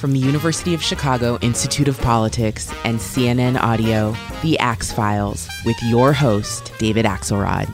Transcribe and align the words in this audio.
from 0.00 0.12
the 0.12 0.18
University 0.18 0.72
of 0.72 0.82
Chicago 0.82 1.38
Institute 1.42 1.86
of 1.86 2.00
Politics 2.00 2.72
and 2.84 2.98
CNN 2.98 3.60
Audio, 3.60 4.16
The 4.42 4.58
Axe 4.58 4.90
Files, 4.90 5.46
with 5.66 5.76
your 5.82 6.14
host, 6.14 6.72
David 6.78 7.04
Axelrod. 7.04 7.70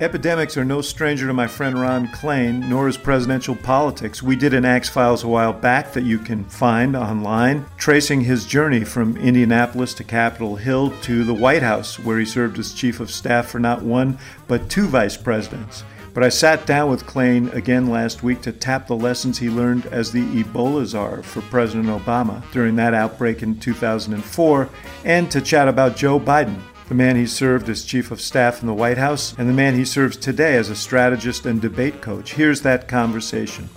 Epidemics 0.00 0.56
are 0.56 0.64
no 0.64 0.80
stranger 0.80 1.28
to 1.28 1.32
my 1.32 1.46
friend 1.46 1.80
Ron 1.80 2.08
Klain, 2.08 2.68
nor 2.68 2.88
is 2.88 2.96
presidential 2.96 3.54
politics. 3.54 4.20
We 4.20 4.34
did 4.34 4.54
an 4.54 4.64
Axe 4.64 4.88
Files 4.88 5.22
a 5.22 5.28
while 5.28 5.52
back 5.52 5.92
that 5.92 6.02
you 6.02 6.18
can 6.18 6.44
find 6.46 6.96
online, 6.96 7.66
tracing 7.76 8.22
his 8.22 8.46
journey 8.46 8.82
from 8.82 9.16
Indianapolis 9.18 9.94
to 9.94 10.04
Capitol 10.04 10.56
Hill 10.56 10.90
to 11.02 11.22
the 11.22 11.34
White 11.34 11.62
House, 11.62 12.00
where 12.00 12.18
he 12.18 12.24
served 12.24 12.58
as 12.58 12.72
chief 12.72 12.98
of 12.98 13.12
staff 13.12 13.48
for 13.48 13.60
not 13.60 13.82
one, 13.82 14.18
but 14.48 14.68
two 14.68 14.88
vice 14.88 15.16
presidents. 15.16 15.84
But 16.14 16.24
I 16.24 16.28
sat 16.28 16.66
down 16.66 16.90
with 16.90 17.06
Klain 17.06 17.52
again 17.54 17.86
last 17.86 18.22
week 18.22 18.42
to 18.42 18.52
tap 18.52 18.86
the 18.86 18.96
lessons 18.96 19.38
he 19.38 19.48
learned 19.48 19.86
as 19.86 20.12
the 20.12 20.22
Ebola 20.42 20.84
czar 20.84 21.22
for 21.22 21.40
President 21.42 21.86
Obama 21.86 22.42
during 22.52 22.76
that 22.76 22.92
outbreak 22.92 23.42
in 23.42 23.58
2004, 23.58 24.68
and 25.04 25.30
to 25.30 25.40
chat 25.40 25.68
about 25.68 25.96
Joe 25.96 26.20
Biden, 26.20 26.60
the 26.88 26.94
man 26.94 27.16
he 27.16 27.26
served 27.26 27.70
as 27.70 27.84
chief 27.84 28.10
of 28.10 28.20
staff 28.20 28.60
in 28.60 28.66
the 28.66 28.74
White 28.74 28.98
House, 28.98 29.34
and 29.38 29.48
the 29.48 29.54
man 29.54 29.74
he 29.74 29.86
serves 29.86 30.18
today 30.18 30.56
as 30.56 30.68
a 30.68 30.76
strategist 30.76 31.46
and 31.46 31.62
debate 31.62 32.02
coach. 32.02 32.34
Here's 32.34 32.60
that 32.60 32.88
conversation. 32.88 33.70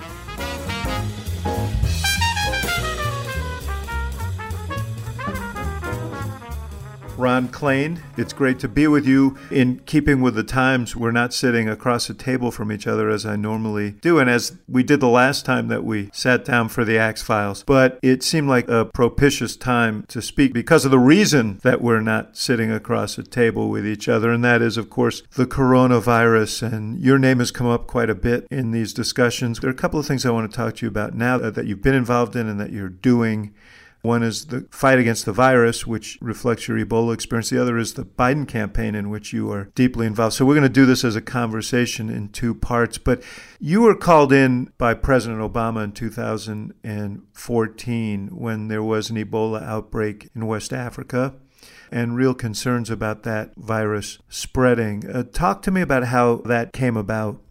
Ron 7.17 7.47
Klain. 7.49 7.99
It's 8.17 8.33
great 8.33 8.59
to 8.59 8.67
be 8.67 8.87
with 8.87 9.05
you. 9.05 9.37
In 9.49 9.79
keeping 9.85 10.21
with 10.21 10.35
the 10.35 10.43
times, 10.43 10.95
we're 10.95 11.11
not 11.11 11.33
sitting 11.33 11.69
across 11.69 12.09
a 12.09 12.13
table 12.13 12.51
from 12.51 12.71
each 12.71 12.87
other 12.87 13.09
as 13.09 13.25
I 13.25 13.35
normally 13.35 13.91
do, 13.91 14.19
and 14.19 14.29
as 14.29 14.57
we 14.67 14.83
did 14.83 14.99
the 14.99 15.07
last 15.07 15.45
time 15.45 15.67
that 15.69 15.83
we 15.83 16.09
sat 16.13 16.45
down 16.45 16.69
for 16.69 16.83
the 16.83 16.97
Axe 16.97 17.21
Files. 17.21 17.63
But 17.63 17.99
it 18.01 18.23
seemed 18.23 18.49
like 18.49 18.67
a 18.67 18.85
propitious 18.85 19.55
time 19.55 20.05
to 20.09 20.21
speak 20.21 20.53
because 20.53 20.85
of 20.85 20.91
the 20.91 20.99
reason 20.99 21.59
that 21.63 21.81
we're 21.81 22.01
not 22.01 22.37
sitting 22.37 22.71
across 22.71 23.17
a 23.17 23.23
table 23.23 23.69
with 23.69 23.85
each 23.85 24.07
other, 24.07 24.31
and 24.31 24.43
that 24.43 24.61
is, 24.61 24.77
of 24.77 24.89
course, 24.89 25.23
the 25.35 25.45
coronavirus. 25.45 26.73
And 26.73 26.99
your 26.99 27.17
name 27.17 27.39
has 27.39 27.51
come 27.51 27.67
up 27.67 27.87
quite 27.87 28.09
a 28.09 28.15
bit 28.15 28.47
in 28.51 28.71
these 28.71 28.93
discussions. 28.93 29.59
There 29.59 29.69
are 29.69 29.73
a 29.73 29.75
couple 29.75 29.99
of 29.99 30.05
things 30.05 30.25
I 30.25 30.31
want 30.31 30.49
to 30.51 30.55
talk 30.55 30.75
to 30.75 30.85
you 30.85 30.89
about 30.89 31.13
now 31.15 31.37
that 31.37 31.65
you've 31.65 31.81
been 31.81 31.95
involved 31.95 32.35
in 32.35 32.47
and 32.47 32.59
that 32.59 32.71
you're 32.71 32.89
doing. 32.89 33.53
One 34.05 34.23
is 34.23 34.45
the 34.45 34.67
fight 34.69 34.99
against 34.99 35.25
the 35.25 35.33
virus, 35.33 35.87
which 35.87 36.19
reflects 36.21 36.67
your 36.67 36.77
Ebola 36.77 37.15
experience. 37.15 37.49
The 37.49 37.61
other 37.61 37.77
is 37.77 37.95
the 37.95 38.05
Biden 38.05 38.47
campaign, 38.47 38.93
in 38.93 39.09
which 39.09 39.33
you 39.33 39.51
are 39.51 39.71
deeply 39.73 40.05
involved. 40.05 40.35
So 40.35 40.45
we're 40.45 40.53
going 40.53 40.61
to 40.63 40.69
do 40.69 40.85
this 40.85 41.03
as 41.03 41.15
a 41.15 41.21
conversation 41.21 42.11
in 42.11 42.29
two 42.29 42.53
parts. 42.53 42.99
But 42.99 43.23
you 43.59 43.81
were 43.81 43.95
called 43.95 44.31
in 44.31 44.71
by 44.77 44.93
President 44.93 45.41
Obama 45.41 45.83
in 45.83 45.91
2014 45.91 48.27
when 48.31 48.67
there 48.67 48.83
was 48.83 49.09
an 49.09 49.17
Ebola 49.17 49.63
outbreak 49.63 50.29
in 50.35 50.45
West 50.45 50.71
Africa 50.71 51.33
and 51.91 52.15
real 52.15 52.35
concerns 52.35 52.91
about 52.91 53.23
that 53.23 53.55
virus 53.55 54.19
spreading. 54.29 55.09
Uh, 55.09 55.23
talk 55.23 55.63
to 55.63 55.71
me 55.71 55.81
about 55.81 56.03
how 56.05 56.43
that 56.45 56.73
came 56.73 56.95
about. 56.95 57.41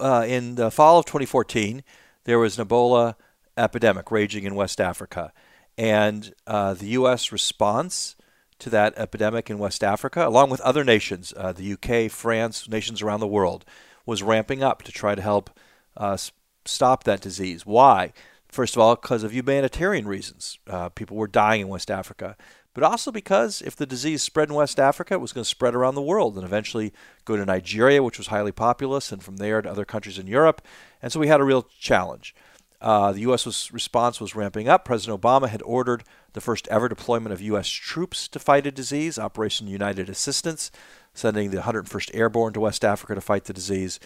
Uh, 0.00 0.24
in 0.26 0.54
the 0.54 0.70
fall 0.70 1.00
of 1.00 1.04
2014, 1.06 1.82
there 2.24 2.38
was 2.38 2.58
an 2.58 2.66
Ebola 2.66 3.16
epidemic 3.56 4.10
raging 4.10 4.44
in 4.44 4.54
West 4.54 4.80
Africa. 4.80 5.32
And 5.78 6.32
uh, 6.46 6.74
the 6.74 6.88
U.S. 6.88 7.32
response 7.32 8.16
to 8.58 8.70
that 8.70 8.94
epidemic 8.96 9.50
in 9.50 9.58
West 9.58 9.84
Africa, 9.84 10.26
along 10.26 10.50
with 10.50 10.60
other 10.62 10.84
nations, 10.84 11.34
uh, 11.36 11.52
the 11.52 11.72
UK, 11.74 12.10
France, 12.10 12.68
nations 12.68 13.02
around 13.02 13.20
the 13.20 13.26
world, 13.26 13.64
was 14.06 14.22
ramping 14.22 14.62
up 14.62 14.82
to 14.82 14.92
try 14.92 15.14
to 15.14 15.22
help 15.22 15.50
uh, 15.96 16.16
stop 16.64 17.04
that 17.04 17.20
disease. 17.20 17.66
Why? 17.66 18.12
First 18.48 18.76
of 18.76 18.80
all, 18.80 18.94
because 18.94 19.22
of 19.22 19.34
humanitarian 19.34 20.08
reasons. 20.08 20.58
Uh, 20.66 20.88
people 20.88 21.16
were 21.16 21.26
dying 21.26 21.62
in 21.62 21.68
West 21.68 21.90
Africa. 21.90 22.36
But 22.72 22.84
also 22.84 23.10
because 23.10 23.62
if 23.62 23.74
the 23.74 23.86
disease 23.86 24.22
spread 24.22 24.50
in 24.50 24.54
West 24.54 24.78
Africa, 24.78 25.14
it 25.14 25.20
was 25.20 25.32
going 25.32 25.44
to 25.44 25.48
spread 25.48 25.74
around 25.74 25.94
the 25.94 26.02
world 26.02 26.36
and 26.36 26.44
eventually 26.44 26.92
go 27.24 27.34
to 27.34 27.44
Nigeria, 27.44 28.02
which 28.02 28.18
was 28.18 28.26
highly 28.26 28.52
populous, 28.52 29.10
and 29.10 29.22
from 29.22 29.38
there 29.38 29.62
to 29.62 29.70
other 29.70 29.86
countries 29.86 30.18
in 30.18 30.26
Europe. 30.26 30.60
And 31.00 31.10
so 31.10 31.18
we 31.18 31.28
had 31.28 31.40
a 31.40 31.44
real 31.44 31.66
challenge. 31.80 32.34
Uh, 32.80 33.12
the 33.12 33.20
U.S. 33.20 33.46
Was, 33.46 33.72
response 33.72 34.20
was 34.20 34.34
ramping 34.34 34.68
up. 34.68 34.84
President 34.84 35.20
Obama 35.20 35.48
had 35.48 35.62
ordered 35.62 36.04
the 36.34 36.40
first 36.40 36.68
ever 36.68 36.88
deployment 36.88 37.32
of 37.32 37.40
U.S. 37.40 37.68
troops 37.68 38.28
to 38.28 38.38
fight 38.38 38.66
a 38.66 38.70
disease, 38.70 39.18
Operation 39.18 39.66
United 39.66 40.08
Assistance, 40.08 40.70
sending 41.14 41.50
the 41.50 41.62
101st 41.62 42.10
Airborne 42.14 42.52
to 42.52 42.60
West 42.60 42.84
Africa 42.84 43.14
to 43.14 43.20
fight 43.20 43.44
the 43.44 43.52
disease. 43.52 43.98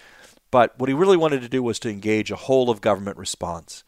But 0.50 0.78
what 0.78 0.88
he 0.88 0.94
really 0.94 1.16
wanted 1.16 1.42
to 1.42 1.48
do 1.48 1.62
was 1.62 1.78
to 1.80 1.90
engage 1.90 2.30
a 2.30 2.36
whole 2.36 2.70
of 2.70 2.80
government 2.80 3.16
response. 3.16 3.84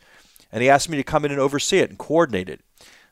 And 0.51 0.63
he 0.63 0.69
asked 0.69 0.89
me 0.89 0.97
to 0.97 1.05
come 1.05 1.25
in 1.25 1.31
and 1.31 1.41
oversee 1.41 1.79
it 1.79 1.91
and 1.91 1.99
coordinate 1.99 2.49
it. 2.49 2.61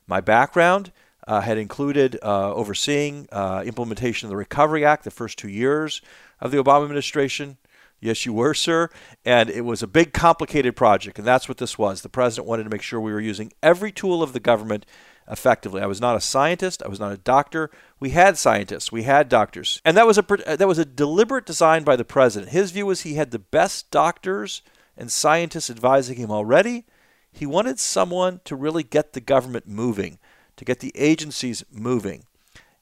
My 0.07 0.21
background 0.21 0.93
uh, 1.27 1.41
had 1.41 1.59
included 1.59 2.19
uh, 2.23 2.53
overseeing 2.55 3.29
uh, 3.31 3.63
implementation 3.65 4.27
of 4.27 4.31
the 4.31 4.37
Recovery 4.37 4.85
Act 4.85 5.05
the 5.05 5.11
first 5.11 5.39
two 5.39 5.49
years 5.49 6.03
of 6.41 6.51
the 6.51 6.63
Obama 6.63 6.83
administration. 6.83 7.57
Yes, 8.01 8.25
you 8.25 8.33
were, 8.33 8.55
sir. 8.55 8.89
And 9.25 9.51
it 9.51 9.63
was 9.63 9.83
a 9.83 9.87
big, 9.87 10.13
complicated 10.13 10.75
project, 10.75 11.19
and 11.19 11.27
that's 11.27 11.49
what 11.49 11.59
this 11.59 11.79
was. 11.79 12.01
The 12.01 12.09
president 12.09 12.49
wanted 12.49 12.65
to 12.65 12.71
make 12.71 12.83
sure 12.83 13.01
we 13.01 13.13
were 13.13 13.21
using 13.21 13.53
every 13.63 13.93
tool 13.93 14.23
of 14.23 14.33
the 14.33 14.41
government 14.41 14.87
effectively. 15.31 15.81
I 15.81 15.87
was 15.87 16.01
not 16.01 16.17
a 16.17 16.21
scientist. 16.21 16.83
I 16.83 16.89
was 16.89 16.99
not 16.99 17.13
a 17.13 17.19
doctor. 17.19 17.71
We 18.01 18.11
had 18.11 18.37
scientists. 18.37 18.91
We 18.91 19.05
had 19.05 19.29
doctors, 19.29 19.81
and 19.85 19.97
that 19.97 20.07
was 20.07 20.19
a 20.19 20.23
that 20.23 20.69
was 20.69 20.79
a 20.79 20.85
deliberate 20.85 21.47
design 21.47 21.85
by 21.85 21.97
the 21.97 22.05
president. 22.05 22.53
His 22.53 22.73
view 22.73 22.87
was 22.87 23.03
he 23.03 23.15
had 23.15 23.31
the 23.31 23.39
best 23.39 23.91
doctors 23.91 24.63
and 24.97 25.13
scientists 25.13 25.71
advising 25.71 26.17
him 26.17 26.31
already. 26.31 26.85
He 27.33 27.47
wanted 27.47 27.79
someone 27.79 28.41
to 28.45 28.57
really 28.57 28.83
get 28.83 29.13
the 29.13 29.21
government 29.21 29.69
moving, 29.69 30.19
to 30.57 30.65
get 30.65 30.81
the 30.81 30.93
agencies 30.97 31.65
moving, 31.71 32.25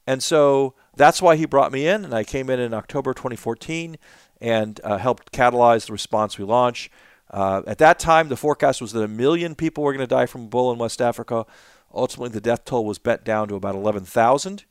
and 0.07 0.23
so 0.23 0.75
that's 0.97 1.21
why 1.21 1.37
he 1.37 1.45
brought 1.45 1.73
me 1.73 1.87
in. 1.87 2.05
And 2.05 2.15
I 2.15 2.25
came 2.25 2.49
in 2.49 2.59
in 2.59 2.73
October 2.73 3.13
2014 3.13 3.99
and 4.41 4.81
uh, 4.85 4.99
helped 4.99 5.33
catalyze 5.33 5.87
the 5.87 5.93
response 5.93 6.39
we 6.39 6.45
launched. 6.45 6.91
Uh, 7.31 7.63
at 7.67 7.79
that 7.79 7.99
time, 7.99 8.29
the 8.29 8.37
forecast 8.37 8.81
was 8.81 8.93
that 8.93 9.03
a 9.03 9.09
million 9.09 9.55
people 9.55 9.85
were 9.85 9.93
going 9.93 10.07
to 10.07 10.15
die 10.15 10.27
from 10.27 10.49
Ebola 10.49 10.73
in 10.73 10.79
West 10.79 11.03
Africa. 11.03 11.45
Ultimately, 11.93 12.31
the 12.31 12.41
death 12.41 12.65
toll 12.65 12.85
was 12.85 12.99
bet 12.99 13.25
down 13.25 13.49
to 13.49 13.55
about 13.55 13.75
11,000, 13.75 14.65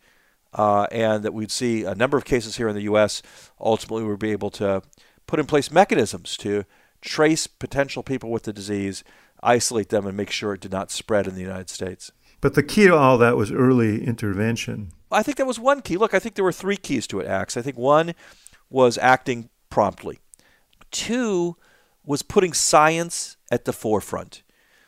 uh, 0.53 0.87
and 0.91 1.23
that 1.23 1.33
we'd 1.33 1.51
see 1.51 1.83
a 1.83 1.95
number 1.95 2.17
of 2.17 2.25
cases 2.25 2.57
here 2.57 2.67
in 2.67 2.75
the 2.75 2.83
U.S. 2.83 3.21
Ultimately, 3.59 4.03
we'd 4.03 4.19
be 4.19 4.31
able 4.31 4.49
to 4.51 4.81
put 5.27 5.39
in 5.39 5.45
place 5.45 5.71
mechanisms 5.71 6.37
to 6.37 6.63
trace 7.01 7.47
potential 7.47 8.01
people 8.01 8.31
with 8.31 8.43
the 8.43 8.53
disease, 8.53 9.03
isolate 9.43 9.89
them, 9.89 10.07
and 10.07 10.17
make 10.17 10.31
sure 10.31 10.53
it 10.53 10.61
did 10.61 10.71
not 10.71 10.89
spread 10.89 11.27
in 11.27 11.35
the 11.35 11.41
United 11.41 11.69
States. 11.69 12.11
But 12.41 12.53
the 12.53 12.63
key 12.63 12.87
to 12.87 12.95
all 12.95 13.17
that 13.17 13.35
was 13.35 13.51
early 13.51 14.03
intervention. 14.03 14.91
I 15.11 15.23
think 15.23 15.37
that 15.37 15.47
was 15.47 15.59
one 15.59 15.81
key. 15.81 15.97
Look, 15.97 16.13
I 16.13 16.19
think 16.19 16.35
there 16.35 16.43
were 16.43 16.51
three 16.51 16.77
keys 16.77 17.07
to 17.07 17.19
it, 17.19 17.27
Axe. 17.27 17.57
I 17.57 17.61
think 17.61 17.77
one 17.77 18.13
was 18.69 18.97
acting 18.97 19.49
promptly. 19.69 20.19
Two 20.91 21.57
was 22.05 22.21
putting 22.21 22.53
science 22.53 23.37
at 23.51 23.65
the 23.65 23.73
forefront. 23.73 24.43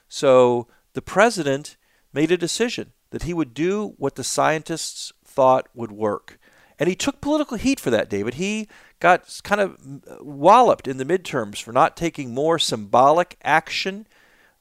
So 0.08 0.68
the 0.94 1.02
president 1.02 1.78
made 2.14 2.32
a 2.32 2.38
decision 2.38 2.94
that 3.12 3.24
he 3.24 3.34
would 3.34 3.54
do 3.54 3.94
what 3.98 4.16
the 4.16 4.24
scientists 4.24 5.12
thought 5.24 5.68
would 5.74 5.92
work. 5.92 6.40
And 6.80 6.88
he 6.88 6.96
took 6.96 7.20
political 7.20 7.58
heat 7.58 7.80
for 7.80 7.90
that, 7.90 8.10
David. 8.10 8.36
He 8.36 8.68
got 9.00 9.42
kind 9.44 9.60
of 9.60 9.78
walloped 10.22 10.88
in 10.88 10.98
the 10.98 11.06
midterms 11.06 11.62
for 11.62 11.74
not 11.74 11.98
taking 11.98 12.34
more 12.34 12.58
symbolic 12.58 13.38
action 13.44 14.08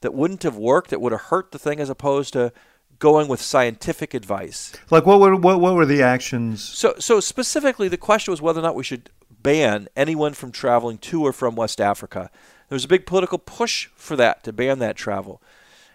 that 0.01 0.13
wouldn't 0.13 0.43
have 0.43 0.57
worked, 0.57 0.89
that 0.89 1.01
would 1.01 1.11
have 1.11 1.21
hurt 1.23 1.51
the 1.51 1.59
thing, 1.59 1.79
as 1.79 1.89
opposed 1.89 2.33
to 2.33 2.51
going 2.99 3.29
with 3.29 3.41
scientific 3.41 4.13
advice. 4.13 4.73
Like 4.91 5.05
what 5.05 5.19
were 5.21 5.35
what, 5.35 5.61
what 5.61 5.75
were 5.75 5.85
the 5.85 6.03
actions? 6.03 6.61
So 6.61 6.95
so 6.99 7.19
specifically, 7.21 7.87
the 7.87 7.97
question 7.97 8.31
was 8.31 8.41
whether 8.41 8.59
or 8.59 8.63
not 8.63 8.75
we 8.75 8.83
should 8.83 9.09
ban 9.41 9.87
anyone 9.95 10.33
from 10.33 10.51
traveling 10.51 10.97
to 10.99 11.25
or 11.25 11.33
from 11.33 11.55
West 11.55 11.79
Africa. 11.79 12.29
There 12.67 12.75
was 12.75 12.85
a 12.85 12.89
big 12.89 13.05
political 13.05 13.37
push 13.37 13.87
for 13.95 14.15
that 14.15 14.43
to 14.43 14.53
ban 14.53 14.79
that 14.79 14.95
travel. 14.95 15.41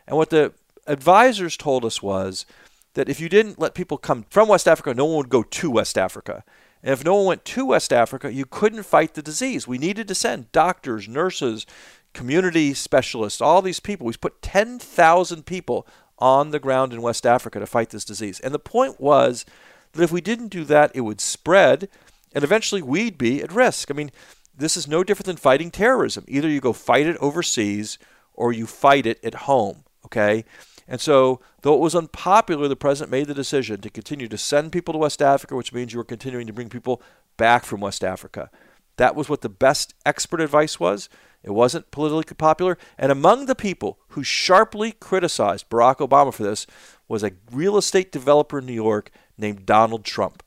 And 0.06 0.16
what 0.16 0.30
the 0.30 0.52
advisors 0.86 1.56
told 1.56 1.84
us 1.84 2.02
was 2.02 2.46
that 2.94 3.08
if 3.08 3.20
you 3.20 3.28
didn't 3.28 3.58
let 3.58 3.74
people 3.74 3.98
come 3.98 4.24
from 4.30 4.48
West 4.48 4.68
Africa, 4.68 4.94
no 4.94 5.04
one 5.04 5.16
would 5.16 5.28
go 5.28 5.42
to 5.42 5.70
West 5.70 5.98
Africa. 5.98 6.44
And 6.82 6.92
if 6.92 7.04
no 7.04 7.14
one 7.16 7.26
went 7.26 7.44
to 7.46 7.66
West 7.66 7.92
Africa, 7.92 8.32
you 8.32 8.44
couldn't 8.44 8.82
fight 8.82 9.14
the 9.14 9.22
disease. 9.22 9.66
We 9.66 9.78
needed 9.78 10.06
to 10.08 10.14
send 10.14 10.52
doctors, 10.52 11.08
nurses, 11.08 11.66
community 12.12 12.74
specialists, 12.74 13.40
all 13.40 13.62
these 13.62 13.80
people. 13.80 14.06
We 14.06 14.14
put 14.14 14.42
10,000 14.42 15.46
people 15.46 15.86
on 16.18 16.50
the 16.50 16.60
ground 16.60 16.92
in 16.92 17.02
West 17.02 17.26
Africa 17.26 17.58
to 17.58 17.66
fight 17.66 17.90
this 17.90 18.04
disease. 18.04 18.38
And 18.40 18.54
the 18.54 18.58
point 18.58 19.00
was 19.00 19.44
that 19.92 20.02
if 20.02 20.12
we 20.12 20.20
didn't 20.20 20.48
do 20.48 20.64
that, 20.64 20.92
it 20.94 21.00
would 21.00 21.20
spread 21.20 21.88
and 22.34 22.44
eventually 22.44 22.82
we'd 22.82 23.16
be 23.16 23.42
at 23.42 23.52
risk. 23.52 23.90
I 23.90 23.94
mean, 23.94 24.10
this 24.56 24.76
is 24.76 24.86
no 24.86 25.02
different 25.02 25.26
than 25.26 25.36
fighting 25.36 25.70
terrorism. 25.70 26.24
Either 26.28 26.48
you 26.48 26.60
go 26.60 26.72
fight 26.72 27.06
it 27.06 27.16
overseas 27.18 27.98
or 28.34 28.52
you 28.52 28.66
fight 28.66 29.06
it 29.06 29.24
at 29.24 29.34
home, 29.34 29.84
okay? 30.04 30.44
And 30.86 31.00
so, 31.00 31.40
though 31.62 31.74
it 31.74 31.80
was 31.80 31.94
unpopular, 31.94 32.68
the 32.68 32.76
president 32.76 33.10
made 33.10 33.26
the 33.26 33.34
decision 33.34 33.80
to 33.80 33.90
continue 33.90 34.28
to 34.28 34.36
send 34.36 34.72
people 34.72 34.92
to 34.92 34.98
West 34.98 35.22
Africa, 35.22 35.56
which 35.56 35.72
means 35.72 35.92
you 35.92 35.98
were 35.98 36.04
continuing 36.04 36.46
to 36.46 36.52
bring 36.52 36.68
people 36.68 37.00
back 37.36 37.64
from 37.64 37.80
West 37.80 38.04
Africa. 38.04 38.50
That 38.96 39.16
was 39.16 39.28
what 39.28 39.40
the 39.40 39.48
best 39.48 39.94
expert 40.04 40.40
advice 40.40 40.78
was. 40.78 41.08
It 41.42 41.50
wasn't 41.50 41.90
politically 41.90 42.36
popular. 42.36 42.78
And 42.98 43.10
among 43.10 43.46
the 43.46 43.54
people 43.54 43.98
who 44.08 44.22
sharply 44.22 44.92
criticized 44.92 45.68
Barack 45.68 45.96
Obama 45.96 46.32
for 46.32 46.42
this 46.42 46.66
was 47.08 47.22
a 47.22 47.32
real 47.50 47.76
estate 47.76 48.12
developer 48.12 48.58
in 48.58 48.66
New 48.66 48.72
York 48.72 49.10
named 49.36 49.66
Donald 49.66 50.04
Trump, 50.04 50.42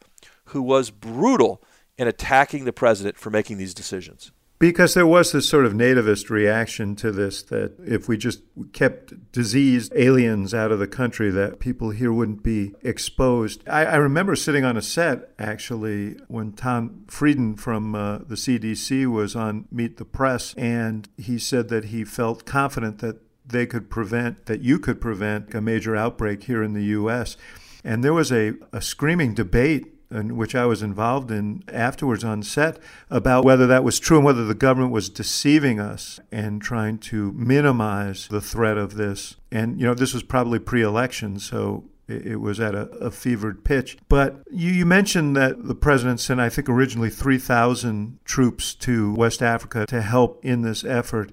who 0.46 0.62
was 0.62 0.92
brutal 0.92 1.62
in 1.98 2.08
attacking 2.08 2.66
the 2.66 2.74
president 2.74 3.18
for 3.18 3.30
making 3.30 3.58
these 3.58 3.74
decisions. 3.74 4.32
Because 4.60 4.96
there 4.96 5.06
was 5.06 5.32
this 5.32 5.48
sort 5.48 5.68
of 5.68 5.74
nativist 5.74 6.32
reaction 6.32 6.96
to 6.96 7.12
this 7.12 7.44
that 7.44 7.76
if 7.86 8.08
we 8.08 8.18
just 8.18 8.42
kept 8.74 9.32
diseased 9.32 9.94
aliens 9.96 10.52
out 10.52 10.72
of 10.72 10.80
the 10.80 10.88
country, 10.88 11.30
that 11.30 11.60
people 11.60 11.92
here 11.92 12.12
wouldn't 12.12 12.42
be 12.42 12.74
exposed. 12.82 13.62
I, 13.70 13.86
I 13.86 13.96
remember 13.98 14.36
sitting 14.36 14.66
on 14.66 14.76
a 14.76 14.82
set 14.82 15.30
actually 15.38 16.18
when 16.28 16.54
Tom 16.54 17.06
Frieden 17.08 17.56
from 17.56 17.94
uh, 17.94 18.20
the 18.20 18.34
CDC 18.34 19.06
was 19.06 19.36
on 19.36 19.68
Meet 19.72 19.98
the 19.98 20.06
Press, 20.06 20.56
and 20.56 21.08
he 21.18 21.38
said 21.38 21.70
that 21.70 21.86
he 21.86 22.04
felt 22.04 22.46
confident 22.46 22.98
that 23.00 23.22
they 23.46 23.68
could 23.68 23.92
prevent, 23.92 24.48
that 24.48 24.62
you 24.62 24.80
could 24.80 25.00
prevent 25.00 25.54
a 25.54 25.62
major 25.62 25.96
outbreak 25.96 26.46
here 26.46 26.64
in 26.64 26.74
the 26.74 26.86
U.S. 26.86 27.38
And 27.84 28.04
there 28.04 28.14
was 28.14 28.32
a, 28.32 28.54
a 28.74 28.82
screaming 28.82 29.36
debate 29.36 29.97
in 30.10 30.38
which 30.38 30.56
I 30.56 30.66
was 30.66 30.82
involved 30.82 31.32
in 31.32 31.64
afterwards 31.68 32.24
on 32.24 32.44
set 32.44 32.80
about 33.10 33.44
whether 33.44 33.68
that 33.68 33.84
was 33.84 34.00
true 34.00 34.18
and 34.18 34.26
whether 34.26 34.46
the 34.46 34.56
government 34.56 34.92
was 34.92 35.10
deceiving 35.10 35.80
us 35.80 36.20
and 36.32 36.62
trying 36.62 36.98
to 37.00 37.32
minimize 37.34 38.28
the 38.28 38.42
threat 38.42 38.78
of 38.78 38.96
this. 38.96 39.36
And, 39.52 39.80
you 39.80 39.86
know, 39.86 39.94
this 39.94 40.14
was 40.14 40.24
probably 40.24 40.60
pre 40.60 40.82
election, 40.82 41.40
so 41.40 41.86
it 42.08 42.40
was 42.40 42.60
at 42.60 42.74
a, 42.74 42.88
a, 43.00 43.12
fevered 43.12 43.66
pitch. 43.66 43.98
But 44.08 44.42
you, 44.50 44.72
you, 44.72 44.86
mentioned 44.86 45.36
that 45.36 45.68
the 45.68 45.76
president 45.76 46.22
sent, 46.22 46.40
I 46.40 46.48
think, 46.48 46.70
originally 46.70 47.10
3,000 47.10 48.20
troops 48.24 48.74
to 48.76 49.14
West 49.14 49.44
Africa 49.44 49.86
to 49.88 50.02
help 50.02 50.44
in 50.44 50.62
this 50.62 50.86
effort. 50.86 51.32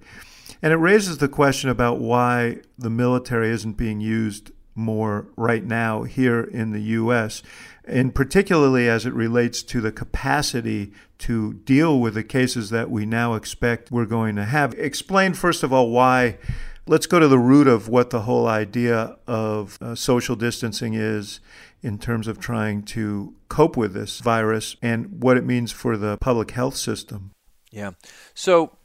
And 0.62 0.72
it 0.72 0.76
raises 0.76 1.18
the 1.18 1.28
question 1.28 1.70
about 1.70 2.00
why 2.00 2.58
the 2.76 2.90
military 2.90 3.50
isn't 3.50 3.76
being 3.76 4.00
used 4.00 4.50
more 4.74 5.26
right 5.36 5.64
now 5.64 6.02
here 6.02 6.40
in 6.40 6.72
the 6.72 6.82
U.S 6.82 7.42
and 7.84 8.14
particularly 8.14 8.88
as 8.88 9.04
it 9.04 9.12
relates 9.12 9.62
to 9.62 9.80
the 9.80 9.92
capacity 9.92 10.92
to 11.18 11.54
deal 11.54 12.00
with 12.00 12.14
the 12.14 12.24
cases 12.24 12.70
that 12.70 12.90
we 12.90 13.04
now 13.04 13.34
expect 13.34 13.90
we're 13.90 14.06
going 14.06 14.36
to 14.36 14.44
have. 14.44 14.74
Explain, 14.74 15.34
first 15.34 15.62
of 15.62 15.72
all, 15.72 15.90
why. 15.90 16.38
Let's 16.86 17.06
go 17.06 17.18
to 17.18 17.28
the 17.28 17.38
root 17.38 17.66
of 17.66 17.88
what 17.88 18.10
the 18.10 18.22
whole 18.22 18.46
idea 18.46 19.16
of 19.26 19.78
uh, 19.80 19.94
social 19.94 20.36
distancing 20.36 20.92
is 20.92 21.40
in 21.82 21.98
terms 21.98 22.28
of 22.28 22.38
trying 22.38 22.82
to 22.82 23.34
cope 23.48 23.74
with 23.74 23.94
this 23.94 24.20
virus 24.20 24.76
and 24.82 25.22
what 25.22 25.38
it 25.38 25.46
means 25.46 25.72
for 25.72 25.96
the 25.96 26.18
public 26.18 26.50
health 26.50 26.76
system. 26.76 27.30
Yeah. 27.70 27.92
So, 28.34 28.76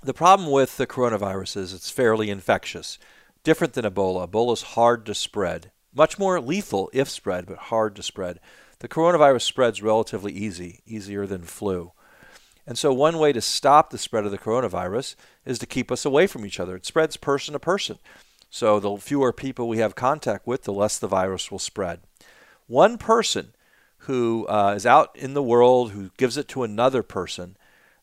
the 0.00 0.14
problem 0.14 0.50
with 0.52 0.76
the 0.76 0.86
coronavirus 0.86 1.56
is 1.56 1.72
it's 1.72 1.90
fairly 1.90 2.30
infectious, 2.30 3.00
different 3.48 3.72
than 3.72 3.86
Ebola. 3.86 4.28
Ebola 4.28 4.52
is 4.52 4.60
hard 4.60 5.06
to 5.06 5.14
spread. 5.14 5.70
Much 5.94 6.18
more 6.18 6.38
lethal 6.38 6.90
if 6.92 7.08
spread, 7.08 7.46
but 7.46 7.56
hard 7.56 7.96
to 7.96 8.02
spread. 8.02 8.40
The 8.80 8.88
coronavirus 8.88 9.40
spreads 9.40 9.80
relatively 9.80 10.34
easy, 10.34 10.82
easier 10.84 11.26
than 11.26 11.44
flu. 11.44 11.92
And 12.66 12.76
so, 12.76 12.92
one 12.92 13.16
way 13.18 13.32
to 13.32 13.40
stop 13.40 13.88
the 13.88 13.96
spread 13.96 14.26
of 14.26 14.32
the 14.32 14.36
coronavirus 14.36 15.14
is 15.46 15.58
to 15.60 15.66
keep 15.66 15.90
us 15.90 16.04
away 16.04 16.26
from 16.26 16.44
each 16.44 16.60
other. 16.60 16.76
It 16.76 16.84
spreads 16.84 17.16
person 17.16 17.54
to 17.54 17.58
person. 17.58 17.96
So, 18.50 18.78
the 18.80 18.98
fewer 18.98 19.32
people 19.32 19.66
we 19.66 19.78
have 19.78 19.94
contact 19.94 20.46
with, 20.46 20.64
the 20.64 20.72
less 20.74 20.98
the 20.98 21.08
virus 21.08 21.50
will 21.50 21.58
spread. 21.58 22.00
One 22.66 22.98
person 22.98 23.54
who 24.00 24.46
uh, 24.48 24.74
is 24.76 24.84
out 24.84 25.16
in 25.16 25.32
the 25.32 25.42
world, 25.42 25.92
who 25.92 26.10
gives 26.18 26.36
it 26.36 26.48
to 26.48 26.64
another 26.64 27.02
person, 27.02 27.56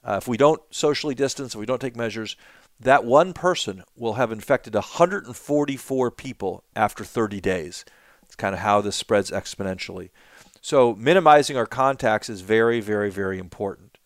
uh, 0.03 0.17
if 0.19 0.27
we 0.27 0.37
don't 0.37 0.63
socially 0.71 1.13
distance, 1.13 1.53
if 1.53 1.59
we 1.59 1.67
don't 1.67 1.81
take 1.81 1.95
measures, 1.95 2.35
that 2.79 3.05
one 3.05 3.33
person 3.33 3.83
will 3.95 4.13
have 4.13 4.31
infected 4.31 4.73
144 4.73 6.11
people 6.11 6.63
after 6.75 7.03
30 7.03 7.39
days. 7.39 7.85
It's 8.23 8.35
kind 8.35 8.53
of 8.53 8.61
how 8.61 8.81
this 8.81 8.95
spreads 8.95 9.31
exponentially. 9.31 10.09
So, 10.61 10.95
minimizing 10.95 11.57
our 11.57 11.67
contacts 11.67 12.27
is 12.29 12.41
very, 12.41 12.81
very, 12.81 13.11
very 13.11 13.37
important. 13.37 13.97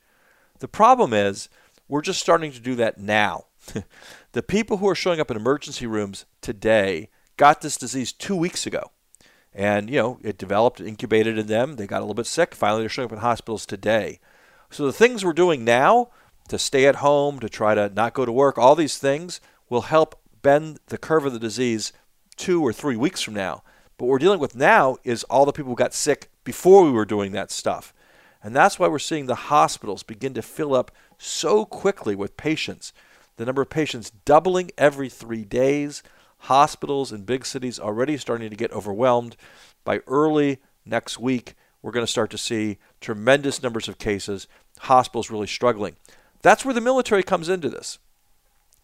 The 0.60 0.68
problem 0.68 1.14
is, 1.14 1.48
we're 1.88 2.02
just 2.02 2.20
starting 2.20 2.52
to 2.52 2.60
do 2.60 2.76
that 2.76 2.98
now. 3.00 3.46
the 4.34 4.44
people 4.44 4.78
who 4.78 4.90
are 4.90 4.96
showing 4.96 5.20
up 5.20 5.32
in 5.32 5.38
emergency 5.38 5.88
rooms 5.88 6.26
today 6.42 7.10
got 7.38 7.62
this 7.62 7.78
disease 7.78 8.12
two 8.12 8.36
weeks 8.36 8.68
ago. 8.68 8.92
And, 9.54 9.90
you 9.90 9.96
know, 9.96 10.20
it 10.22 10.38
developed, 10.38 10.80
incubated 10.80 11.38
in 11.38 11.48
them. 11.48 11.78
They 11.78 11.88
got 11.88 12.00
a 12.00 12.02
little 12.02 12.14
bit 12.14 12.28
sick. 12.28 12.54
Finally, 12.54 12.84
they're 12.84 12.90
showing 12.90 13.08
up 13.08 13.14
in 13.14 13.20
hospitals 13.20 13.66
today. 13.66 14.20
So, 14.70 14.86
the 14.86 14.94
things 14.94 15.24
we're 15.26 15.34
doing 15.34 15.64
now 15.64 16.10
to 16.50 16.60
stay 16.60 16.86
at 16.86 16.98
home, 16.98 17.40
to 17.40 17.50
try 17.50 17.76
to 17.76 17.90
not 17.90 18.14
go 18.14 18.26
to 18.26 18.32
work, 18.32 18.58
all 18.58 18.76
these 18.76 18.98
things 18.98 19.40
will 19.70 19.82
help 19.82 20.20
bend 20.42 20.80
the 20.88 20.98
curve 20.98 21.26
of 21.26 21.34
the 21.34 21.40
disease 21.40 21.94
two 22.36 22.62
or 22.62 22.74
three 22.74 22.96
weeks 22.96 23.22
from 23.22 23.34
now. 23.34 23.64
But 23.98 24.06
what 24.06 24.12
we're 24.12 24.20
dealing 24.20 24.40
with 24.40 24.56
now 24.56 24.98
is 25.04 25.24
all 25.26 25.46
the 25.46 25.52
people 25.52 25.72
who 25.72 25.76
got 25.76 25.94
sick 25.94 26.30
before 26.44 26.84
we 26.84 26.92
were 26.92 27.06
doing 27.06 27.32
that 27.34 27.52
stuff. 27.52 27.94
And 28.42 28.56
that's 28.56 28.80
why 28.80 28.88
we're 28.88 29.00
seeing 29.00 29.26
the 29.26 29.36
hospitals 29.36 30.04
begin 30.04 30.34
to 30.36 30.42
fill 30.42 30.74
up 30.74 30.92
so 31.18 31.66
quickly 31.66 32.16
with 32.16 32.38
patients. 32.38 32.94
The 33.36 33.46
number 33.46 33.62
of 33.62 33.70
patients 33.70 34.12
doubling 34.24 34.72
every 34.78 35.10
three 35.10 35.44
days. 35.44 36.02
Hospitals 36.44 37.12
in 37.12 37.24
big 37.24 37.46
cities 37.46 37.80
already 37.80 38.16
starting 38.16 38.50
to 38.50 38.56
get 38.56 38.72
overwhelmed. 38.72 39.36
By 39.84 40.00
early 40.08 40.60
next 40.86 41.20
week, 41.20 41.56
we're 41.82 41.92
going 41.92 42.06
to 42.06 42.12
start 42.12 42.30
to 42.32 42.38
see 42.38 42.78
tremendous 43.02 43.62
numbers 43.62 43.90
of 43.90 43.98
cases, 43.98 44.48
hospitals 44.80 45.30
really 45.30 45.48
struggling. 45.48 45.98
That's 46.42 46.64
where 46.64 46.74
the 46.74 46.82
military 46.82 47.24
comes 47.24 47.50
into 47.50 47.70
this. 47.70 48.00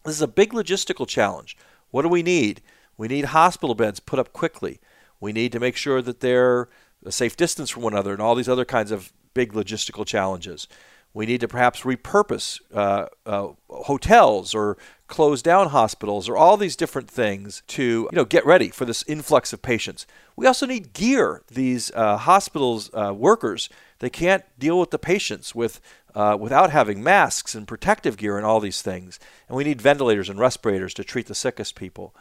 This 0.04 0.16
is 0.16 0.22
a 0.22 0.28
big 0.28 0.52
logistical 0.52 1.06
challenge. 1.06 1.56
What 1.90 2.02
do 2.02 2.08
we 2.08 2.22
need? 2.22 2.62
We 2.96 3.08
need 3.08 3.26
hospital 3.26 3.74
beds 3.74 4.00
put 4.00 4.18
up 4.18 4.32
quickly. 4.32 4.80
We 5.20 5.32
need 5.32 5.52
to 5.52 5.60
make 5.60 5.76
sure 5.76 6.02
that 6.02 6.20
they're 6.20 6.68
a 7.04 7.12
safe 7.12 7.36
distance 7.36 7.70
from 7.70 7.82
one 7.82 7.92
another 7.92 8.12
and 8.12 8.22
all 8.22 8.34
these 8.34 8.48
other 8.48 8.64
kinds 8.64 8.90
of 8.90 9.12
big 9.34 9.52
logistical 9.52 10.06
challenges. 10.06 10.68
We 11.12 11.24
need 11.24 11.40
to 11.40 11.48
perhaps 11.48 11.80
repurpose 11.80 12.60
uh, 12.74 13.06
uh, 13.24 13.48
hotels 13.70 14.54
or 14.54 14.76
close 15.08 15.40
down 15.40 15.68
hospitals 15.68 16.28
or 16.28 16.36
all 16.36 16.58
these 16.58 16.76
different 16.76 17.08
things 17.08 17.62
to 17.68 17.82
you 17.82 18.16
know 18.16 18.26
get 18.26 18.44
ready 18.44 18.68
for 18.68 18.84
this 18.84 19.02
influx 19.08 19.52
of 19.52 19.62
patients. 19.62 20.06
We 20.36 20.46
also 20.46 20.66
need 20.66 20.92
gear. 20.92 21.42
These 21.48 21.90
uh, 21.94 22.18
hospitals 22.18 22.90
uh, 22.92 23.14
workers 23.16 23.70
they 23.98 24.10
can't 24.10 24.44
deal 24.58 24.78
with 24.78 24.90
the 24.90 24.98
patients 24.98 25.54
with 25.54 25.80
uh, 26.14 26.36
without 26.38 26.70
having 26.70 27.02
masks 27.02 27.54
and 27.54 27.68
protective 27.68 28.16
gear 28.16 28.38
and 28.38 28.46
all 28.46 28.58
these 28.58 28.80
things. 28.80 29.20
And 29.48 29.56
we 29.56 29.64
need 29.64 29.82
ventilators 29.82 30.30
and 30.30 30.38
respirators 30.38 30.94
to 30.94 31.04
treat 31.04 31.26
the 31.26 31.34
sickest 31.34 31.74
people. 31.74 32.14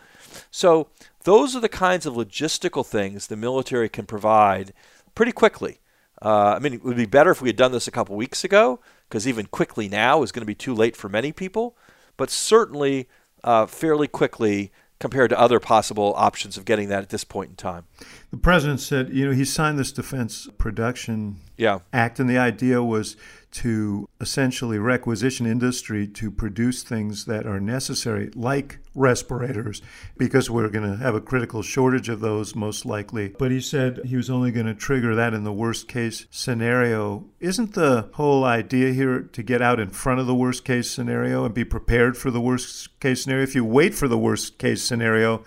So 0.52 0.90
those 1.24 1.56
are 1.56 1.62
the 1.62 1.70
kinds 1.70 2.06
of 2.06 2.14
logistical 2.14 2.86
things 2.86 3.28
the 3.28 3.38
military 3.38 3.88
can 3.88 4.06
provide 4.06 4.74
pretty 5.16 5.32
quickly. 5.32 5.80
Uh, 6.22 6.56
I 6.58 6.60
mean, 6.60 6.74
it 6.74 6.84
would 6.84 6.98
be 6.98 7.06
better 7.06 7.32
if 7.32 7.42
we 7.42 7.50
had 7.50 7.56
done 7.56 7.72
this 7.72 7.88
a 7.88 7.92
couple 7.92 8.16
weeks 8.18 8.44
ago, 8.44 8.82
because 9.08 9.28
even 9.28 9.46
quickly 9.46 9.88
now 9.88 10.24
is 10.24 10.32
going 10.34 10.42
to 10.42 10.46
be 10.46 10.56
too 10.56 10.74
late 10.74 10.98
for 10.98 11.08
many 11.08 11.32
people. 11.32 11.78
But 12.18 12.30
certainly, 12.30 13.08
uh, 13.44 13.66
fairly 13.66 14.08
quickly, 14.08 14.72
compared 15.00 15.30
to 15.30 15.40
other 15.40 15.60
possible 15.60 16.14
options 16.18 16.58
of 16.58 16.66
getting 16.66 16.90
that 16.90 17.04
at 17.04 17.10
this 17.10 17.24
point 17.24 17.50
in 17.50 17.56
time. 17.56 17.86
The 18.32 18.38
president 18.38 18.80
said, 18.80 19.10
you 19.10 19.26
know, 19.26 19.34
he 19.34 19.46
signed 19.46 19.78
this 19.78 19.92
Defense 19.92 20.48
Production 20.58 21.42
yeah. 21.58 21.80
Act, 21.94 22.20
and 22.20 22.30
the 22.30 22.38
idea 22.38 22.84
was 22.84 23.16
to 23.52 24.10
essentially 24.20 24.78
requisition 24.78 25.46
industry 25.46 26.06
to 26.06 26.30
produce 26.30 26.84
things 26.84 27.24
that 27.26 27.46
are 27.46 27.60
necessary, 27.60 28.30
like 28.36 28.80
respirators, 28.94 29.82
because 30.18 30.50
we're 30.50 30.68
going 30.68 30.90
to 30.90 30.98
have 30.98 31.16
a 31.16 31.22
critical 31.22 31.62
shortage 31.62 32.10
of 32.10 32.20
those 32.20 32.54
most 32.54 32.86
likely. 32.86 33.30
But 33.30 33.52
he 33.52 33.62
said 33.62 34.02
he 34.04 34.18
was 34.18 34.30
only 34.30 34.52
going 34.52 34.66
to 34.66 34.76
trigger 34.76 35.16
that 35.16 35.34
in 35.34 35.46
the 35.46 35.54
worst 35.54 35.88
case 35.88 36.26
scenario. 36.30 37.26
Isn't 37.40 37.76
the 37.76 38.10
whole 38.16 38.44
idea 38.44 38.92
here 38.92 39.22
to 39.22 39.44
get 39.44 39.62
out 39.62 39.80
in 39.80 39.90
front 39.90 40.20
of 40.20 40.28
the 40.28 40.36
worst 40.36 40.66
case 40.66 40.92
scenario 40.92 41.46
and 41.46 41.54
be 41.54 41.64
prepared 41.64 42.18
for 42.18 42.32
the 42.32 42.42
worst 42.42 43.00
case 43.00 43.24
scenario? 43.24 43.44
If 43.44 43.56
you 43.56 43.64
wait 43.64 43.96
for 43.96 44.10
the 44.10 44.18
worst 44.18 44.58
case 44.58 44.84
scenario, 44.84 45.46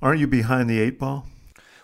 Aren't 0.00 0.20
you 0.20 0.28
behind 0.28 0.70
the 0.70 0.80
eight 0.80 0.98
ball? 0.98 1.26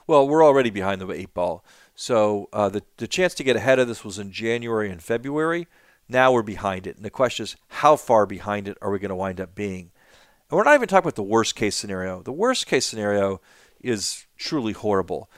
Well, 0.06 0.28
we're 0.28 0.44
already 0.44 0.70
behind 0.70 1.00
the 1.00 1.10
eight 1.10 1.34
ball. 1.34 1.64
So 1.94 2.48
uh, 2.52 2.68
the 2.68 2.82
the 2.96 3.08
chance 3.08 3.34
to 3.34 3.44
get 3.44 3.56
ahead 3.56 3.78
of 3.78 3.88
this 3.88 4.04
was 4.04 4.18
in 4.18 4.32
January 4.32 4.90
and 4.90 5.02
February. 5.02 5.66
Now 6.08 6.32
we're 6.32 6.42
behind 6.42 6.86
it, 6.86 6.96
and 6.96 7.04
the 7.04 7.10
question 7.10 7.44
is, 7.44 7.56
how 7.68 7.96
far 7.96 8.26
behind 8.26 8.68
it 8.68 8.76
are 8.82 8.90
we 8.90 8.98
going 8.98 9.08
to 9.08 9.14
wind 9.14 9.40
up 9.40 9.54
being? 9.54 9.90
And 10.50 10.58
we're 10.58 10.64
not 10.64 10.74
even 10.74 10.88
talking 10.88 11.04
about 11.04 11.14
the 11.14 11.22
worst 11.22 11.54
case 11.54 11.76
scenario. 11.76 12.22
The 12.22 12.32
worst 12.32 12.66
case 12.66 12.84
scenario 12.84 13.40
is 13.80 14.26
truly 14.36 14.72
horrible. 14.72 15.30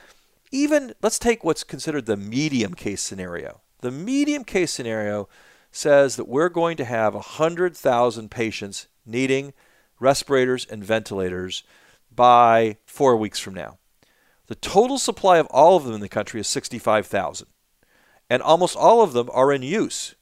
Even 0.51 0.93
let's 1.01 1.19
take 1.19 1.43
what's 1.43 1.63
considered 1.63 2.05
the 2.05 2.17
medium 2.17 2.73
case 2.73 3.01
scenario. 3.01 3.61
The 3.81 3.91
medium 3.91 4.43
case 4.43 4.73
scenario 4.73 5.29
says 5.71 6.15
that 6.15 6.27
we're 6.27 6.49
going 6.49 6.77
to 6.77 6.85
have 6.85 7.13
100,000 7.13 8.31
patients 8.31 8.87
needing 9.05 9.53
respirators 9.99 10.65
and 10.65 10.83
ventilators 10.83 11.63
by 12.13 12.77
four 12.85 13.15
weeks 13.15 13.39
from 13.39 13.53
now. 13.53 13.77
The 14.47 14.55
total 14.55 14.97
supply 14.97 15.37
of 15.37 15.47
all 15.47 15.77
of 15.77 15.83
them 15.83 15.93
in 15.93 16.01
the 16.01 16.09
country 16.09 16.39
is 16.39 16.47
65,000. 16.47 17.47
And 18.29 18.41
almost 18.41 18.75
all 18.75 19.01
of 19.01 19.13
them 19.13 19.29
are 19.33 19.53
in 19.53 19.61
use. 19.61 20.15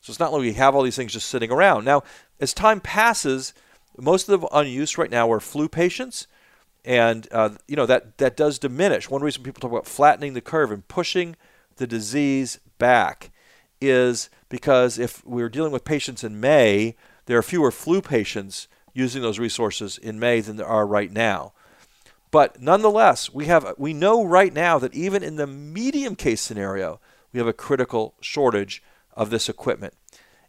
So 0.00 0.10
it's 0.10 0.20
not 0.20 0.32
like 0.32 0.40
we 0.40 0.52
have 0.54 0.74
all 0.74 0.82
these 0.82 0.96
things 0.96 1.12
just 1.12 1.28
sitting 1.28 1.50
around. 1.50 1.84
Now, 1.84 2.02
as 2.40 2.54
time 2.54 2.80
passes, 2.80 3.54
most 3.98 4.28
of 4.28 4.40
them 4.40 4.48
on 4.52 4.68
use 4.68 4.98
right 4.98 5.10
now 5.10 5.30
are 5.30 5.40
flu 5.40 5.68
patients. 5.68 6.26
And, 6.84 7.26
uh, 7.32 7.50
you 7.66 7.74
know, 7.74 7.86
that, 7.86 8.18
that 8.18 8.36
does 8.36 8.58
diminish. 8.60 9.10
One 9.10 9.22
reason 9.22 9.42
people 9.42 9.60
talk 9.60 9.72
about 9.72 9.86
flattening 9.86 10.34
the 10.34 10.40
curve 10.40 10.70
and 10.70 10.86
pushing 10.86 11.34
the 11.76 11.86
disease 11.86 12.60
back 12.78 13.30
is 13.80 14.30
because 14.48 14.98
if 14.98 15.24
we're 15.26 15.48
dealing 15.48 15.72
with 15.72 15.84
patients 15.84 16.22
in 16.22 16.40
May, 16.40 16.96
there 17.26 17.38
are 17.38 17.42
fewer 17.42 17.72
flu 17.72 18.00
patients 18.00 18.68
using 18.94 19.22
those 19.22 19.38
resources 19.38 19.98
in 19.98 20.18
May 20.18 20.40
than 20.40 20.56
there 20.56 20.66
are 20.66 20.86
right 20.86 21.12
now. 21.12 21.52
But 22.30 22.60
nonetheless, 22.60 23.32
we 23.32 23.46
have 23.46 23.74
we 23.78 23.92
know 23.92 24.24
right 24.24 24.52
now 24.52 24.78
that 24.78 24.94
even 24.94 25.22
in 25.22 25.36
the 25.36 25.46
medium 25.46 26.16
case 26.16 26.40
scenario, 26.40 27.00
we 27.32 27.38
have 27.38 27.46
a 27.46 27.52
critical 27.52 28.14
shortage 28.20 28.82
of 29.12 29.30
this 29.30 29.48
equipment. 29.48 29.94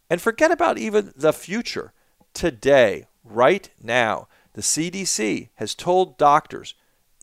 And 0.09 0.21
forget 0.21 0.51
about 0.51 0.77
even 0.77 1.13
the 1.15 1.33
future. 1.33 1.93
Today, 2.33 3.07
right 3.23 3.69
now, 3.81 4.27
the 4.53 4.61
CDC 4.61 5.49
has 5.55 5.75
told 5.75 6.17
doctors 6.17 6.75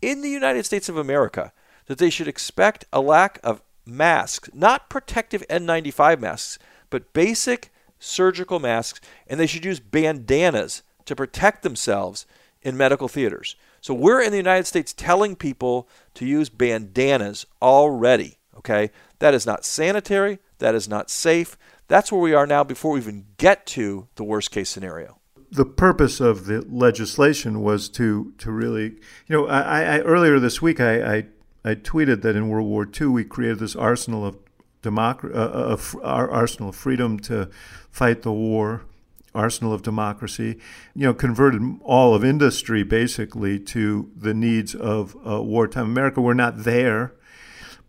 in 0.02 0.20
the 0.20 0.30
United 0.30 0.64
States 0.64 0.88
of 0.88 0.96
America 0.96 1.52
that 1.86 1.98
they 1.98 2.10
should 2.10 2.28
expect 2.28 2.84
a 2.92 3.00
lack 3.00 3.38
of 3.42 3.62
masks, 3.86 4.50
not 4.52 4.88
protective 4.88 5.44
N95 5.48 6.20
masks, 6.20 6.58
but 6.90 7.12
basic 7.12 7.72
surgical 7.98 8.60
masks, 8.60 9.00
and 9.26 9.40
they 9.40 9.46
should 9.46 9.64
use 9.64 9.80
bandanas 9.80 10.82
to 11.06 11.16
protect 11.16 11.62
themselves 11.62 12.26
in 12.62 12.76
medical 12.76 13.08
theaters. 13.08 13.56
So 13.84 13.92
we're 13.92 14.22
in 14.22 14.30
the 14.30 14.38
United 14.38 14.66
States 14.66 14.94
telling 14.94 15.36
people 15.36 15.90
to 16.14 16.24
use 16.24 16.48
bandanas 16.48 17.44
already. 17.60 18.38
Okay, 18.56 18.90
that 19.18 19.34
is 19.34 19.44
not 19.44 19.62
sanitary. 19.62 20.38
That 20.56 20.74
is 20.74 20.88
not 20.88 21.10
safe. 21.10 21.58
That's 21.86 22.10
where 22.10 22.22
we 22.22 22.32
are 22.32 22.46
now 22.46 22.64
before 22.64 22.92
we 22.92 23.00
even 23.00 23.26
get 23.36 23.66
to 23.66 24.08
the 24.14 24.24
worst 24.24 24.50
case 24.50 24.70
scenario. 24.70 25.18
The 25.50 25.66
purpose 25.66 26.18
of 26.18 26.46
the 26.46 26.62
legislation 26.62 27.60
was 27.60 27.90
to 27.90 28.32
to 28.38 28.50
really, 28.50 28.84
you 29.26 29.36
know, 29.36 29.46
I, 29.48 29.96
I 29.96 30.00
earlier 30.00 30.40
this 30.40 30.62
week 30.62 30.80
I, 30.80 31.16
I, 31.16 31.26
I 31.62 31.74
tweeted 31.74 32.22
that 32.22 32.36
in 32.36 32.48
World 32.48 32.66
War 32.66 32.88
II 32.88 33.08
we 33.08 33.22
created 33.22 33.58
this 33.58 33.76
arsenal 33.76 34.24
of 34.24 34.38
democracy, 34.80 35.36
uh, 35.36 35.46
of 35.46 35.94
our 36.02 36.30
arsenal 36.30 36.70
of 36.70 36.74
freedom 36.74 37.18
to 37.18 37.50
fight 37.90 38.22
the 38.22 38.32
war 38.32 38.86
arsenal 39.34 39.72
of 39.72 39.82
democracy, 39.82 40.58
you 40.94 41.06
know, 41.06 41.14
converted 41.14 41.62
all 41.82 42.14
of 42.14 42.24
industry 42.24 42.82
basically 42.82 43.58
to 43.58 44.10
the 44.16 44.34
needs 44.34 44.74
of 44.74 45.16
uh, 45.26 45.42
wartime 45.42 45.86
America. 45.86 46.20
We're 46.20 46.34
not 46.34 46.64
there, 46.64 47.14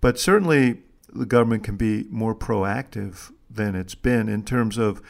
but 0.01 0.19
certainly 0.19 0.81
the 1.13 1.25
government 1.25 1.63
can 1.63 1.77
be 1.77 2.05
more 2.09 2.35
proactive 2.35 3.31
than 3.49 3.75
it's 3.75 3.95
been 3.95 4.27
in 4.27 4.43
terms 4.43 4.77
of 4.77 5.01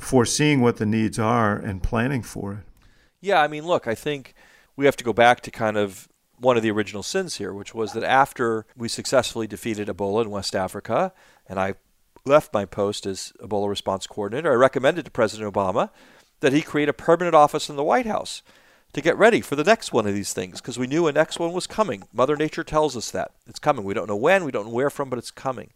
foreseeing 0.00 0.60
what 0.60 0.78
the 0.78 0.86
needs 0.86 1.18
are 1.18 1.56
and 1.56 1.82
planning 1.82 2.22
for 2.22 2.52
it. 2.54 2.58
Yeah, 3.20 3.40
I 3.40 3.48
mean, 3.48 3.64
look, 3.64 3.86
I 3.86 3.94
think 3.94 4.34
we 4.76 4.84
have 4.86 4.96
to 4.96 5.04
go 5.04 5.12
back 5.12 5.40
to 5.42 5.50
kind 5.50 5.76
of 5.76 6.08
one 6.38 6.56
of 6.56 6.62
the 6.62 6.70
original 6.70 7.02
sins 7.02 7.36
here, 7.36 7.52
which 7.52 7.74
was 7.74 7.92
that 7.92 8.02
after 8.02 8.66
we 8.76 8.88
successfully 8.88 9.46
defeated 9.46 9.88
Ebola 9.88 10.22
in 10.22 10.30
West 10.30 10.56
Africa, 10.56 11.12
and 11.48 11.60
I 11.60 11.74
left 12.26 12.54
my 12.54 12.64
post 12.64 13.04
as 13.04 13.32
Ebola 13.40 13.68
response 13.68 14.06
coordinator, 14.06 14.50
I 14.50 14.54
recommended 14.54 15.04
to 15.04 15.10
President 15.10 15.52
Obama 15.52 15.90
that 16.40 16.54
he 16.54 16.62
create 16.62 16.88
a 16.88 16.94
permanent 16.94 17.34
office 17.34 17.68
in 17.68 17.76
the 17.76 17.84
White 17.84 18.06
House 18.06 18.42
to 18.94 19.02
get 19.02 19.18
ready 19.18 19.42
for 19.42 19.56
the 19.56 19.64
next 19.64 19.92
one 19.92 20.06
of 20.06 20.14
these 20.14 20.32
things 20.32 20.60
because 20.60 20.78
we 20.78 20.86
knew 20.86 21.06
a 21.06 21.12
next 21.12 21.38
one 21.38 21.52
was 21.52 21.66
coming. 21.66 22.04
Mother 22.14 22.36
Nature 22.36 22.64
tells 22.64 22.96
us 22.96 23.10
that 23.10 23.32
it's 23.46 23.58
coming. 23.58 23.84
We 23.84 23.92
don't 23.92 24.08
know 24.08 24.16
when, 24.16 24.44
we 24.44 24.52
don't 24.52 24.66
know 24.66 24.72
where 24.72 24.88
from, 24.88 25.10
but 25.10 25.18
it's 25.18 25.30
coming. 25.30 25.70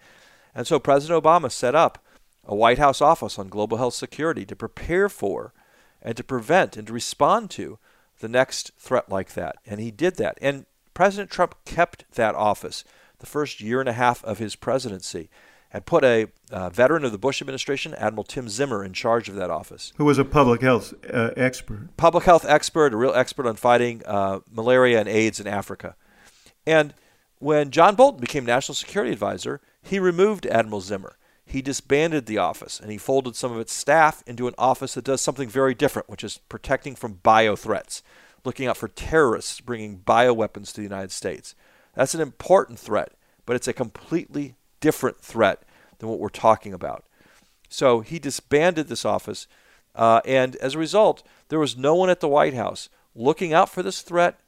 And 0.55 0.67
so 0.67 0.79
President 0.79 1.23
Obama 1.23 1.51
set 1.51 1.75
up 1.75 2.03
a 2.45 2.55
White 2.55 2.79
House 2.79 3.03
office 3.03 3.39
on 3.39 3.49
global 3.49 3.77
health 3.77 3.95
security 3.95 4.47
to 4.47 4.57
prepare 4.57 5.11
for 5.11 5.53
and 6.01 6.17
to 6.17 6.25
prevent 6.25 6.79
and 6.79 6.87
to 6.87 6.93
respond 6.95 7.51
to 7.51 7.79
the 8.21 8.29
next 8.29 8.73
threat 8.79 9.11
like 9.11 9.35
that. 9.35 9.57
And 9.67 9.81
he 9.81 9.91
did 9.91 10.17
that. 10.17 10.39
And 10.41 10.65
President 10.95 11.31
Trump 11.31 11.57
kept 11.67 12.11
that 12.13 12.35
office 12.35 12.85
the 13.19 13.27
first 13.27 13.61
year 13.61 13.81
and 13.81 13.89
a 13.89 13.93
half 13.93 14.25
of 14.25 14.39
his 14.39 14.57
presidency 14.57 15.29
and 15.73 15.85
put 15.85 16.03
a 16.05 16.29
uh, 16.51 16.71
veteran 16.71 17.05
of 17.05 17.13
the 17.13 17.19
Bush 17.19 17.43
administration, 17.43 17.95
Admiral 17.95 18.25
Tim 18.25 18.47
Ziemer, 18.47 18.85
in 18.85 18.93
charge 18.93 19.29
of 19.29 19.35
that 19.35 19.51
office. 19.51 19.93
Who 19.97 20.05
was 20.05 20.19
a 20.19 20.25
public 20.25 20.63
health 20.63 20.95
uh, 21.13 21.31
expert. 21.37 21.97
Public 21.97 22.25
health 22.25 22.47
expert, 22.49 22.95
a 22.95 22.97
real 22.97 23.13
expert 23.15 23.47
on 23.47 23.57
fighting 23.57 24.03
uh, 24.07 24.41
malaria 24.51 25.01
and 25.01 25.09
AIDS 25.09 25.41
in 25.41 25.47
Africa. 25.47 25.95
And 26.67 26.95
when 27.39 27.71
John 27.71 27.95
Bolton 27.95 28.21
became 28.21 28.45
National 28.45 28.75
Security 28.75 29.13
Advisor, 29.13 29.61
he 29.83 29.99
removed 29.99 30.47
Admiral 30.47 30.81
Ziemer. 30.81 31.13
He 31.45 31.63
disbanded 31.63 32.27
the 32.27 32.39
office 32.39 32.79
and 32.79 32.91
he 32.91 32.99
folded 32.99 33.35
some 33.35 33.53
of 33.53 33.59
its 33.59 33.73
staff 33.73 34.23
into 34.27 34.49
an 34.49 34.55
office 34.59 34.95
that 34.95 35.05
does 35.05 35.23
something 35.23 35.49
very 35.49 35.75
different, 35.75 36.09
which 36.09 36.23
is 36.23 36.39
protecting 36.49 36.95
from 36.95 37.21
bio 37.23 37.57
threats, 37.57 38.03
looking 38.45 38.67
out 38.67 38.77
for 38.77 38.89
terrorists 38.89 39.61
bringing 39.61 39.99
bioweapons 40.01 40.69
to 40.69 40.77
the 40.77 40.83
United 40.83 41.11
States. 41.11 41.55
That's 41.95 42.15
an 42.15 42.21
important 42.21 42.79
threat, 42.79 43.13
but 43.47 43.57
it's 43.57 43.69
a 43.69 43.73
completely 43.73 44.57
different 44.81 45.21
threat 45.21 45.63
than 45.99 46.09
what 46.09 46.19
we're 46.19 46.29
talking 46.29 46.73
about. 46.73 47.05
So 47.69 48.01
he 48.01 48.19
disbanded 48.19 48.89
this 48.89 49.05
office, 49.05 49.47
uh, 49.95 50.21
and 50.25 50.57
as 50.57 50.75
a 50.75 50.79
result, 50.79 51.23
there 51.49 51.59
was 51.59 51.77
no 51.77 51.95
one 51.95 52.11
at 52.11 52.21
the 52.21 52.29
White 52.29 52.55
House 52.55 52.89
looking 53.15 53.53
out 53.53 53.69
for 53.69 53.83
this 53.83 54.01
threat, 54.01 54.41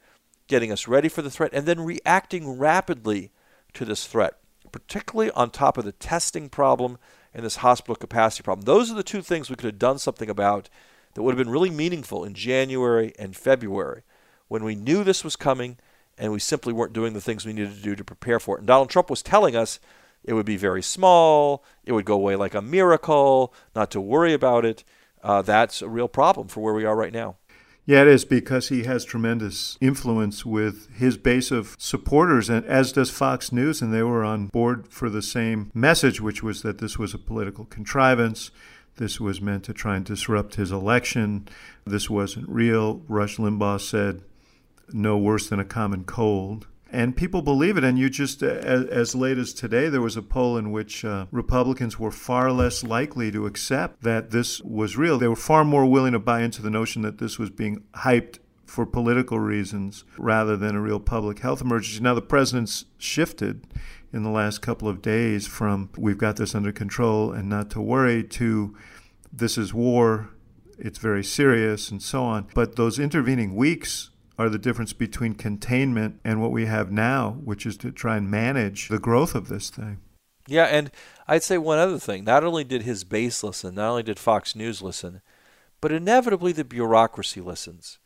getting 0.47 0.71
us 0.71 0.87
ready 0.87 1.09
for 1.09 1.21
the 1.21 1.29
threat, 1.29 1.51
and 1.53 1.65
then 1.65 1.81
reacting 1.81 2.57
rapidly 2.57 3.31
to 3.73 3.85
this 3.85 4.07
threat, 4.07 4.35
particularly 4.71 5.31
on 5.31 5.49
top 5.49 5.77
of 5.77 5.85
the 5.85 5.91
testing 5.91 6.49
problem 6.49 6.97
and 7.33 7.45
this 7.45 7.57
hospital 7.57 7.95
capacity 7.95 8.43
problem. 8.43 8.65
Those 8.65 8.91
are 8.91 8.95
the 8.95 9.03
two 9.03 9.21
things 9.21 9.49
we 9.49 9.55
could 9.55 9.65
have 9.65 9.79
done 9.79 9.99
something 9.99 10.29
about 10.29 10.69
that 11.13 11.23
would 11.23 11.35
have 11.35 11.43
been 11.43 11.53
really 11.53 11.69
meaningful 11.69 12.23
in 12.23 12.33
January 12.33 13.13
and 13.19 13.35
February 13.35 14.03
when 14.47 14.63
we 14.63 14.75
knew 14.75 15.03
this 15.03 15.23
was 15.23 15.35
coming 15.35 15.77
and 16.17 16.31
we 16.31 16.39
simply 16.39 16.73
weren't 16.73 16.93
doing 16.93 17.13
the 17.13 17.21
things 17.21 17.45
we 17.45 17.53
needed 17.53 17.75
to 17.75 17.81
do 17.81 17.95
to 17.95 18.03
prepare 18.03 18.39
for 18.39 18.55
it. 18.55 18.59
And 18.59 18.67
Donald 18.67 18.89
Trump 18.89 19.09
was 19.09 19.21
telling 19.21 19.55
us 19.55 19.79
it 20.23 20.33
would 20.33 20.45
be 20.45 20.57
very 20.57 20.83
small. 20.83 21.63
It 21.85 21.93
would 21.93 22.05
go 22.05 22.15
away 22.15 22.35
like 22.35 22.55
a 22.55 22.61
miracle, 22.61 23.53
not 23.75 23.91
to 23.91 24.01
worry 24.01 24.33
about 24.33 24.65
it. 24.65 24.83
Uh, 25.23 25.41
that's 25.41 25.81
a 25.81 25.89
real 25.89 26.07
problem 26.07 26.47
for 26.47 26.61
where 26.61 26.73
we 26.73 26.85
are 26.85 26.95
right 26.95 27.13
now. 27.13 27.37
Yeah, 27.85 28.01
it 28.03 28.07
is 28.07 28.25
because 28.25 28.69
he 28.69 28.83
has 28.83 29.03
tremendous 29.03 29.77
influence 29.81 30.45
with 30.45 30.87
his 30.95 31.17
base 31.17 31.49
of 31.49 31.75
supporters, 31.79 32.49
and 32.49 32.63
as 32.65 32.91
does 32.91 33.09
Fox 33.09 33.51
News, 33.51 33.81
and 33.81 33.91
they 33.91 34.03
were 34.03 34.23
on 34.23 34.47
board 34.47 34.87
for 34.87 35.09
the 35.09 35.21
same 35.21 35.71
message, 35.73 36.21
which 36.21 36.43
was 36.43 36.61
that 36.61 36.77
this 36.77 36.99
was 36.99 37.13
a 37.13 37.19
political 37.19 37.65
contrivance. 37.65 38.51
This 38.97 39.19
was 39.19 39.41
meant 39.41 39.63
to 39.63 39.73
try 39.73 39.95
and 39.95 40.05
disrupt 40.05 40.55
his 40.55 40.71
election. 40.71 41.47
This 41.85 42.09
wasn't 42.09 42.47
real. 42.47 43.01
Rush 43.07 43.37
Limbaugh 43.37 43.81
said, 43.81 44.21
no 44.93 45.17
worse 45.17 45.49
than 45.49 45.59
a 45.59 45.65
common 45.65 46.03
cold 46.03 46.67
and 46.91 47.15
people 47.15 47.41
believe 47.41 47.77
it. 47.77 47.83
And 47.83 47.97
you 47.97 48.09
just, 48.09 48.43
as, 48.43 48.85
as, 48.85 49.15
late 49.15 49.37
as 49.37 49.53
today, 49.53 49.87
there 49.89 50.01
was 50.01 50.17
a 50.17 50.21
poll 50.21 50.57
in 50.57 50.71
which 50.71 51.05
uh, 51.05 51.25
Republicans 51.31 51.97
were 51.97 52.11
far 52.11 52.51
less 52.51 52.83
likely 52.83 53.31
to 53.31 53.45
accept 53.45 54.03
that 54.03 54.31
this 54.31 54.61
was 54.61 54.97
real. 54.97 55.17
They 55.17 55.27
were 55.27 55.35
far 55.35 55.63
more 55.63 55.85
willing 55.85 56.11
to 56.11 56.19
buy 56.19 56.41
into 56.41 56.61
the 56.61 56.69
notion 56.69 57.01
that 57.03 57.17
this 57.17 57.39
was 57.39 57.49
being 57.49 57.83
hyped 57.95 58.39
for 58.65 58.85
political 58.85 59.39
reasons 59.39 60.03
rather 60.17 60.55
than 60.55 60.75
a 60.75 60.81
real 60.81 60.99
public 60.99 61.39
health 61.39 61.61
emergency. 61.61 62.01
Now, 62.03 62.13
the 62.13 62.21
president's 62.21 62.85
shifted 62.97 63.67
in 64.13 64.23
the 64.23 64.29
last 64.29 64.61
couple 64.61 64.87
of 64.87 65.01
days 65.01 65.47
from 65.47 65.89
we've 65.97 66.17
got 66.17 66.35
this 66.35 66.53
under 66.53 66.71
control 66.71 67.31
and 67.31 67.49
not 67.49 67.69
to 67.71 67.81
worry 67.81 68.23
to 68.23 68.75
this 69.31 69.57
is 69.57 69.73
war, 69.73 70.29
it's 70.77 70.99
very 70.99 71.23
serious, 71.23 71.89
and 71.89 72.01
so 72.01 72.23
on. 72.23 72.47
But 72.53 72.75
those 72.75 72.99
intervening 72.99 73.55
weeks 73.55 74.10
are 74.41 74.49
the 74.49 74.57
difference 74.57 74.93
between 74.93 75.35
containment 75.35 76.19
and 76.23 76.41
what 76.41 76.51
we 76.51 76.65
have 76.65 76.91
now, 76.91 77.37
which 77.43 77.65
is 77.65 77.77
to 77.77 77.91
try 77.91 78.17
and 78.17 78.29
manage 78.29 78.89
the 78.89 78.99
growth 78.99 79.35
of 79.35 79.47
this 79.47 79.69
thing. 79.69 79.99
Yeah, 80.47 80.65
and 80.65 80.91
I'd 81.27 81.43
say 81.43 81.57
one 81.57 81.77
other 81.77 81.99
thing. 81.99 82.23
Not 82.23 82.43
only 82.43 82.63
did 82.63 82.81
his 82.81 83.03
base 83.03 83.43
listen, 83.43 83.75
not 83.75 83.89
only 83.89 84.03
did 84.03 84.17
Fox 84.17 84.55
News 84.55 84.81
listen, 84.81 85.21
but 85.79 85.91
inevitably 85.91 86.51
the 86.51 86.63
bureaucracy 86.63 87.39
listens. 87.39 87.99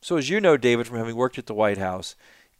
So, 0.00 0.16
as 0.16 0.28
you 0.28 0.40
know, 0.40 0.56
David, 0.56 0.86
from 0.86 0.98
having 0.98 1.16
worked 1.16 1.38
at 1.38 1.46
the 1.46 1.54
White 1.54 1.78
House, 1.78 2.16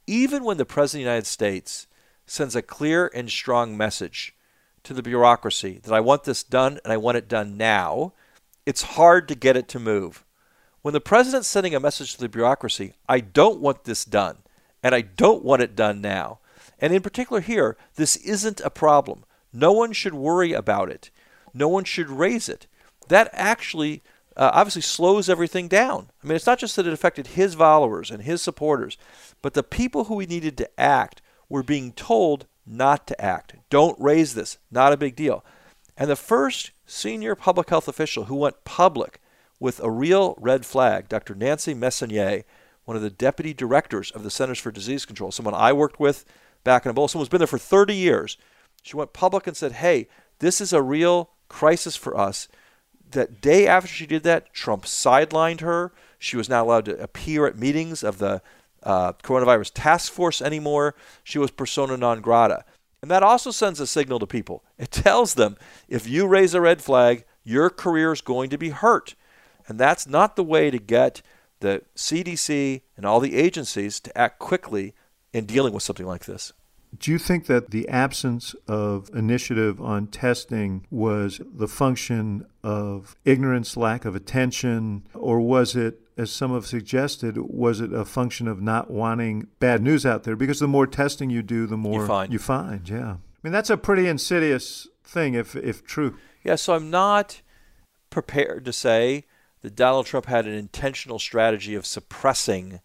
even 0.07 0.43
when 0.43 0.57
the 0.57 0.65
President 0.65 1.01
of 1.01 1.05
the 1.05 1.11
United 1.11 1.27
States 1.27 1.87
sends 2.25 2.55
a 2.55 2.61
clear 2.61 3.11
and 3.13 3.29
strong 3.29 3.75
message 3.77 4.35
to 4.83 4.93
the 4.93 5.03
bureaucracy 5.03 5.79
that 5.83 5.93
I 5.93 5.99
want 5.99 6.23
this 6.23 6.43
done 6.43 6.79
and 6.83 6.93
I 6.93 6.97
want 6.97 7.17
it 7.17 7.27
done 7.27 7.57
now, 7.57 8.13
it's 8.65 8.81
hard 8.81 9.27
to 9.27 9.35
get 9.35 9.57
it 9.57 9.67
to 9.69 9.79
move. 9.79 10.23
When 10.87 10.93
the 10.93 11.01
president's 11.01 11.49
sending 11.49 11.75
a 11.75 11.81
message 11.81 12.13
to 12.13 12.21
the 12.21 12.29
bureaucracy, 12.29 12.93
I 13.09 13.19
don't 13.19 13.59
want 13.59 13.83
this 13.83 14.05
done 14.05 14.37
and 14.81 14.95
I 14.95 15.01
don't 15.01 15.43
want 15.43 15.61
it 15.61 15.75
done 15.75 15.99
now. 15.99 16.39
And 16.79 16.93
in 16.93 17.01
particular, 17.01 17.41
here, 17.41 17.75
this 17.95 18.15
isn't 18.15 18.61
a 18.61 18.69
problem. 18.69 19.25
No 19.51 19.73
one 19.73 19.91
should 19.91 20.13
worry 20.13 20.53
about 20.53 20.89
it. 20.89 21.11
No 21.53 21.67
one 21.67 21.83
should 21.83 22.09
raise 22.09 22.47
it. 22.47 22.67
That 23.09 23.29
actually 23.33 24.01
uh, 24.37 24.51
obviously 24.53 24.81
slows 24.81 25.27
everything 25.27 25.67
down. 25.67 26.09
I 26.23 26.27
mean, 26.27 26.37
it's 26.37 26.45
not 26.45 26.59
just 26.59 26.77
that 26.77 26.87
it 26.87 26.93
affected 26.93 27.27
his 27.27 27.55
followers 27.55 28.09
and 28.09 28.23
his 28.23 28.41
supporters, 28.41 28.97
but 29.41 29.55
the 29.55 29.63
people 29.63 30.05
who 30.05 30.15
we 30.15 30.25
needed 30.25 30.57
to 30.59 30.79
act 30.79 31.21
were 31.49 31.63
being 31.63 31.91
told 31.91 32.45
not 32.65 33.07
to 33.07 33.21
act. 33.21 33.55
Don't 33.69 33.99
raise 33.99 34.35
this. 34.35 34.57
Not 34.71 34.93
a 34.93 34.97
big 34.97 35.17
deal. 35.17 35.43
And 35.97 36.09
the 36.09 36.15
first 36.15 36.71
senior 36.85 37.35
public 37.35 37.71
health 37.71 37.89
official 37.89 38.23
who 38.23 38.35
went 38.35 38.63
public 38.63 39.19
with 39.59 39.79
a 39.79 39.89
real 39.89 40.35
red 40.39 40.65
flag, 40.65 41.09
Dr. 41.09 41.35
Nancy 41.35 41.73
Messonnier, 41.73 42.43
one 42.85 42.95
of 42.95 43.03
the 43.03 43.09
deputy 43.09 43.53
directors 43.53 44.11
of 44.11 44.23
the 44.23 44.31
Centers 44.31 44.59
for 44.59 44.71
Disease 44.71 45.05
Control, 45.05 45.31
someone 45.31 45.53
I 45.53 45.73
worked 45.73 45.99
with 45.99 46.25
back 46.63 46.85
in 46.85 46.93
Ebola, 46.93 47.09
someone 47.09 47.23
who's 47.23 47.29
been 47.29 47.39
there 47.39 47.47
for 47.47 47.57
30 47.57 47.93
years. 47.93 48.37
She 48.83 48.95
went 48.95 49.13
public 49.13 49.47
and 49.47 49.57
said, 49.57 49.73
hey, 49.73 50.07
this 50.39 50.61
is 50.61 50.71
a 50.71 50.81
real 50.81 51.31
crisis 51.49 51.95
for 51.95 52.17
us. 52.17 52.47
That 53.11 53.41
day 53.41 53.67
after 53.67 53.87
she 53.87 54.05
did 54.05 54.23
that, 54.23 54.53
Trump 54.53 54.85
sidelined 54.85 55.61
her. 55.61 55.93
She 56.19 56.37
was 56.37 56.49
not 56.49 56.63
allowed 56.63 56.85
to 56.85 57.01
appear 57.01 57.45
at 57.47 57.57
meetings 57.57 58.03
of 58.03 58.17
the 58.19 58.41
uh, 58.83 59.13
coronavirus 59.13 59.71
task 59.73 60.11
force 60.11 60.41
anymore. 60.41 60.95
She 61.23 61.39
was 61.39 61.51
persona 61.51 61.97
non 61.97 62.21
grata. 62.21 62.63
And 63.01 63.11
that 63.11 63.23
also 63.23 63.51
sends 63.51 63.79
a 63.79 63.87
signal 63.87 64.19
to 64.19 64.27
people. 64.27 64.63
It 64.77 64.91
tells 64.91 65.33
them 65.35 65.57
if 65.87 66.07
you 66.07 66.27
raise 66.27 66.53
a 66.53 66.61
red 66.61 66.81
flag, 66.81 67.25
your 67.43 67.69
career 67.69 68.11
is 68.11 68.21
going 68.21 68.49
to 68.49 68.57
be 68.57 68.69
hurt. 68.69 69.15
And 69.67 69.79
that's 69.79 70.07
not 70.07 70.35
the 70.35 70.43
way 70.43 70.71
to 70.71 70.79
get 70.79 71.21
the 71.59 71.81
CDC 71.95 72.81
and 72.95 73.05
all 73.05 73.19
the 73.19 73.35
agencies 73.35 73.99
to 74.01 74.17
act 74.17 74.39
quickly 74.39 74.93
in 75.33 75.45
dealing 75.45 75.73
with 75.73 75.83
something 75.83 76.05
like 76.05 76.25
this. 76.25 76.53
Do 76.97 77.11
you 77.11 77.17
think 77.17 77.47
that 77.47 77.71
the 77.71 77.87
absence 77.89 78.55
of 78.67 79.09
initiative 79.13 79.81
on 79.81 80.07
testing 80.07 80.85
was 80.89 81.41
the 81.43 81.67
function 81.67 82.45
of 82.63 83.15
ignorance, 83.25 83.75
lack 83.75 84.05
of 84.05 84.15
attention, 84.15 85.03
or 85.13 85.41
was 85.41 85.75
it, 85.75 85.99
as 86.15 86.31
some 86.31 86.53
have 86.53 86.65
suggested, 86.65 87.37
was 87.37 87.81
it 87.81 87.91
a 87.91 88.05
function 88.05 88.47
of 88.47 88.61
not 88.61 88.89
wanting 88.89 89.47
bad 89.59 89.83
news 89.83 90.05
out 90.05 90.23
there? 90.23 90.35
Because 90.35 90.59
the 90.59 90.67
more 90.67 90.87
testing 90.87 91.29
you 91.29 91.43
do, 91.43 91.67
the 91.67 91.77
more 91.77 92.01
you 92.01 92.07
find. 92.07 92.33
You 92.33 92.39
find 92.39 92.89
yeah. 92.89 93.11
I 93.11 93.17
mean, 93.43 93.51
that's 93.51 93.69
a 93.69 93.77
pretty 93.77 94.07
insidious 94.07 94.87
thing 95.03 95.33
if, 95.33 95.55
if 95.55 95.83
true. 95.83 96.17
Yeah, 96.43 96.55
so 96.55 96.73
I'm 96.73 96.89
not 96.89 97.41
prepared 98.09 98.63
to 98.65 98.73
say 98.73 99.25
that 99.61 99.75
Donald 99.75 100.05
Trump 100.05 100.27
had 100.27 100.45
an 100.45 100.53
intentional 100.53 101.19
strategy 101.19 101.75
of 101.75 101.85
suppressing 101.85 102.79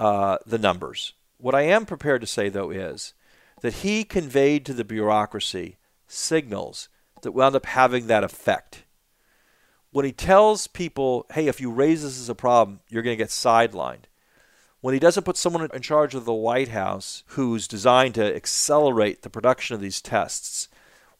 uh, 0.00 0.38
the 0.44 0.58
numbers. 0.58 1.14
What 1.38 1.54
I 1.54 1.62
am 1.62 1.86
prepared 1.86 2.20
to 2.20 2.26
say, 2.26 2.48
though, 2.48 2.70
is 2.70 3.14
that 3.60 3.74
he 3.74 4.04
conveyed 4.04 4.66
to 4.66 4.74
the 4.74 4.84
bureaucracy 4.84 5.76
signals 6.06 6.88
that 7.22 7.32
wound 7.32 7.56
up 7.56 7.66
having 7.66 8.06
that 8.06 8.24
effect. 8.24 8.84
When 9.90 10.04
he 10.04 10.12
tells 10.12 10.66
people, 10.66 11.26
hey, 11.32 11.46
if 11.46 11.60
you 11.60 11.70
raise 11.70 12.02
this 12.02 12.18
as 12.18 12.28
a 12.28 12.34
problem, 12.34 12.80
you're 12.88 13.02
going 13.02 13.16
to 13.16 13.22
get 13.22 13.30
sidelined. 13.30 14.04
When 14.80 14.92
he 14.92 15.00
doesn't 15.00 15.24
put 15.24 15.36
someone 15.36 15.68
in 15.72 15.82
charge 15.82 16.14
of 16.14 16.26
the 16.26 16.34
White 16.34 16.68
House 16.68 17.24
who's 17.28 17.66
designed 17.66 18.14
to 18.16 18.36
accelerate 18.36 19.22
the 19.22 19.30
production 19.30 19.74
of 19.74 19.80
these 19.80 20.02
tests, 20.02 20.68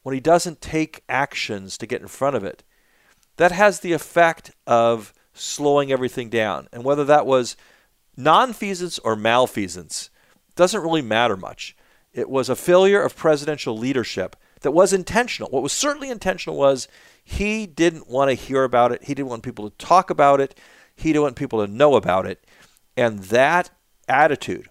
when 0.03 0.13
he 0.13 0.19
doesn't 0.19 0.61
take 0.61 1.03
actions 1.09 1.77
to 1.79 1.87
get 1.87 2.01
in 2.01 2.07
front 2.07 2.35
of 2.35 2.43
it, 2.43 2.63
that 3.37 3.51
has 3.51 3.79
the 3.79 3.93
effect 3.93 4.51
of 4.65 5.13
slowing 5.33 5.91
everything 5.91 6.29
down. 6.29 6.67
And 6.71 6.83
whether 6.83 7.03
that 7.05 7.25
was 7.25 7.55
nonfeasance 8.17 8.99
or 9.03 9.15
malfeasance, 9.15 10.09
doesn't 10.55 10.81
really 10.81 11.01
matter 11.01 11.35
much. 11.35 11.75
It 12.13 12.29
was 12.29 12.49
a 12.49 12.55
failure 12.55 13.01
of 13.01 13.15
presidential 13.15 13.77
leadership 13.77 14.37
that 14.61 14.71
was 14.71 14.93
intentional. 14.93 15.49
What 15.49 15.63
was 15.63 15.73
certainly 15.73 16.09
intentional 16.09 16.57
was 16.57 16.87
he 17.23 17.65
didn't 17.65 18.09
want 18.09 18.29
to 18.29 18.35
hear 18.35 18.63
about 18.63 18.91
it. 18.91 19.03
He 19.03 19.13
didn't 19.13 19.29
want 19.29 19.43
people 19.43 19.69
to 19.69 19.77
talk 19.77 20.09
about 20.09 20.39
it. 20.39 20.57
He 20.95 21.09
didn't 21.09 21.23
want 21.23 21.35
people 21.35 21.65
to 21.65 21.71
know 21.71 21.95
about 21.95 22.25
it. 22.25 22.45
And 22.95 23.19
that 23.25 23.69
attitude, 24.07 24.69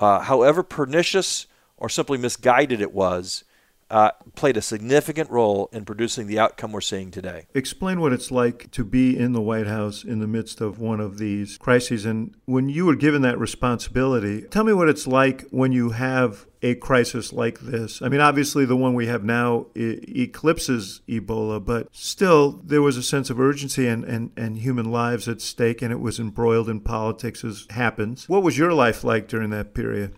uh, 0.00 0.20
however 0.20 0.64
pernicious 0.64 1.46
or 1.76 1.88
simply 1.88 2.18
misguided 2.18 2.80
it 2.80 2.92
was, 2.92 3.44
uh, 3.92 4.10
played 4.34 4.56
a 4.56 4.62
significant 4.62 5.30
role 5.30 5.68
in 5.70 5.84
producing 5.84 6.26
the 6.26 6.38
outcome 6.38 6.72
we're 6.72 6.80
seeing 6.80 7.10
today. 7.10 7.46
Explain 7.54 8.00
what 8.00 8.12
it's 8.12 8.30
like 8.30 8.70
to 8.70 8.84
be 8.84 9.16
in 9.16 9.34
the 9.34 9.40
White 9.42 9.66
House 9.66 10.02
in 10.02 10.18
the 10.18 10.26
midst 10.26 10.62
of 10.62 10.80
one 10.80 10.98
of 10.98 11.18
these 11.18 11.58
crises. 11.58 12.06
And 12.06 12.34
when 12.46 12.70
you 12.70 12.86
were 12.86 12.96
given 12.96 13.20
that 13.22 13.38
responsibility, 13.38 14.42
tell 14.42 14.64
me 14.64 14.72
what 14.72 14.88
it's 14.88 15.06
like 15.06 15.42
when 15.50 15.72
you 15.72 15.90
have 15.90 16.46
a 16.62 16.74
crisis 16.76 17.32
like 17.32 17.60
this. 17.60 18.00
I 18.00 18.08
mean, 18.08 18.20
obviously, 18.20 18.64
the 18.64 18.76
one 18.76 18.94
we 18.94 19.08
have 19.08 19.24
now 19.24 19.66
eclipses 19.74 21.02
Ebola, 21.08 21.62
but 21.62 21.88
still, 21.92 22.62
there 22.64 22.80
was 22.80 22.96
a 22.96 23.02
sense 23.02 23.30
of 23.30 23.40
urgency 23.40 23.88
and, 23.88 24.04
and, 24.04 24.30
and 24.36 24.58
human 24.58 24.90
lives 24.90 25.28
at 25.28 25.40
stake, 25.40 25.82
and 25.82 25.92
it 25.92 26.00
was 26.00 26.18
embroiled 26.18 26.68
in 26.68 26.80
politics 26.80 27.44
as 27.44 27.66
happens. 27.70 28.28
What 28.28 28.42
was 28.42 28.56
your 28.56 28.72
life 28.72 29.04
like 29.04 29.28
during 29.28 29.50
that 29.50 29.74
period? 29.74 30.14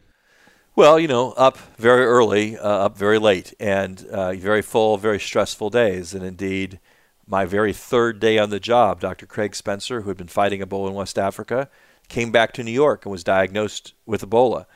Well, 0.77 0.99
you 0.99 1.07
know, 1.07 1.31
up 1.33 1.57
very 1.77 2.05
early, 2.05 2.59
uh, 2.59 2.69
up 2.69 2.99
very 2.99 3.21
late, 3.21 3.55
and 3.61 4.05
uh, 4.07 4.33
very 4.33 4.61
full, 4.61 4.97
very 4.97 5.21
stressful 5.21 5.71
days. 5.71 6.15
And 6.15 6.25
indeed, 6.25 6.81
my 7.29 7.45
very 7.45 7.73
third 7.73 8.19
day 8.19 8.39
on 8.39 8.51
the 8.51 8.59
job, 8.59 9.01
Dr. 9.01 9.25
Craig 9.25 9.55
Spencer, 9.55 10.01
who 10.01 10.09
had 10.09 10.17
been 10.17 10.27
fighting 10.27 10.61
Ebola 10.61 10.89
in 10.89 10.95
West 10.95 11.17
Africa, 11.17 11.69
came 12.09 12.33
back 12.33 12.53
to 12.55 12.65
New 12.65 12.73
York 12.73 13.05
and 13.05 13.13
was 13.13 13.23
diagnosed 13.23 13.95
with 14.05 14.29
Ebola. 14.29 14.67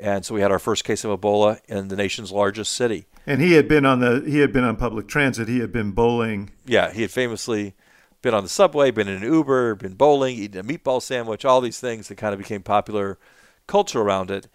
And 0.00 0.24
so 0.24 0.34
we 0.34 0.40
had 0.40 0.50
our 0.50 0.58
first 0.58 0.82
case 0.82 1.04
of 1.04 1.20
Ebola 1.20 1.60
in 1.68 1.88
the 1.88 1.96
nation's 1.96 2.32
largest 2.32 2.72
city. 2.72 3.04
And 3.26 3.42
he 3.42 3.52
had 3.52 3.68
been 3.68 3.84
on 3.84 4.00
the 4.00 4.24
he 4.26 4.38
had 4.38 4.52
been 4.52 4.64
on 4.64 4.76
public 4.76 5.08
transit. 5.08 5.46
He 5.48 5.60
had 5.60 5.72
been 5.72 5.92
bowling. 5.92 6.52
Yeah, 6.64 6.90
he 6.90 7.02
had 7.02 7.10
famously 7.10 7.74
been 8.22 8.34
on 8.34 8.42
the 8.42 8.48
subway, 8.48 8.90
been 8.90 9.08
in 9.08 9.22
an 9.22 9.30
Uber, 9.30 9.74
been 9.74 9.94
bowling, 9.94 10.36
eating 10.36 10.58
a 10.58 10.64
meatball 10.64 11.02
sandwich, 11.02 11.44
all 11.44 11.60
these 11.60 11.80
things 11.80 12.08
that 12.08 12.16
kind 12.16 12.32
of 12.32 12.38
became 12.38 12.62
popular 12.62 13.18
culture 13.66 14.00
around 14.00 14.30
it. 14.30 14.48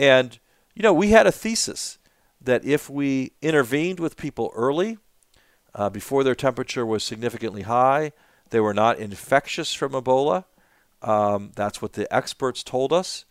And, 0.00 0.38
you 0.74 0.82
know, 0.82 0.94
we 0.94 1.10
had 1.10 1.26
a 1.26 1.32
thesis 1.32 1.98
that 2.40 2.64
if 2.64 2.88
we 2.88 3.32
intervened 3.42 4.00
with 4.00 4.16
people 4.16 4.50
early, 4.54 4.96
uh, 5.74 5.90
before 5.90 6.24
their 6.24 6.34
temperature 6.34 6.86
was 6.86 7.04
significantly 7.04 7.62
high, 7.62 8.12
they 8.48 8.60
were 8.60 8.72
not 8.72 8.98
infectious 8.98 9.74
from 9.74 9.92
Ebola. 9.92 10.46
Um, 11.02 11.52
that's 11.54 11.82
what 11.82 11.92
the 11.92 12.12
experts 12.12 12.62
told 12.62 12.94
us. 12.94 13.26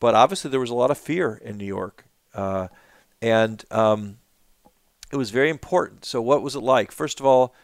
But 0.00 0.16
obviously, 0.16 0.50
there 0.50 0.58
was 0.58 0.70
a 0.70 0.74
lot 0.74 0.90
of 0.90 0.98
fear 0.98 1.36
in 1.36 1.56
New 1.56 1.64
York. 1.64 2.04
Uh, 2.34 2.66
and 3.22 3.64
um, 3.70 4.18
it 5.12 5.16
was 5.16 5.30
very 5.30 5.50
important. 5.50 6.04
So, 6.04 6.20
what 6.20 6.42
was 6.42 6.56
it 6.56 6.64
like? 6.64 6.90
First 6.90 7.20
of 7.20 7.26
all, 7.26 7.54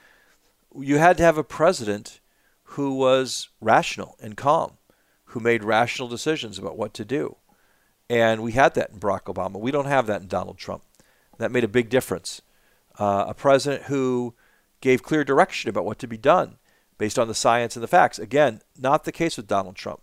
you 0.78 0.98
had 0.98 1.16
to 1.16 1.24
have 1.24 1.38
a 1.38 1.44
president 1.44 2.20
who 2.62 2.94
was 2.94 3.48
rational 3.60 4.16
and 4.22 4.36
calm, 4.36 4.78
who 5.24 5.40
made 5.40 5.64
rational 5.64 6.06
decisions 6.06 6.56
about 6.56 6.78
what 6.78 6.94
to 6.94 7.04
do. 7.04 7.36
And 8.14 8.44
we 8.44 8.52
had 8.52 8.74
that 8.74 8.90
in 8.90 9.00
Barack 9.00 9.24
Obama. 9.24 9.58
We 9.58 9.72
don't 9.72 9.86
have 9.86 10.06
that 10.06 10.22
in 10.22 10.28
Donald 10.28 10.56
Trump. 10.56 10.84
That 11.38 11.50
made 11.50 11.64
a 11.64 11.68
big 11.68 11.88
difference. 11.88 12.42
Uh, 12.96 13.24
a 13.26 13.34
president 13.34 13.86
who 13.86 14.34
gave 14.80 15.02
clear 15.02 15.24
direction 15.24 15.68
about 15.68 15.84
what 15.84 15.98
to 15.98 16.06
be 16.06 16.16
done 16.16 16.58
based 16.96 17.18
on 17.18 17.26
the 17.26 17.34
science 17.34 17.74
and 17.74 17.82
the 17.82 17.88
facts. 17.88 18.20
Again, 18.20 18.62
not 18.78 19.02
the 19.02 19.10
case 19.10 19.36
with 19.36 19.48
Donald 19.48 19.74
Trump. 19.74 20.02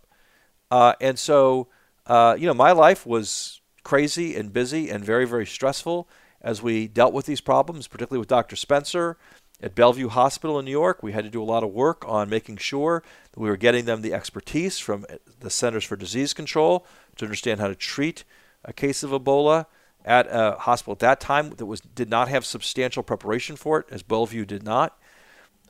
Uh, 0.70 0.92
and 1.00 1.18
so, 1.18 1.68
uh, 2.06 2.36
you 2.38 2.46
know, 2.46 2.52
my 2.52 2.70
life 2.72 3.06
was 3.06 3.62
crazy 3.82 4.36
and 4.36 4.52
busy 4.52 4.90
and 4.90 5.02
very, 5.02 5.24
very 5.24 5.46
stressful 5.46 6.06
as 6.42 6.60
we 6.60 6.88
dealt 6.88 7.14
with 7.14 7.24
these 7.24 7.40
problems, 7.40 7.88
particularly 7.88 8.18
with 8.18 8.28
Dr. 8.28 8.56
Spencer 8.56 9.16
at 9.62 9.74
Bellevue 9.74 10.08
Hospital 10.08 10.58
in 10.58 10.64
New 10.64 10.70
York. 10.72 11.02
We 11.02 11.12
had 11.12 11.24
to 11.24 11.30
do 11.30 11.42
a 11.42 11.44
lot 11.44 11.62
of 11.62 11.70
work 11.70 12.04
on 12.06 12.28
making 12.28 12.56
sure 12.56 13.02
that 13.30 13.40
we 13.40 13.48
were 13.48 13.56
getting 13.56 13.84
them 13.84 14.02
the 14.02 14.12
expertise 14.12 14.78
from 14.78 15.06
the 15.40 15.50
Centers 15.50 15.84
for 15.84 15.96
Disease 15.96 16.34
Control 16.34 16.86
to 17.16 17.24
understand 17.24 17.60
how 17.60 17.68
to 17.68 17.74
treat 17.74 18.24
a 18.64 18.72
case 18.72 19.02
of 19.02 19.10
Ebola 19.10 19.66
at 20.04 20.26
a 20.28 20.56
hospital 20.58 20.92
at 20.92 20.98
that 20.98 21.20
time 21.20 21.50
that 21.50 21.66
was 21.66 21.80
did 21.80 22.10
not 22.10 22.28
have 22.28 22.44
substantial 22.44 23.02
preparation 23.02 23.54
for 23.54 23.78
it, 23.78 23.86
as 23.90 24.02
Bellevue 24.02 24.44
did 24.44 24.64
not, 24.64 24.98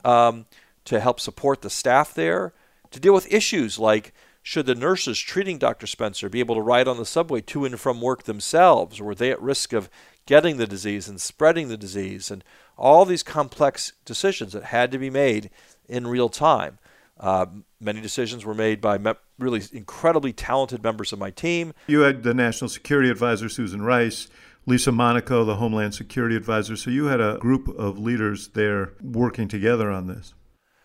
um, 0.05 0.47
to 0.87 1.01
help 1.01 1.21
support 1.21 1.61
the 1.61 1.71
staff 1.71 2.15
there, 2.15 2.55
to 2.91 2.99
deal 2.99 3.13
with 3.13 3.31
issues 3.33 3.79
like 3.79 4.15
should 4.43 4.67
the 4.67 4.75
nurses 4.75 5.21
treating 5.21 5.57
Dr. 5.57 5.87
Spencer 5.87 6.29
be 6.29 6.41
able 6.41 6.57
to 6.57 6.61
ride 6.61 6.89
on 6.89 6.97
the 6.97 7.07
subway 7.07 7.41
to 7.43 7.65
and 7.65 7.79
from 7.79 8.01
work 8.01 8.25
themselves? 8.25 8.99
Or 8.99 9.05
were 9.05 9.15
they 9.15 9.31
at 9.31 9.41
risk 9.41 9.73
of 9.73 9.89
getting 10.27 10.57
the 10.57 10.67
disease 10.67 11.09
and 11.09 11.21
spreading 11.21 11.69
the 11.69 11.77
disease? 11.77 12.31
And 12.31 12.43
all 12.77 13.05
these 13.05 13.23
complex 13.23 13.93
decisions 14.05 14.53
that 14.53 14.65
had 14.65 14.91
to 14.93 14.99
be 14.99 15.11
made 15.11 15.51
in 15.89 16.07
real 16.07 16.29
time. 16.29 16.79
Uh, 17.19 17.47
many 17.81 18.01
decisions 18.01 18.45
were 18.45 18.55
made 18.55 18.81
by 18.81 18.99
me- 18.99 19.13
really 19.39 19.63
incredibly 19.73 20.33
talented 20.33 20.83
members 20.83 21.13
of 21.13 21.19
my 21.19 21.31
team. 21.31 21.73
You 21.87 22.01
had 22.01 22.23
the 22.23 22.35
National 22.35 22.69
Security 22.69 23.11
Advisor, 23.11 23.49
Susan 23.49 23.83
Rice, 23.83 24.29
Lisa 24.67 24.93
Monaco, 24.93 25.45
the 25.45 25.57
Homeland 25.57 25.95
Security 25.95 26.37
Advisor. 26.37 26.77
So 26.77 26.91
you 26.91 27.07
had 27.07 27.21
a 27.21 27.39
group 27.39 27.69
of 27.79 27.99
leaders 27.99 28.49
there 28.49 28.93
working 29.03 29.49
together 29.49 29.91
on 29.91 30.07
this. 30.07 30.35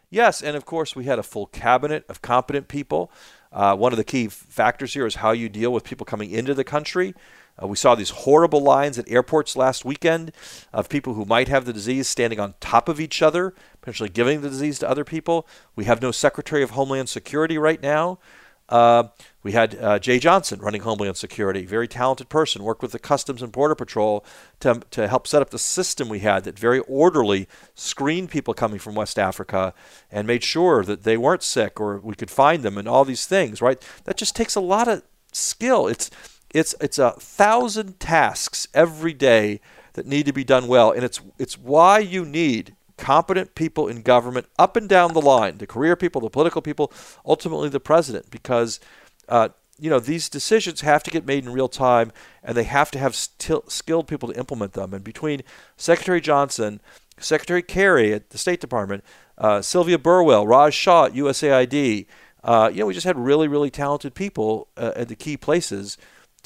Yes, 0.10 0.42
and 0.42 0.56
of 0.56 0.66
course, 0.66 0.96
we 0.96 1.06
had 1.06 1.20
a 1.20 1.24
full 1.24 1.48
cabinet 1.48 2.06
of 2.08 2.22
competent 2.22 2.68
people. 2.68 3.12
Uh, 3.52 3.76
one 3.76 3.92
of 3.92 3.98
the 3.98 4.04
key 4.04 4.28
factors 4.28 4.94
here 4.94 5.06
is 5.06 5.16
how 5.16 5.32
you 5.32 5.50
deal 5.50 5.72
with 5.72 5.84
people 5.84 6.06
coming 6.06 6.32
into 6.32 6.54
the 6.54 6.64
country. 6.64 7.14
Uh, 7.62 7.68
we 7.68 7.76
saw 7.76 7.96
these 7.96 8.12
horrible 8.12 8.62
lines 8.62 8.98
at 8.98 9.10
airports 9.10 9.56
last 9.56 9.86
weekend 9.86 10.32
of 10.72 10.90
people 10.90 11.14
who 11.14 11.26
might 11.26 11.48
have 11.48 11.66
the 11.66 11.74
disease 11.74 12.08
standing 12.08 12.40
on 12.40 12.54
top 12.60 12.88
of 12.88 13.00
each 13.00 13.22
other, 13.22 13.54
potentially 13.82 14.10
giving 14.10 14.42
the 14.42 14.50
disease 14.50 14.80
to 14.80 14.90
other 14.90 15.04
people. 15.04 15.48
We 15.76 15.86
have 15.86 16.02
no 16.02 16.12
Secretary 16.12 16.64
of 16.64 16.72
Homeland 16.72 17.10
Security 17.10 17.58
right 17.58 17.82
now. 17.82 18.20
Uh, 18.70 19.08
we 19.44 19.54
had 19.54 19.76
uh, 19.76 19.98
Jeh 19.98 20.20
Johnson 20.20 20.60
running 20.60 20.82
Homeland 20.82 21.16
Security, 21.16 21.66
very 21.66 21.88
talented 21.88 22.28
person, 22.28 22.64
worked 22.64 22.82
with 22.82 22.92
the 22.92 23.00
Customs 23.00 23.42
and 23.42 23.52
Border 23.52 23.76
Patrol 23.76 24.26
to, 24.60 24.82
to 24.92 25.08
help 25.08 25.26
set 25.26 25.42
up 25.42 25.52
the 25.52 25.60
system 25.60 26.10
we 26.10 26.20
had 26.20 26.44
that 26.44 26.60
very 26.60 26.80
orderly 26.80 27.48
screened 27.76 28.30
people 28.30 28.54
coming 28.54 28.78
from 28.78 28.94
West 28.94 29.18
Africa 29.18 29.74
and 30.12 30.28
made 30.28 30.44
sure 30.44 30.84
that 30.84 31.04
they 31.04 31.16
weren't 31.16 31.44
sick 31.44 31.80
or 31.80 31.98
we 32.00 32.16
could 32.16 32.30
find 32.30 32.62
them 32.62 32.78
and 32.78 32.90
all 32.90 33.06
these 33.06 33.26
things, 33.26 33.62
right? 33.62 33.82
That 34.04 34.18
just 34.18 34.36
takes 34.36 34.56
a 34.56 34.62
lot 34.62 34.90
of 34.90 35.02
skill. 35.32 35.88
It's 35.88 36.12
it's 36.52 36.76
it's 36.80 36.98
a 36.98 37.12
thousand 37.12 38.00
tasks 38.00 38.68
every 38.74 39.14
day 39.14 39.60
that 39.94 40.06
need 40.06 40.26
to 40.26 40.34
be 40.34 40.44
done 40.44 40.68
well, 40.68 40.92
and 40.92 41.04
it's 41.04 41.20
it's 41.38 41.58
why 41.58 42.00
you 42.00 42.26
need 42.26 42.76
competent 42.98 43.56
people 43.56 43.88
in 43.88 44.02
government 44.02 44.48
up 44.58 44.76
and 44.76 44.90
down 44.90 45.14
the 45.14 45.22
line, 45.22 45.60
the 45.60 45.68
career 45.68 45.96
people, 45.96 46.22
the 46.22 46.30
political 46.30 46.62
people, 46.62 46.92
ultimately 47.26 47.70
the 47.70 47.80
president, 47.80 48.30
because 48.32 48.80
uh, 49.30 49.50
you 49.80 49.90
know 49.90 50.00
these 50.00 50.30
decisions 50.30 50.82
have 50.82 51.04
to 51.04 51.12
get 51.12 51.26
made 51.26 51.44
in 51.46 51.52
real 51.52 51.68
time, 51.68 52.12
and 52.44 52.56
they 52.56 52.64
have 52.64 52.92
to 52.92 53.00
have 53.00 53.16
skilled 53.16 54.08
people 54.08 54.30
to 54.30 54.40
implement 54.40 54.74
them. 54.74 54.94
And 54.94 55.04
between 55.04 55.44
Secretary 55.76 56.22
Johnson, 56.22 56.82
Secretary 57.20 57.62
Kerry 57.62 58.14
at 58.14 58.30
the 58.30 58.38
State 58.38 58.60
Department, 58.62 59.04
uh, 59.38 59.62
Sylvia 59.62 59.98
Burwell, 59.98 60.48
Raj 60.48 60.74
Shah 60.74 61.06
at 61.06 61.14
USAID, 61.14 62.06
uh, 62.44 62.70
you 62.74 62.80
know 62.80 62.86
we 62.86 62.94
just 62.94 63.06
had 63.06 63.18
really 63.18 63.48
really 63.48 63.70
talented 63.70 64.16
people 64.16 64.68
uh, 64.78 64.94
at 64.96 65.08
the 65.08 65.16
key 65.16 65.38
places 65.38 65.98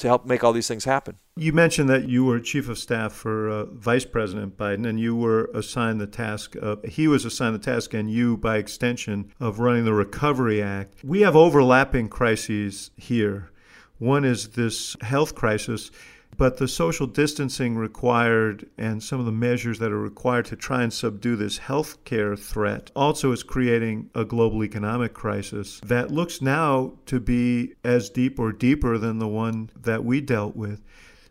to 0.02 0.08
help 0.08 0.26
make 0.26 0.44
all 0.44 0.52
these 0.52 0.68
things 0.68 0.84
happen. 0.84 1.16
You 1.36 1.52
mentioned 1.52 1.88
that 1.88 2.08
you 2.08 2.24
were 2.24 2.38
chief 2.40 2.68
of 2.68 2.78
staff 2.78 3.12
for 3.12 3.48
uh, 3.48 3.64
Vice 3.66 4.04
President 4.04 4.58
Biden, 4.58 4.86
and 4.86 5.00
you 5.00 5.16
were 5.16 5.46
assigned 5.54 6.00
the 6.00 6.06
task 6.06 6.54
of, 6.56 6.84
he 6.84 7.08
was 7.08 7.24
assigned 7.24 7.54
the 7.54 7.58
task, 7.58 7.94
and 7.94 8.10
you, 8.10 8.36
by 8.36 8.58
extension, 8.58 9.32
of 9.40 9.60
running 9.60 9.84
the 9.84 9.94
Recovery 9.94 10.60
Act. 10.62 11.02
We 11.04 11.22
have 11.22 11.34
overlapping 11.34 12.08
crises 12.08 12.90
here. 12.96 13.50
One 13.98 14.24
is 14.24 14.48
this 14.50 14.96
health 15.00 15.34
crisis 15.34 15.90
but 16.36 16.56
the 16.56 16.68
social 16.68 17.06
distancing 17.06 17.76
required 17.76 18.68
and 18.78 19.02
some 19.02 19.20
of 19.20 19.26
the 19.26 19.32
measures 19.32 19.78
that 19.78 19.92
are 19.92 20.00
required 20.00 20.46
to 20.46 20.56
try 20.56 20.82
and 20.82 20.92
subdue 20.92 21.36
this 21.36 21.58
healthcare 21.58 22.38
threat 22.38 22.90
also 22.96 23.32
is 23.32 23.42
creating 23.42 24.10
a 24.14 24.24
global 24.24 24.64
economic 24.64 25.12
crisis 25.12 25.80
that 25.84 26.10
looks 26.10 26.40
now 26.40 26.92
to 27.06 27.20
be 27.20 27.74
as 27.84 28.10
deep 28.10 28.38
or 28.38 28.52
deeper 28.52 28.98
than 28.98 29.18
the 29.18 29.28
one 29.28 29.70
that 29.76 30.04
we 30.04 30.20
dealt 30.20 30.56
with. 30.56 30.82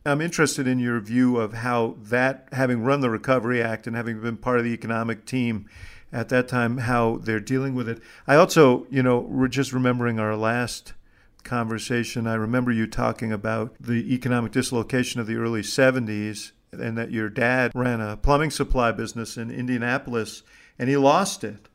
I'm 0.06 0.22
interested 0.22 0.68
in 0.68 0.80
your 0.80 1.00
view 1.00 1.38
of 1.38 1.54
how 1.54 1.96
that, 2.04 2.48
having 2.54 2.82
run 2.84 3.02
the 3.02 3.10
Recovery 3.10 3.62
Act 3.62 3.86
and 3.86 3.96
having 3.96 4.20
been 4.20 4.38
part 4.38 4.58
of 4.58 4.64
the 4.64 4.74
economic 4.74 5.26
team 5.26 5.70
at 6.12 6.30
that 6.30 6.48
time, 6.48 6.80
how 6.80 7.18
they're 7.18 7.40
dealing 7.40 7.76
with 7.76 7.88
it. 7.88 8.02
I 8.28 8.36
also, 8.36 8.88
you 8.90 9.04
know, 9.04 9.20
we're 9.20 9.48
just 9.48 9.72
remembering 9.72 10.20
our 10.20 10.36
last 10.36 10.94
conversation, 11.44 12.28
I 12.28 12.36
remember 12.36 12.72
you 12.72 12.88
talking 12.88 13.32
about 13.32 13.76
the 13.80 14.14
economic 14.14 14.52
dislocation 14.52 15.20
of 15.20 15.28
the 15.28 15.36
early 15.36 15.62
70s 15.62 16.52
and 16.72 16.98
that 16.98 17.12
your 17.12 17.30
dad 17.30 17.72
ran 17.76 18.00
a 18.00 18.18
plumbing 18.18 18.52
supply 18.52 18.92
business 18.92 19.38
in 19.38 19.52
Indianapolis 19.52 20.44
and 20.80 20.90
he 20.90 20.98
lost 20.98 21.44
it. 21.44 21.68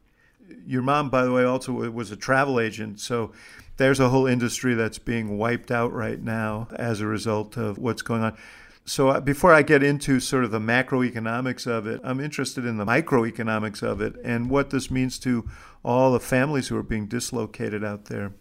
Your 0.66 0.83
mom, 0.83 1.11
by 1.11 1.24
the 1.24 1.33
way, 1.33 1.44
also 1.44 1.72
was 1.72 2.11
a 2.11 2.16
travel 2.16 2.61
agent. 2.61 3.00
So 3.00 3.33
there's 3.76 4.00
a 4.00 4.09
whole 4.09 4.26
industry 4.26 4.74
that's 4.74 4.98
being 4.98 5.38
wiped 5.38 5.70
out 5.70 5.92
right 5.92 6.20
now 6.20 6.68
as 6.76 7.00
a 7.00 7.07
result 7.07 7.57
of 7.57 7.79
what's 7.79 8.02
going 8.02 8.22
on. 8.22 8.37
So 8.85 9.09
uh, 9.09 9.20
before 9.20 9.52
I 9.52 9.62
get 9.62 9.83
into 9.83 10.20
sort 10.20 10.44
of 10.44 10.52
the 10.52 10.61
macroeconomics 10.61 11.66
of 11.66 11.88
it, 11.88 12.00
I'm 12.05 12.20
interested 12.20 12.64
in 12.64 12.76
the 12.76 12.85
microeconomics 12.85 13.83
of 13.83 14.00
it 14.00 14.14
and 14.24 14.48
what 14.48 14.70
this 14.70 14.90
means 14.92 15.18
to 15.20 15.48
all 15.85 16.12
the 16.12 16.20
families 16.20 16.68
who 16.68 16.76
are 16.76 16.85
being 16.85 17.07
dislocated 17.07 17.85
out 17.85 18.05
there. 18.05 18.33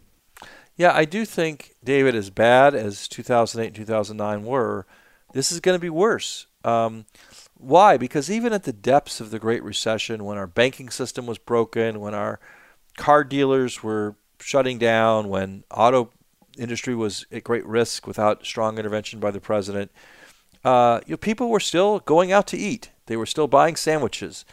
Yeah, 0.78 0.92
I 0.94 1.06
do 1.06 1.24
think, 1.26 1.76
David, 1.84 2.16
as 2.16 2.30
bad 2.30 2.76
as 2.76 3.08
2008 3.08 3.68
and 3.68 3.76
2009 3.76 4.44
were, 4.44 4.86
this 5.34 5.52
is 5.52 5.60
going 5.60 5.76
to 5.76 5.82
be 5.82 5.90
worse. 5.90 6.48
Um, 6.64 7.06
why? 7.58 7.96
Because 7.98 8.30
even 8.30 8.52
at 8.52 8.64
the 8.64 8.74
depths 8.74 9.22
of 9.22 9.32
the 9.32 9.40
Great 9.40 9.64
Recession, 9.64 10.26
when 10.26 10.38
our 10.38 10.48
banking 10.48 10.90
system 10.90 11.26
was 11.26 11.38
broken, 11.38 12.02
when 12.02 12.14
our 12.14 12.40
car 12.98 13.24
dealers 13.24 13.84
were 13.84 14.16
shutting 14.40 14.78
down, 14.78 15.30
when 15.30 15.64
auto 15.72 16.12
industry 16.58 16.96
was 16.96 17.26
at 17.32 17.44
great 17.44 17.66
risk 17.66 18.06
without 18.06 18.46
strong 18.46 18.78
intervention 18.78 19.20
by 19.20 19.32
the 19.32 19.40
president, 19.40 19.92
uh, 20.66 21.00
you 21.06 21.14
know, 21.14 21.18
people 21.18 21.50
were 21.50 21.60
still 21.60 22.00
going 22.00 22.32
out 22.32 22.48
to 22.48 22.58
eat. 22.58 22.92
They 23.06 23.16
were 23.16 23.26
still 23.26 23.48
buying 23.48 23.76
sandwiches. 23.76 24.46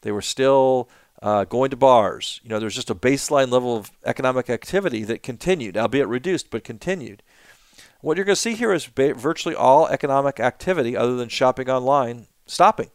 They 0.00 0.10
were 0.10 0.22
still 0.22 0.88
uh, 1.22 1.44
going 1.44 1.70
to 1.70 1.76
bars. 1.76 2.40
You 2.42 2.50
know, 2.50 2.58
there's 2.58 2.74
just 2.74 2.90
a 2.90 2.94
baseline 2.94 3.50
level 3.50 3.76
of 3.76 3.90
economic 4.04 4.48
activity 4.48 5.04
that 5.04 5.22
continued, 5.22 5.76
albeit 5.76 6.08
reduced, 6.08 6.50
but 6.50 6.64
continued. 6.64 7.22
What 8.00 8.16
you're 8.16 8.26
going 8.26 8.36
to 8.36 8.40
see 8.40 8.54
here 8.54 8.72
is 8.72 8.86
ba- 8.86 9.14
virtually 9.14 9.54
all 9.54 9.88
economic 9.88 10.38
activity, 10.38 10.96
other 10.96 11.16
than 11.16 11.28
shopping 11.28 11.68
online, 11.68 12.26
stopping, 12.46 12.90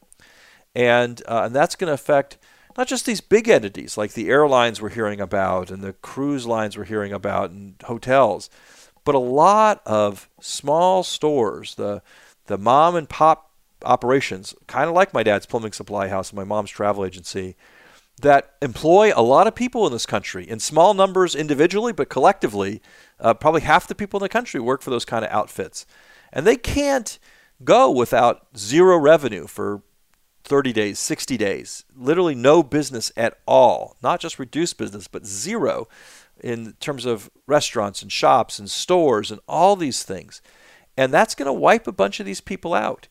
and 0.74 1.22
uh, 1.28 1.44
and 1.46 1.56
that's 1.56 1.76
going 1.76 1.90
to 1.90 1.94
affect 1.94 2.38
not 2.78 2.88
just 2.88 3.06
these 3.06 3.22
big 3.22 3.50
entities 3.50 3.98
like 3.98 4.14
the 4.14 4.30
airlines 4.30 4.82
we're 4.82 4.90
hearing 4.90 5.20
about 5.20 5.70
and 5.70 5.84
the 5.84 5.94
cruise 5.94 6.48
lines 6.48 6.78
we're 6.78 6.86
hearing 6.86 7.12
about 7.12 7.52
and 7.52 7.76
hotels, 7.84 8.50
but 9.04 9.14
a 9.14 9.20
lot 9.20 9.82
of 9.86 10.30
small 10.40 11.04
stores, 11.04 11.76
the 11.76 12.02
the 12.46 12.58
mom 12.58 12.96
and 12.96 13.10
pop 13.10 13.52
operations, 13.84 14.54
kind 14.68 14.90
of 14.90 14.96
like 14.96 15.14
my 15.14 15.24
dad's 15.24 15.46
plumbing 15.46 15.74
supply 15.74 16.08
house 16.08 16.30
and 16.30 16.38
my 16.38 16.46
mom's 16.46 16.72
travel 16.72 17.04
agency, 17.04 17.56
that 18.22 18.56
employ 18.62 19.12
a 19.16 19.22
lot 19.22 19.48
of 19.48 19.56
people 19.56 19.86
in 19.86 19.94
this 19.94 20.06
country 20.06 20.48
in 20.48 20.60
small 20.60 20.94
numbers 20.94 21.36
individually, 21.36 21.92
but 21.92 22.10
collectively, 22.10 22.82
uh, 23.20 23.34
probably 23.34 23.62
half 23.62 23.88
the 23.88 23.96
people 23.96 24.20
in 24.20 24.24
the 24.24 24.30
country 24.30 24.60
work 24.60 24.82
for 24.82 24.92
those 24.92 25.06
kind 25.06 25.26
of 25.26 25.32
outfits. 25.32 25.86
And 26.32 26.46
they 26.48 26.56
can't 26.56 27.20
go 27.64 27.92
without 27.92 28.48
zero 28.58 28.98
revenue 28.98 29.48
for 29.48 29.82
30 30.44 30.74
days, 30.74 31.00
60 31.00 31.38
days, 31.38 31.86
literally 31.96 32.36
no 32.36 32.64
business 32.64 33.12
at 33.16 33.38
all, 33.46 33.96
not 34.04 34.20
just 34.20 34.40
reduced 34.40 34.78
business, 34.78 35.08
but 35.08 35.26
zero 35.26 35.88
in 36.42 36.74
terms 36.80 37.06
of 37.06 37.30
restaurants 37.48 38.02
and 38.02 38.12
shops 38.12 38.60
and 38.60 38.70
stores 38.70 39.32
and 39.32 39.40
all 39.48 39.76
these 39.76 40.04
things. 40.04 40.42
And 40.98 41.14
that's 41.14 41.36
going 41.36 41.46
to 41.46 41.54
wipe 41.54 41.88
a 41.88 41.94
bunch 41.94 42.20
of 42.20 42.26
these 42.26 42.42
people 42.42 42.74
out. 42.74 43.08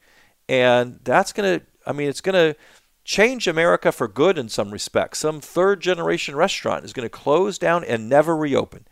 And 0.48 1.00
that's 1.02 1.32
going 1.32 1.60
to, 1.60 1.66
I 1.86 1.92
mean, 1.92 2.08
it's 2.08 2.20
going 2.20 2.34
to 2.34 2.58
change 3.04 3.48
America 3.48 3.92
for 3.92 4.08
good 4.08 4.38
in 4.38 4.48
some 4.48 4.70
respects. 4.70 5.18
Some 5.18 5.40
third 5.40 5.80
generation 5.80 6.36
restaurant 6.36 6.84
is 6.84 6.92
going 6.92 7.06
to 7.06 7.10
close 7.10 7.58
down 7.58 7.84
and 7.84 8.08
never 8.08 8.36
reopen. 8.36 8.86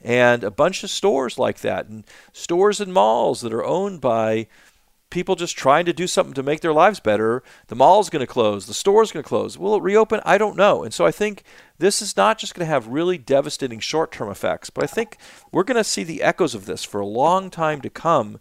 And 0.00 0.44
a 0.44 0.50
bunch 0.50 0.84
of 0.84 0.90
stores 0.90 1.38
like 1.38 1.60
that, 1.60 1.86
and 1.88 2.04
stores 2.32 2.80
and 2.80 2.92
malls 2.92 3.40
that 3.40 3.52
are 3.52 3.64
owned 3.64 4.00
by 4.00 4.46
people 5.10 5.36
just 5.36 5.56
trying 5.56 5.86
to 5.86 5.92
do 5.92 6.06
something 6.06 6.34
to 6.34 6.42
make 6.42 6.60
their 6.60 6.72
lives 6.72 7.00
better. 7.00 7.42
The 7.68 7.74
mall's 7.74 8.10
going 8.10 8.20
to 8.20 8.26
close, 8.26 8.66
the 8.66 8.74
store's 8.74 9.12
going 9.12 9.22
to 9.22 9.28
close. 9.28 9.56
Will 9.56 9.74
it 9.74 9.82
reopen? 9.82 10.20
I 10.24 10.38
don't 10.38 10.56
know. 10.56 10.84
And 10.84 10.92
so 10.92 11.06
I 11.06 11.10
think 11.10 11.42
this 11.78 12.02
is 12.02 12.16
not 12.16 12.38
just 12.38 12.54
going 12.54 12.66
to 12.66 12.72
have 12.72 12.88
really 12.88 13.18
devastating 13.18 13.80
short 13.80 14.12
term 14.12 14.30
effects, 14.30 14.70
but 14.70 14.84
I 14.84 14.86
think 14.86 15.16
we're 15.50 15.64
going 15.64 15.76
to 15.76 15.84
see 15.84 16.04
the 16.04 16.22
echoes 16.22 16.54
of 16.54 16.66
this 16.66 16.84
for 16.84 17.00
a 17.00 17.06
long 17.06 17.50
time 17.50 17.80
to 17.80 17.90
come 17.90 18.38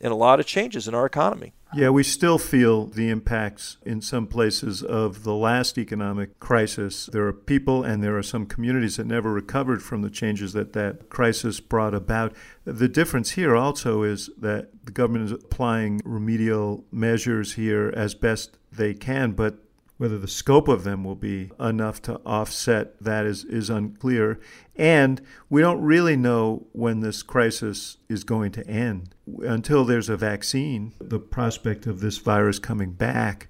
in 0.00 0.10
a 0.10 0.16
lot 0.16 0.40
of 0.40 0.46
changes 0.46 0.88
in 0.88 0.94
our 0.94 1.06
economy. 1.06 1.52
Yeah, 1.72 1.90
we 1.90 2.02
still 2.02 2.38
feel 2.38 2.86
the 2.86 3.08
impacts 3.10 3.76
in 3.84 4.00
some 4.00 4.26
places 4.26 4.82
of 4.82 5.22
the 5.22 5.34
last 5.34 5.78
economic 5.78 6.40
crisis. 6.40 7.06
There 7.06 7.26
are 7.26 7.32
people 7.32 7.84
and 7.84 8.02
there 8.02 8.18
are 8.18 8.24
some 8.24 8.46
communities 8.46 8.96
that 8.96 9.06
never 9.06 9.32
recovered 9.32 9.80
from 9.80 10.02
the 10.02 10.10
changes 10.10 10.52
that 10.54 10.72
that 10.72 11.10
crisis 11.10 11.60
brought 11.60 11.94
about. 11.94 12.34
The 12.64 12.88
difference 12.88 13.32
here 13.32 13.54
also 13.54 14.02
is 14.02 14.30
that 14.38 14.84
the 14.84 14.90
government 14.90 15.26
is 15.26 15.32
applying 15.32 16.00
remedial 16.04 16.84
measures 16.90 17.52
here 17.52 17.92
as 17.94 18.14
best 18.16 18.58
they 18.72 18.94
can, 18.94 19.32
but 19.32 19.58
whether 20.00 20.18
the 20.18 20.26
scope 20.26 20.66
of 20.66 20.82
them 20.82 21.04
will 21.04 21.14
be 21.14 21.50
enough 21.60 22.00
to 22.00 22.18
offset 22.24 22.98
that 23.02 23.26
is, 23.26 23.44
is 23.44 23.68
unclear. 23.68 24.40
And 24.74 25.20
we 25.50 25.60
don't 25.60 25.82
really 25.82 26.16
know 26.16 26.66
when 26.72 27.00
this 27.00 27.22
crisis 27.22 27.98
is 28.08 28.24
going 28.24 28.52
to 28.52 28.66
end. 28.66 29.14
Until 29.42 29.84
there's 29.84 30.08
a 30.08 30.16
vaccine, 30.16 30.94
the 30.98 31.18
prospect 31.18 31.86
of 31.86 32.00
this 32.00 32.16
virus 32.16 32.58
coming 32.58 32.92
back 32.92 33.48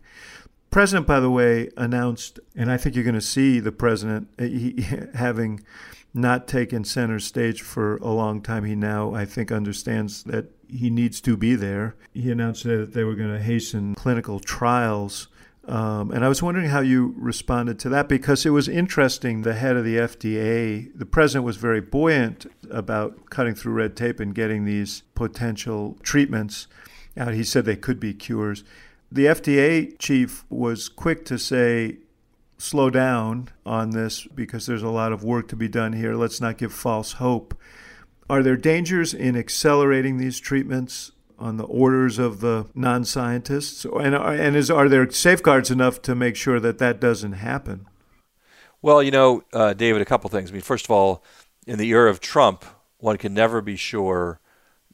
president, 0.70 1.06
by 1.06 1.20
the 1.20 1.30
way, 1.30 1.68
announced, 1.76 2.38
and 2.56 2.70
I 2.70 2.76
think 2.76 2.94
you're 2.94 3.04
going 3.04 3.14
to 3.14 3.20
see 3.20 3.60
the 3.60 3.72
president 3.72 4.28
uh, 4.38 4.44
he, 4.44 4.86
having 5.14 5.60
not 6.12 6.48
taken 6.48 6.84
center 6.84 7.20
stage 7.20 7.62
for 7.62 7.96
a 7.98 8.10
long 8.10 8.40
time. 8.40 8.64
He 8.64 8.74
now, 8.74 9.14
I 9.14 9.24
think, 9.24 9.52
understands 9.52 10.24
that 10.24 10.46
he 10.68 10.90
needs 10.90 11.20
to 11.22 11.36
be 11.36 11.54
there. 11.54 11.96
He 12.12 12.30
announced 12.30 12.64
that 12.64 12.94
they 12.94 13.04
were 13.04 13.14
going 13.14 13.32
to 13.32 13.42
hasten 13.42 13.94
clinical 13.94 14.40
trials. 14.40 15.28
Um, 15.66 16.10
and 16.10 16.24
I 16.24 16.28
was 16.28 16.42
wondering 16.42 16.70
how 16.70 16.80
you 16.80 17.14
responded 17.16 17.78
to 17.80 17.88
that 17.90 18.08
because 18.08 18.46
it 18.46 18.50
was 18.50 18.66
interesting. 18.68 19.42
The 19.42 19.54
head 19.54 19.76
of 19.76 19.84
the 19.84 19.96
FDA, 19.96 20.90
the 20.94 21.06
president 21.06 21.44
was 21.44 21.58
very 21.58 21.80
buoyant 21.80 22.46
about 22.70 23.30
cutting 23.30 23.54
through 23.54 23.74
red 23.74 23.96
tape 23.96 24.20
and 24.20 24.34
getting 24.34 24.64
these 24.64 25.02
potential 25.14 25.98
treatments 26.02 26.66
out. 27.16 27.34
He 27.34 27.44
said 27.44 27.64
they 27.64 27.76
could 27.76 28.00
be 28.00 28.14
cures. 28.14 28.64
The 29.12 29.26
FDA 29.26 29.98
chief 29.98 30.44
was 30.48 30.88
quick 30.88 31.24
to 31.26 31.38
say, 31.38 31.98
slow 32.56 32.90
down 32.90 33.48
on 33.64 33.90
this 33.90 34.26
because 34.26 34.66
there's 34.66 34.82
a 34.82 34.90
lot 34.90 35.12
of 35.12 35.24
work 35.24 35.48
to 35.48 35.56
be 35.56 35.68
done 35.68 35.92
here. 35.92 36.14
Let's 36.14 36.40
not 36.40 36.58
give 36.58 36.72
false 36.72 37.12
hope. 37.12 37.58
Are 38.28 38.42
there 38.42 38.56
dangers 38.56 39.12
in 39.12 39.36
accelerating 39.36 40.18
these 40.18 40.38
treatments 40.38 41.12
on 41.40 41.56
the 41.56 41.64
orders 41.64 42.18
of 42.18 42.40
the 42.40 42.66
non 42.74 43.04
scientists? 43.04 43.84
And, 43.84 44.14
and 44.14 44.54
is, 44.54 44.70
are 44.70 44.88
there 44.88 45.10
safeguards 45.10 45.70
enough 45.70 46.00
to 46.02 46.14
make 46.14 46.36
sure 46.36 46.60
that 46.60 46.78
that 46.78 47.00
doesn't 47.00 47.32
happen? 47.32 47.86
Well, 48.82 49.02
you 49.02 49.10
know, 49.10 49.42
uh, 49.52 49.72
David, 49.74 50.00
a 50.00 50.06
couple 50.06 50.30
things. 50.30 50.50
I 50.50 50.52
mean, 50.52 50.62
first 50.62 50.86
of 50.86 50.90
all, 50.90 51.24
in 51.66 51.78
the 51.78 51.88
era 51.88 52.10
of 52.10 52.20
Trump, 52.20 52.64
one 52.98 53.16
can 53.16 53.34
never 53.34 53.60
be 53.60 53.76
sure 53.76 54.40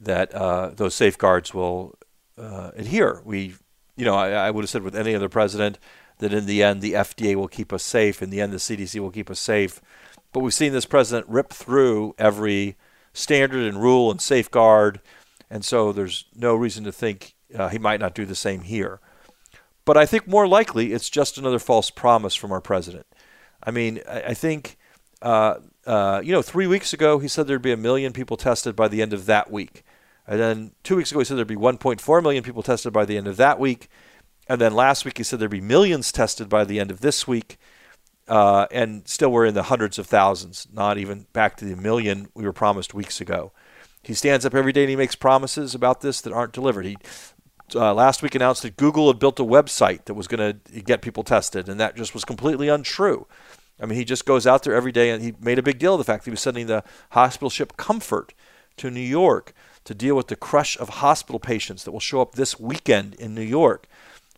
that 0.01 0.35
uh, 0.35 0.71
those 0.71 0.95
safeguards 0.95 1.53
will 1.53 1.99
uh, 2.39 2.71
adhere. 2.77 3.23
We 3.25 3.55
you 3.97 4.05
know, 4.05 4.15
I, 4.15 4.31
I 4.31 4.51
would 4.51 4.63
have 4.63 4.71
said 4.71 4.83
with 4.83 4.95
any 4.95 5.15
other 5.15 5.29
president 5.29 5.79
that 6.19 6.33
in 6.33 6.47
the 6.47 6.63
end 6.63 6.83
the 6.83 6.93
FDA 6.93 7.35
will 7.35 7.49
keep 7.49 7.73
us 7.73 7.83
safe. 7.83 8.23
In 8.23 8.31
the 8.31 8.41
end, 8.41 8.53
the 8.53 8.59
CDC 8.59 9.01
will 9.01 9.11
keep 9.11 9.31
us 9.31 9.41
safe. 9.41 9.81
But 10.33 10.41
we've 10.41 10.55
seen 10.55 10.73
this 10.73 10.87
president 10.87 11.29
rip 11.29 11.53
through 11.53 12.15
every 12.19 12.77
standard 13.13 13.63
and 13.63 13.83
rule 13.83 14.11
and 14.11 14.21
safeguard, 14.21 15.01
and 15.51 15.65
so 15.65 15.93
there's 15.93 16.25
no 16.35 16.55
reason 16.55 16.85
to 16.85 16.93
think 16.93 17.35
uh, 17.55 17.69
he 17.69 17.79
might 17.79 18.01
not 18.01 18.15
do 18.15 18.25
the 18.25 18.35
same 18.35 18.63
here. 18.63 19.01
But 19.85 19.97
I 19.97 20.05
think 20.07 20.27
more 20.27 20.49
likely 20.49 20.93
it's 20.93 21.09
just 21.09 21.39
another 21.39 21.61
false 21.61 21.91
promise 21.91 22.35
from 22.35 22.53
our 22.53 22.61
president. 22.61 23.07
I 23.63 23.71
mean, 23.71 24.01
I, 24.09 24.23
I 24.23 24.35
think, 24.35 24.77
uh, 25.23 25.57
uh, 25.87 26.21
you 26.25 26.33
know, 26.33 26.43
three 26.43 26.67
weeks 26.67 26.93
ago 26.93 27.19
he 27.19 27.29
said 27.29 27.47
there'd 27.47 27.63
be 27.63 27.73
a 27.73 27.77
million 27.77 28.13
people 28.13 28.37
tested 28.37 28.75
by 28.75 28.89
the 28.89 29.01
end 29.01 29.13
of 29.13 29.27
that 29.27 29.51
week. 29.51 29.85
And 30.27 30.41
then 30.41 30.73
two 30.83 30.97
weeks 30.97 31.11
ago, 31.11 31.21
he 31.21 31.25
said 31.25 31.37
there'd 31.37 31.47
be 31.47 31.57
1.4 31.57 32.23
million 32.23 32.43
people 32.43 32.63
tested 32.63 32.93
by 32.93 33.05
the 33.05 33.17
end 33.17 33.29
of 33.29 33.37
that 33.37 33.61
week. 33.61 33.89
And 34.49 34.61
then 34.61 34.75
last 34.75 35.05
week, 35.05 35.19
he 35.19 35.25
said 35.25 35.39
there'd 35.39 35.51
be 35.51 35.61
millions 35.61 36.13
tested 36.13 36.49
by 36.49 36.65
the 36.65 36.81
end 36.81 36.91
of 36.91 37.01
this 37.01 37.27
week. 37.27 37.59
Uh, 38.29 38.67
and 38.73 39.07
still, 39.07 39.31
we're 39.31 39.47
in 39.47 39.55
the 39.55 39.65
hundreds 39.65 39.99
of 39.99 40.07
thousands, 40.07 40.67
not 40.73 40.99
even 40.99 41.27
back 41.33 41.57
to 41.57 41.65
the 41.65 41.77
million 41.77 42.29
we 42.35 42.45
were 42.45 42.53
promised 42.53 42.93
weeks 42.93 43.21
ago. 43.21 43.53
He 44.07 44.15
stands 44.15 44.47
up 44.47 44.55
every 44.55 44.73
day 44.73 44.83
and 44.83 44.91
he 44.91 44.97
makes 44.97 45.17
promises 45.17 45.75
about 45.75 46.01
this 46.01 46.21
that 46.21 46.33
aren't 46.33 46.53
delivered. 46.53 46.87
He 46.87 46.97
uh, 47.75 47.93
last 47.93 48.23
week 48.23 48.37
announced 48.37 48.63
that 48.63 48.77
Google 48.77 49.09
had 49.09 49.19
built 49.19 49.41
a 49.41 49.45
website 49.45 50.05
that 50.05 50.15
was 50.15 50.29
going 50.29 50.55
to 50.55 50.81
get 50.81 51.03
people 51.03 51.25
tested, 51.25 51.69
and 51.69 51.81
that 51.81 51.97
just 51.97 52.15
was 52.15 52.25
completely 52.25 52.69
untrue. 52.69 53.27
I 53.81 53.87
mean, 53.87 53.99
he 53.99 54.05
just 54.05 54.25
goes 54.25 54.47
out 54.47 54.63
there 54.63 54.75
every 54.75 54.93
day 54.93 55.11
and 55.11 55.23
he 55.23 55.35
made 55.41 55.59
a 55.59 55.63
big 55.63 55.81
deal 55.81 55.95
of 55.95 55.99
the 55.99 56.05
fact 56.05 56.25
that 56.25 56.31
he 56.31 56.33
was 56.33 56.41
sending 56.41 56.69
the 56.69 56.85
hospital 57.11 57.51
ship 57.51 57.77
Comfort 57.77 58.33
to 58.77 58.91
New 58.91 59.01
York 59.01 59.53
to 59.85 59.95
deal 59.95 60.15
with 60.15 60.29
the 60.29 60.37
crush 60.37 60.79
of 60.79 60.89
hospital 60.89 61.41
patients 61.41 61.85
that 61.85 61.91
will 61.91 62.01
show 62.01 62.21
up 62.21 62.37
this 62.37 62.61
weekend 62.61 63.15
in 63.17 63.35
New 63.35 63.43
York. 63.43 63.87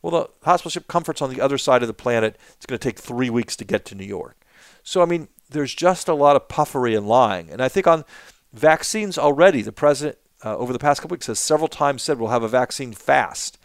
Well, 0.01 0.11
the 0.11 0.47
hospital 0.47 0.71
ship 0.71 0.89
Comfort's 0.89 1.23
on 1.23 1.31
the 1.31 1.41
other 1.41 1.59
side 1.59 1.83
of 1.83 1.89
the 1.89 1.95
planet. 1.95 2.37
It's 2.57 2.67
going 2.67 2.79
to 2.79 2.83
take 2.83 2.99
three 2.99 3.31
weeks 3.31 3.55
to 3.57 3.65
get 3.65 3.85
to 3.87 3.95
New 3.95 4.07
York. 4.07 4.37
So, 4.83 5.03
I 5.03 5.05
mean, 5.05 5.29
there's 5.51 5.75
just 5.75 6.09
a 6.09 6.15
lot 6.15 6.37
of 6.37 6.49
puffery 6.49 6.95
and 6.95 7.07
lying. 7.07 7.51
And 7.51 7.63
I 7.63 7.69
think 7.69 7.87
on 7.87 8.05
vaccines 8.53 9.19
already, 9.19 9.63
the 9.63 9.73
president 9.73 10.19
uh, 10.45 10.57
over 10.57 10.73
the 10.73 10.79
past 10.79 11.01
couple 11.01 11.15
weeks 11.15 11.27
has 11.27 11.39
several 11.39 11.69
times 11.69 12.03
said 12.03 12.19
we'll 12.19 12.31
have 12.31 12.43
a 12.43 12.49
vaccine 12.49 12.93
fast. 12.93 13.59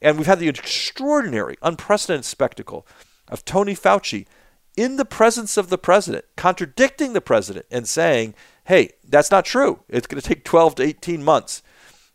And 0.00 0.18
we've 0.18 0.26
had 0.26 0.38
the 0.38 0.48
extraordinary, 0.48 1.56
unprecedented 1.62 2.24
spectacle 2.24 2.86
of 3.28 3.44
Tony 3.44 3.74
Fauci 3.74 4.26
in 4.76 4.96
the 4.96 5.04
presence 5.04 5.56
of 5.56 5.70
the 5.70 5.78
president, 5.78 6.24
contradicting 6.36 7.12
the 7.12 7.20
president 7.20 7.66
and 7.70 7.86
saying 7.86 8.34
hey, 8.66 8.90
that's 9.06 9.30
not 9.30 9.44
true. 9.44 9.80
It's 9.88 10.06
going 10.06 10.20
to 10.20 10.26
take 10.26 10.44
12 10.44 10.76
to 10.76 10.82
18 10.82 11.22
months. 11.22 11.62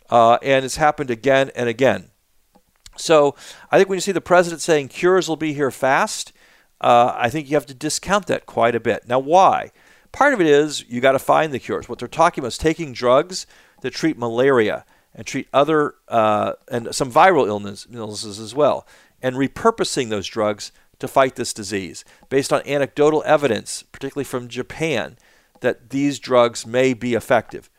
Uh, 0.09 0.37
and 0.41 0.65
it's 0.65 0.77
happened 0.77 1.11
again 1.11 1.51
and 1.55 1.69
again. 1.69 2.09
So 2.97 3.35
I 3.71 3.77
think 3.77 3.89
when 3.89 3.97
you 3.97 4.01
see 4.01 4.11
the 4.11 4.21
president 4.21 4.61
saying 4.61 4.89
cures 4.89 5.29
will 5.29 5.37
be 5.37 5.53
here 5.53 5.71
fast, 5.71 6.33
uh, 6.81 7.13
I 7.15 7.29
think 7.29 7.49
you 7.49 7.55
have 7.55 7.67
to 7.67 7.73
discount 7.73 8.25
that 8.27 8.45
quite 8.45 8.75
a 8.75 8.79
bit. 8.79 9.07
Now, 9.07 9.19
why? 9.19 9.71
Part 10.11 10.33
of 10.33 10.41
it 10.41 10.47
is 10.47 10.85
you 10.87 11.01
got 11.01 11.11
to 11.13 11.19
find 11.19 11.53
the 11.53 11.59
cures. 11.59 11.87
What 11.87 11.99
they're 11.99 12.07
talking 12.07 12.41
about 12.41 12.49
is 12.49 12.57
taking 12.57 12.93
drugs 12.93 13.45
that 13.81 13.91
treat 13.91 14.17
malaria 14.17 14.85
and 15.13 15.25
treat 15.25 15.47
other 15.53 15.95
uh, 16.07 16.53
and 16.69 16.93
some 16.93 17.11
viral 17.11 17.47
illness, 17.47 17.87
illnesses 17.91 18.39
as 18.39 18.55
well, 18.55 18.87
and 19.21 19.35
repurposing 19.35 20.09
those 20.09 20.27
drugs 20.27 20.71
to 20.99 21.07
fight 21.07 21.35
this 21.35 21.53
disease 21.53 22.03
based 22.29 22.51
on 22.51 22.65
anecdotal 22.67 23.23
evidence, 23.25 23.83
particularly 23.83 24.25
from 24.25 24.47
Japan 24.47 25.17
that 25.61 25.89
these 25.89 26.19
drugs 26.19 26.65
may 26.65 26.93
be 26.93 27.13
effective. 27.13 27.69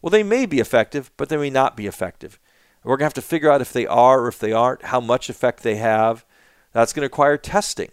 Well, 0.00 0.10
they 0.10 0.22
may 0.22 0.46
be 0.46 0.58
effective, 0.58 1.10
but 1.16 1.28
they 1.28 1.36
may 1.36 1.50
not 1.50 1.76
be 1.76 1.86
effective. 1.86 2.38
We're 2.82 2.96
going 2.96 3.00
to 3.00 3.04
have 3.06 3.14
to 3.14 3.22
figure 3.22 3.50
out 3.50 3.60
if 3.60 3.72
they 3.72 3.86
are 3.86 4.22
or 4.22 4.28
if 4.28 4.38
they 4.38 4.52
aren't, 4.52 4.86
how 4.86 5.00
much 5.00 5.30
effect 5.30 5.62
they 5.62 5.76
have. 5.76 6.24
That's 6.72 6.92
going 6.92 7.02
to 7.02 7.06
require 7.06 7.36
testing. 7.36 7.90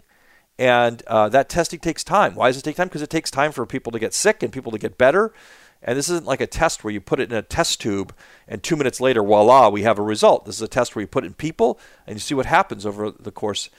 And 0.60 1.02
uh, 1.08 1.30
that 1.30 1.48
testing 1.48 1.80
takes 1.80 2.04
time. 2.04 2.36
Why 2.36 2.50
does 2.50 2.58
it 2.58 2.63
take 2.63 2.76
time? 2.76 2.89
Because 2.89 3.02
it 3.02 3.10
takes 3.10 3.32
time 3.32 3.54
for 3.54 3.65
people 3.65 3.93
to 3.93 3.98
get 3.98 4.13
sick 4.13 4.43
and 4.43 4.52
people 4.52 4.74
to 4.74 4.78
get 4.78 4.98
better. 4.98 5.32
And 5.82 5.98
this 5.98 6.10
isn't 6.10 6.26
like 6.26 6.41
a 6.41 6.48
test 6.48 6.84
where 6.84 6.91
you 6.91 7.00
put 7.00 7.22
it 7.22 7.32
in 7.32 7.38
a 7.38 7.41
test 7.41 7.80
tube 7.80 8.13
and 8.45 8.62
two 8.62 8.76
minutes 8.76 9.00
later, 9.00 9.24
voila, 9.24 9.69
we 9.69 9.84
have 9.84 9.98
a 9.98 10.04
result. 10.04 10.43
This 10.43 10.56
is 10.56 10.62
a 10.62 10.67
test 10.67 10.93
where 10.93 11.02
you 11.02 11.08
put 11.08 11.24
it 11.24 11.28
in 11.28 11.34
people 11.34 11.80
and 12.06 12.17
you 12.17 12.19
see 12.19 12.36
what 12.36 12.45
happens 12.45 12.86
over 12.86 13.10
the 13.10 13.32
course 13.32 13.69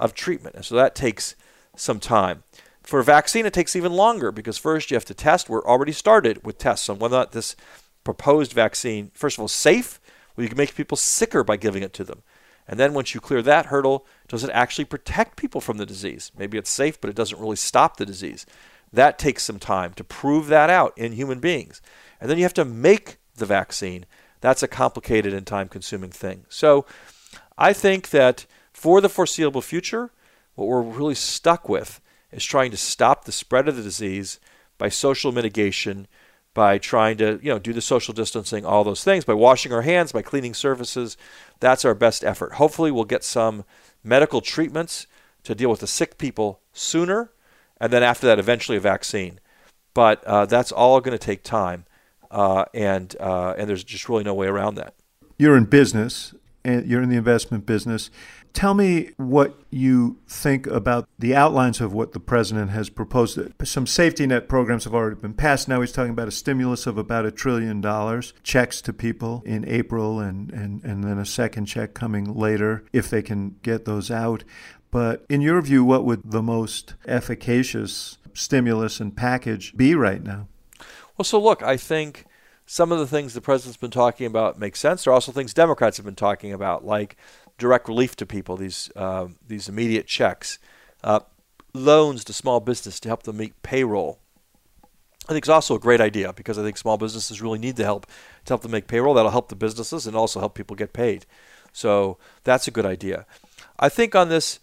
of 0.00 0.14
treatment. 0.14 0.56
And 0.56 0.64
so 0.64 0.74
that 0.76 0.94
takes 0.94 1.36
some 1.76 2.00
time. 2.00 2.42
For 2.82 3.00
a 3.00 3.04
vaccine, 3.04 3.44
it 3.44 3.52
takes 3.52 3.76
even 3.76 3.92
longer 3.92 4.32
because 4.32 4.56
first 4.56 4.90
you 4.90 4.94
have 4.94 5.04
to 5.04 5.14
test. 5.14 5.50
We're 5.50 5.66
already 5.66 5.92
started 5.92 6.42
with 6.42 6.56
tests 6.56 6.88
on 6.88 6.98
whether 6.98 7.16
or 7.16 7.18
not 7.18 7.32
this 7.32 7.54
proposed 8.02 8.54
vaccine, 8.54 9.10
first 9.12 9.36
of 9.36 9.42
all, 9.42 9.48
safe, 9.48 10.00
well, 10.34 10.44
you 10.44 10.48
can 10.48 10.56
make 10.56 10.74
people 10.74 10.96
sicker 10.96 11.44
by 11.44 11.58
giving 11.58 11.82
it 11.82 11.92
to 11.92 12.04
them. 12.04 12.22
And 12.70 12.78
then 12.78 12.94
once 12.94 13.14
you 13.14 13.20
clear 13.20 13.42
that 13.42 13.66
hurdle, 13.66 14.06
does 14.28 14.44
it 14.44 14.50
actually 14.50 14.84
protect 14.84 15.36
people 15.36 15.60
from 15.60 15.78
the 15.78 15.84
disease? 15.84 16.30
Maybe 16.38 16.56
it's 16.56 16.70
safe, 16.70 17.00
but 17.00 17.10
it 17.10 17.16
doesn't 17.16 17.40
really 17.40 17.56
stop 17.56 17.96
the 17.96 18.06
disease. 18.06 18.46
That 18.92 19.18
takes 19.18 19.42
some 19.42 19.58
time 19.58 19.92
to 19.94 20.04
prove 20.04 20.46
that 20.46 20.70
out 20.70 20.96
in 20.96 21.10
human 21.10 21.40
beings. 21.40 21.82
And 22.20 22.30
then 22.30 22.38
you 22.38 22.44
have 22.44 22.54
to 22.54 22.64
make 22.64 23.16
the 23.34 23.44
vaccine. 23.44 24.06
That's 24.40 24.62
a 24.62 24.68
complicated 24.68 25.34
and 25.34 25.44
time 25.44 25.68
consuming 25.68 26.10
thing. 26.10 26.44
So 26.48 26.86
I 27.58 27.72
think 27.72 28.10
that 28.10 28.46
for 28.72 29.00
the 29.00 29.08
foreseeable 29.08 29.62
future, 29.62 30.12
what 30.54 30.68
we're 30.68 30.80
really 30.80 31.16
stuck 31.16 31.68
with 31.68 32.00
is 32.30 32.44
trying 32.44 32.70
to 32.70 32.76
stop 32.76 33.24
the 33.24 33.32
spread 33.32 33.66
of 33.66 33.74
the 33.74 33.82
disease 33.82 34.38
by 34.78 34.90
social 34.90 35.32
mitigation, 35.32 36.06
by 36.54 36.78
trying 36.78 37.16
to 37.18 37.38
you 37.42 37.50
know 37.50 37.58
do 37.58 37.72
the 37.72 37.80
social 37.80 38.14
distancing, 38.14 38.64
all 38.64 38.84
those 38.84 39.04
things, 39.04 39.24
by 39.24 39.34
washing 39.34 39.72
our 39.72 39.82
hands, 39.82 40.12
by 40.12 40.22
cleaning 40.22 40.54
surfaces. 40.54 41.16
That's 41.60 41.84
our 41.84 41.94
best 41.94 42.24
effort. 42.24 42.54
Hopefully, 42.54 42.90
we'll 42.90 43.04
get 43.04 43.24
some 43.24 43.64
medical 44.02 44.40
treatments 44.40 45.06
to 45.44 45.54
deal 45.54 45.70
with 45.70 45.80
the 45.80 45.86
sick 45.86 46.18
people 46.18 46.60
sooner, 46.72 47.30
and 47.80 47.92
then 47.92 48.02
after 48.02 48.26
that, 48.26 48.38
eventually 48.38 48.76
a 48.76 48.80
vaccine. 48.80 49.40
But 49.94 50.22
uh, 50.24 50.46
that's 50.46 50.72
all 50.72 51.00
going 51.00 51.16
to 51.16 51.24
take 51.24 51.42
time, 51.42 51.84
uh, 52.30 52.64
and 52.74 53.14
uh, 53.20 53.54
and 53.56 53.68
there's 53.68 53.84
just 53.84 54.08
really 54.08 54.24
no 54.24 54.34
way 54.34 54.46
around 54.46 54.76
that. 54.76 54.94
You're 55.38 55.56
in 55.56 55.64
business, 55.64 56.34
and 56.64 56.86
you're 56.86 57.02
in 57.02 57.08
the 57.08 57.16
investment 57.16 57.66
business. 57.66 58.10
Tell 58.52 58.74
me 58.74 59.10
what 59.16 59.62
you 59.70 60.18
think 60.26 60.66
about 60.66 61.08
the 61.18 61.34
outlines 61.34 61.80
of 61.80 61.92
what 61.92 62.12
the 62.12 62.20
president 62.20 62.70
has 62.70 62.90
proposed. 62.90 63.38
Some 63.64 63.86
safety 63.86 64.26
net 64.26 64.48
programs 64.48 64.84
have 64.84 64.94
already 64.94 65.20
been 65.20 65.34
passed. 65.34 65.68
Now 65.68 65.80
he's 65.80 65.92
talking 65.92 66.10
about 66.10 66.28
a 66.28 66.32
stimulus 66.32 66.86
of 66.86 66.98
about 66.98 67.26
a 67.26 67.30
trillion 67.30 67.80
dollars, 67.80 68.34
checks 68.42 68.80
to 68.82 68.92
people 68.92 69.42
in 69.46 69.68
April, 69.68 70.18
and, 70.18 70.50
and, 70.52 70.82
and 70.84 71.04
then 71.04 71.18
a 71.18 71.26
second 71.26 71.66
check 71.66 71.94
coming 71.94 72.34
later 72.34 72.84
if 72.92 73.08
they 73.08 73.22
can 73.22 73.56
get 73.62 73.84
those 73.84 74.10
out. 74.10 74.42
But 74.90 75.24
in 75.28 75.40
your 75.40 75.62
view, 75.62 75.84
what 75.84 76.04
would 76.04 76.22
the 76.24 76.42
most 76.42 76.94
efficacious 77.06 78.18
stimulus 78.34 78.98
and 78.98 79.16
package 79.16 79.76
be 79.76 79.94
right 79.94 80.22
now? 80.22 80.48
Well, 81.16 81.24
so 81.24 81.40
look, 81.40 81.62
I 81.62 81.76
think 81.76 82.24
some 82.70 82.92
of 82.92 83.00
the 83.00 83.06
things 83.06 83.34
the 83.34 83.40
president's 83.40 83.76
been 83.76 83.90
talking 83.90 84.26
about 84.26 84.56
make 84.56 84.76
sense. 84.76 85.02
There 85.02 85.10
are 85.10 85.14
also 85.14 85.32
things 85.32 85.52
Democrats 85.52 85.96
have 85.96 86.06
been 86.06 86.14
talking 86.14 86.52
about, 86.52 86.84
like 86.84 87.16
direct 87.58 87.88
relief 87.88 88.14
to 88.14 88.24
people, 88.24 88.56
these 88.56 88.92
uh, 88.94 89.26
these 89.44 89.68
immediate 89.68 90.06
checks, 90.06 90.60
uh, 91.02 91.18
loans 91.74 92.22
to 92.24 92.32
small 92.32 92.60
business 92.60 93.00
to 93.00 93.08
help 93.08 93.24
them 93.24 93.38
meet 93.38 93.60
payroll. 93.64 94.20
I 95.28 95.32
think 95.32 95.42
it's 95.42 95.48
also 95.48 95.74
a 95.74 95.80
great 95.80 96.00
idea 96.00 96.32
because 96.32 96.58
I 96.58 96.62
think 96.62 96.78
small 96.78 96.96
businesses 96.96 97.42
really 97.42 97.58
need 97.58 97.74
the 97.74 97.82
help 97.82 98.06
to 98.44 98.50
help 98.52 98.62
them 98.62 98.70
make 98.70 98.86
payroll. 98.86 99.14
That'll 99.14 99.32
help 99.32 99.48
the 99.48 99.56
businesses 99.56 100.06
and 100.06 100.14
also 100.14 100.38
help 100.38 100.54
people 100.54 100.76
get 100.76 100.92
paid. 100.92 101.26
So 101.72 102.18
that's 102.44 102.68
a 102.68 102.70
good 102.70 102.86
idea. 102.86 103.26
I 103.80 103.88
think 103.88 104.14
on 104.14 104.28
this 104.28 104.60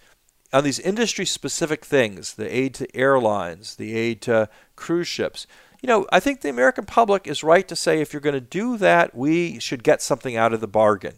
on 0.53 0.63
these 0.63 0.79
industry 0.79 1.25
specific 1.25 1.83
things, 1.83 2.35
the 2.35 2.55
aid 2.55 2.73
to 2.75 2.95
airlines, 2.95 3.75
the 3.75 3.97
aid 3.97 4.21
to 4.21 4.47
cruise 4.77 5.09
ships, 5.09 5.45
you 5.81 5.87
know, 5.87 6.07
I 6.11 6.19
think 6.19 6.41
the 6.41 6.49
American 6.49 6.85
public 6.85 7.27
is 7.27 7.43
right 7.43 7.67
to 7.67 7.75
say 7.75 8.01
if 8.01 8.13
you're 8.13 8.19
going 8.19 8.33
to 8.33 8.41
do 8.41 8.77
that, 8.77 9.15
we 9.15 9.59
should 9.59 9.83
get 9.83 10.01
something 10.01 10.35
out 10.35 10.53
of 10.53 10.61
the 10.61 10.67
bargain. 10.67 11.15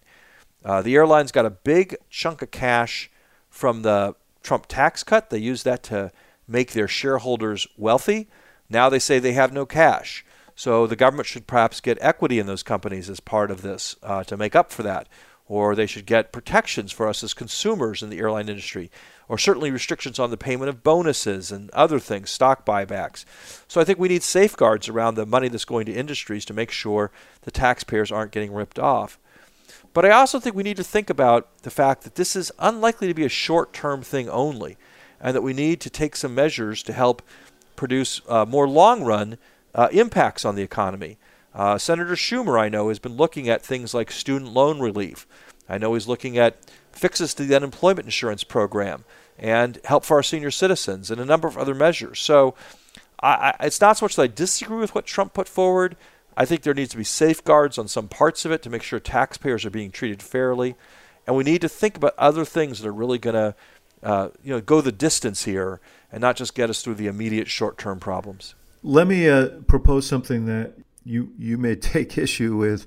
Uh, 0.64 0.82
the 0.82 0.96
airlines 0.96 1.32
got 1.32 1.46
a 1.46 1.50
big 1.50 1.96
chunk 2.10 2.42
of 2.42 2.52
cash 2.52 3.10
from 3.50 3.82
the 3.82 4.16
Trump 4.44 4.66
tax 4.68 5.04
cut. 5.04 5.30
They 5.30 5.38
used 5.38 5.66
that 5.66 5.84
to 5.84 6.12
make 6.48 6.74
their 6.74 6.88
shareholders 6.88 7.68
wealthy. 7.78 8.28
Now 8.70 8.90
they 8.90 9.00
say 9.00 9.20
they 9.20 9.34
have 9.34 9.54
no 9.54 9.66
cash. 9.66 10.26
So 10.56 10.86
the 10.88 10.98
government 10.98 11.28
should 11.28 11.48
perhaps 11.48 11.80
get 11.80 11.98
equity 12.02 12.38
in 12.38 12.46
those 12.46 12.64
companies 12.64 13.10
as 13.10 13.22
part 13.22 13.50
of 13.50 13.62
this 13.62 13.96
uh, 14.04 14.26
to 14.26 14.36
make 14.36 14.56
up 14.56 14.72
for 14.72 14.84
that. 14.84 15.08
Or 15.50 15.76
they 15.76 15.88
should 15.88 16.06
get 16.06 16.32
protections 16.32 16.94
for 16.94 17.08
us 17.08 17.24
as 17.24 17.34
consumers 17.34 18.02
in 18.02 18.10
the 18.10 18.20
airline 18.20 18.48
industry 18.48 18.90
or 19.30 19.38
certainly 19.38 19.70
restrictions 19.70 20.18
on 20.18 20.32
the 20.32 20.38
payment 20.38 20.70
of 20.70 20.84
bonuses 20.84 21.52
and 21.52 21.70
other 21.70 22.00
things, 22.00 22.32
stock 22.32 22.66
buybacks. 22.66 23.26
So 23.68 23.80
I 23.80 23.84
think 23.84 24.00
we 24.00 24.10
need 24.10 24.24
safeguards 24.24 24.90
around 24.90 25.16
the 25.16 25.26
money 25.26 25.48
that's 25.48 25.66
going 25.66 25.86
to 25.86 25.94
industries 25.94 26.46
to 26.46 26.54
make 26.54 26.72
sure 26.72 27.12
the 27.44 27.52
taxpayers 27.52 28.12
aren't 28.12 28.32
getting 28.32 28.52
ripped 28.52 28.80
off. 28.80 29.20
But 29.94 30.06
I 30.06 30.12
also 30.12 30.40
think 30.40 30.56
we 30.56 30.64
need 30.64 30.78
to 30.78 30.84
think 30.84 31.12
about 31.12 31.62
the 31.62 31.70
fact 31.70 32.04
that 32.04 32.16
this 32.16 32.36
is 32.36 32.52
unlikely 32.58 33.08
to 33.08 33.14
be 33.14 33.26
a 33.26 33.30
short 33.30 33.72
term 33.72 34.02
thing 34.02 34.28
only, 34.30 34.78
and 35.22 35.36
that 35.36 35.42
we 35.42 35.54
need 35.54 35.80
to 35.82 35.90
take 35.90 36.16
some 36.16 36.34
measures 36.34 36.82
to 36.84 36.94
help 36.94 37.22
produce 37.76 38.22
uh, 38.28 38.46
more 38.46 38.68
long 38.68 39.04
run 39.04 39.38
uh, 39.76 39.90
impacts 39.92 40.44
on 40.44 40.56
the 40.56 40.64
economy. 40.64 41.18
Uh, 41.54 41.78
Senator 41.78 42.14
Schumer, 42.14 42.60
I 42.60 42.70
know, 42.70 42.90
has 42.90 43.00
been 43.00 43.18
looking 43.18 43.50
at 43.50 43.64
things 43.64 43.94
like 43.94 44.12
student 44.12 44.52
loan 44.52 44.80
relief. 44.80 45.28
I 45.68 45.78
know 45.78 45.94
he's 45.94 46.08
looking 46.08 46.38
at 46.38 46.58
fixes 46.92 47.34
to 47.36 47.46
the 47.46 47.56
unemployment 47.56 48.06
insurance 48.06 48.44
program 48.44 49.06
and 49.38 49.80
help 49.86 50.04
for 50.04 50.18
our 50.18 50.24
senior 50.24 50.52
citizens 50.52 51.10
and 51.10 51.22
a 51.22 51.26
number 51.26 51.48
of 51.48 51.58
other 51.58 51.76
measures. 51.76 52.20
So 52.20 52.56
I, 53.22 53.54
I, 53.60 53.66
it's 53.66 53.82
not 53.82 53.98
so 53.98 54.06
much 54.06 54.16
that 54.16 54.24
I 54.24 54.28
disagree 54.28 54.78
with 54.78 54.96
what 54.96 55.06
Trump 55.06 55.34
put 55.34 55.48
forward. 55.48 55.96
I 56.36 56.46
think 56.46 56.62
there 56.62 56.74
needs 56.74 56.92
to 56.92 56.98
be 56.98 57.04
safeguards 57.04 57.78
on 57.78 57.88
some 57.88 58.08
parts 58.08 58.46
of 58.46 58.52
it 58.52 58.62
to 58.64 58.70
make 58.70 58.84
sure 58.84 59.00
taxpayers 59.00 59.66
are 59.66 59.70
being 59.70 59.92
treated 59.92 60.22
fairly. 60.22 60.76
And 61.28 61.36
we 61.36 61.44
need 61.44 61.62
to 61.62 61.70
think 61.70 61.98
about 61.98 62.16
other 62.18 62.46
things 62.46 62.80
that 62.80 62.88
are 62.88 62.94
really 62.94 63.18
going 63.18 63.36
to 63.36 63.56
uh, 64.02 64.30
you 64.44 64.52
know, 64.54 64.62
go 64.62 64.82
the 64.82 64.92
distance 64.92 65.44
here 65.44 65.80
and 66.12 66.22
not 66.22 66.36
just 66.36 66.56
get 66.56 66.70
us 66.70 66.82
through 66.82 66.96
the 66.96 67.08
immediate 67.08 67.50
short 67.50 67.78
term 67.78 68.00
problems. 68.00 68.56
Let 68.82 69.08
me 69.08 69.28
uh, 69.28 69.50
propose 69.68 70.08
something 70.08 70.46
that 70.46 70.74
you, 71.04 71.32
you 71.38 71.58
may 71.58 71.76
take 71.76 72.18
issue 72.18 72.56
with. 72.56 72.86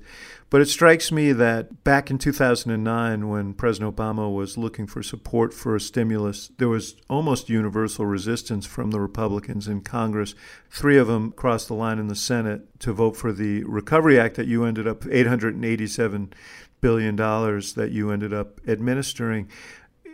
But 0.49 0.61
it 0.61 0.67
strikes 0.67 1.11
me 1.11 1.31
that 1.31 1.83
back 1.83 2.11
in 2.11 2.19
2009, 2.19 3.27
when 3.27 3.53
President 3.55 3.95
Obama 3.95 4.31
was 4.31 4.55
looking 4.55 4.85
for 4.85 5.01
support 5.01 5.51
for 5.51 5.75
a 5.75 5.81
stimulus, 5.81 6.51
there 6.59 6.69
was 6.69 6.95
almost 7.09 7.49
universal 7.49 8.05
resistance 8.05 8.67
from 8.67 8.91
the 8.91 8.99
Republicans 8.99 9.67
in 9.67 9.81
Congress. 9.81 10.35
Three 10.69 10.97
of 10.97 11.07
them 11.07 11.31
crossed 11.31 11.69
the 11.69 11.73
line 11.73 11.97
in 11.97 12.07
the 12.07 12.15
Senate 12.15 12.79
to 12.81 12.93
vote 12.93 13.17
for 13.17 13.33
the 13.33 13.63
Recovery 13.63 14.19
Act 14.19 14.35
that 14.35 14.45
you 14.45 14.63
ended 14.63 14.87
up 14.87 15.07
887 15.09 16.33
billion 16.81 17.15
dollars 17.15 17.73
that 17.73 17.91
you 17.91 18.11
ended 18.11 18.33
up 18.33 18.59
administering. 18.67 19.49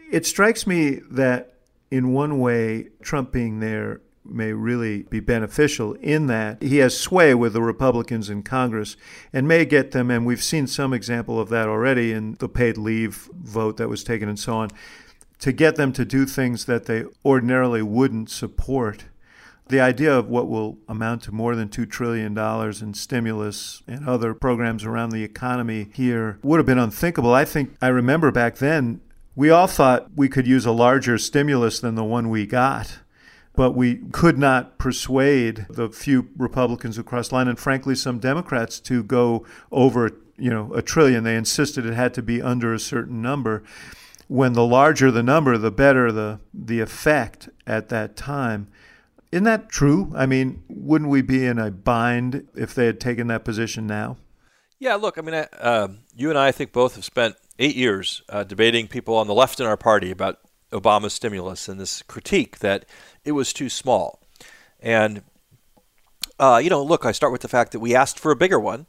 It 0.09 0.25
strikes 0.25 0.65
me 0.65 1.01
that 1.11 1.55
in 1.91 2.13
one 2.13 2.39
way, 2.39 2.89
Trump 3.01 3.31
being 3.31 3.59
there 3.59 4.01
may 4.31 4.53
really 4.53 5.03
be 5.03 5.19
beneficial 5.19 5.93
in 5.95 6.27
that 6.27 6.61
he 6.61 6.77
has 6.77 6.97
sway 6.97 7.33
with 7.33 7.53
the 7.53 7.61
Republicans 7.61 8.29
in 8.29 8.43
Congress 8.43 8.95
and 9.33 9.47
may 9.47 9.65
get 9.65 9.91
them, 9.91 10.09
and 10.11 10.25
we've 10.25 10.43
seen 10.43 10.67
some 10.67 10.93
example 10.93 11.39
of 11.39 11.49
that 11.49 11.67
already 11.67 12.11
in 12.11 12.35
the 12.39 12.49
paid 12.49 12.77
leave 12.77 13.29
vote 13.33 13.77
that 13.77 13.89
was 13.89 14.03
taken 14.03 14.29
and 14.29 14.39
so 14.39 14.53
on, 14.53 14.69
to 15.39 15.51
get 15.51 15.75
them 15.75 15.93
to 15.93 16.05
do 16.05 16.25
things 16.25 16.65
that 16.65 16.85
they 16.85 17.05
ordinarily 17.23 17.81
wouldn't 17.81 18.29
support. 18.29 19.05
The 19.67 19.79
idea 19.79 20.17
of 20.17 20.27
what 20.27 20.47
will 20.47 20.79
amount 20.87 21.23
to 21.23 21.31
more 21.31 21.55
than 21.55 21.69
$2 21.69 21.89
trillion 21.89 22.37
in 22.37 22.93
stimulus 22.93 23.83
and 23.87 24.07
other 24.07 24.33
programs 24.33 24.83
around 24.83 25.11
the 25.11 25.23
economy 25.23 25.89
here 25.93 26.39
would 26.41 26.57
have 26.57 26.65
been 26.65 26.79
unthinkable. 26.79 27.33
I 27.33 27.45
think 27.45 27.75
I 27.79 27.87
remember 27.89 28.31
back 28.31 28.55
then 28.55 29.01
we 29.35 29.51
all 29.51 29.67
thought 29.67 30.07
we 30.15 30.27
could 30.27 30.47
use 30.47 30.65
a 30.65 30.71
larger 30.71 31.17
stimulus 31.17 31.79
than 31.79 31.95
the 31.95 32.03
one 32.03 32.29
we 32.29 32.45
got 32.45 32.99
but 33.59 33.75
we 33.75 33.97
could 34.13 34.37
not 34.37 34.77
persuade 34.77 35.65
the 35.69 35.89
few 35.89 36.29
Republicans 36.37 36.95
who 36.95 37.03
crossed 37.03 37.31
the 37.31 37.35
line, 37.35 37.49
and 37.49 37.59
frankly, 37.59 37.93
some 37.93 38.17
Democrats 38.17 38.79
to 38.79 39.03
go 39.03 39.45
over, 39.69 40.11
you 40.37 40.49
know, 40.49 40.71
a 40.73 40.81
trillion. 40.81 41.25
They 41.25 41.35
insisted 41.35 41.85
it 41.85 41.93
had 41.93 42.13
to 42.13 42.21
be 42.21 42.41
under 42.41 42.73
a 42.73 42.79
certain 42.79 43.21
number. 43.21 43.61
When 44.29 44.53
the 44.53 44.65
larger 44.65 45.11
the 45.11 45.23
number, 45.23 45.57
the 45.57 45.71
better 45.71 46.09
the 46.09 46.39
the 46.53 46.79
effect 46.79 47.49
at 47.67 47.89
that 47.89 48.15
time. 48.15 48.69
Isn't 49.29 49.43
that 49.43 49.67
true? 49.67 50.13
I 50.15 50.25
mean, 50.25 50.63
wouldn't 50.69 51.09
we 51.09 51.21
be 51.21 51.45
in 51.45 51.59
a 51.59 51.69
bind 51.69 52.47
if 52.55 52.73
they 52.73 52.85
had 52.85 53.01
taken 53.01 53.27
that 53.27 53.43
position 53.43 53.85
now? 53.85 54.15
Yeah, 54.79 54.95
look, 54.95 55.17
I 55.17 55.21
mean, 55.21 55.35
uh, 55.35 55.89
you 56.15 56.29
and 56.29 56.39
I, 56.39 56.47
I 56.47 56.51
think 56.53 56.71
both 56.71 56.95
have 56.95 57.03
spent 57.03 57.35
eight 57.59 57.75
years 57.75 58.21
uh, 58.29 58.45
debating 58.45 58.87
people 58.87 59.17
on 59.17 59.27
the 59.27 59.33
left 59.33 59.59
in 59.59 59.65
our 59.65 59.75
party 59.75 60.11
about 60.11 60.39
Obama's 60.71 61.13
stimulus 61.13 61.67
and 61.67 61.79
this 61.79 62.01
critique 62.03 62.59
that 62.59 62.85
it 63.23 63.31
was 63.33 63.53
too 63.53 63.69
small. 63.69 64.21
And, 64.79 65.23
uh, 66.39 66.59
you 66.63 66.69
know, 66.69 66.83
look, 66.83 67.05
I 67.05 67.11
start 67.11 67.31
with 67.31 67.41
the 67.41 67.47
fact 67.47 67.71
that 67.71 67.79
we 67.79 67.95
asked 67.95 68.19
for 68.19 68.31
a 68.31 68.35
bigger 68.35 68.59
one, 68.59 68.85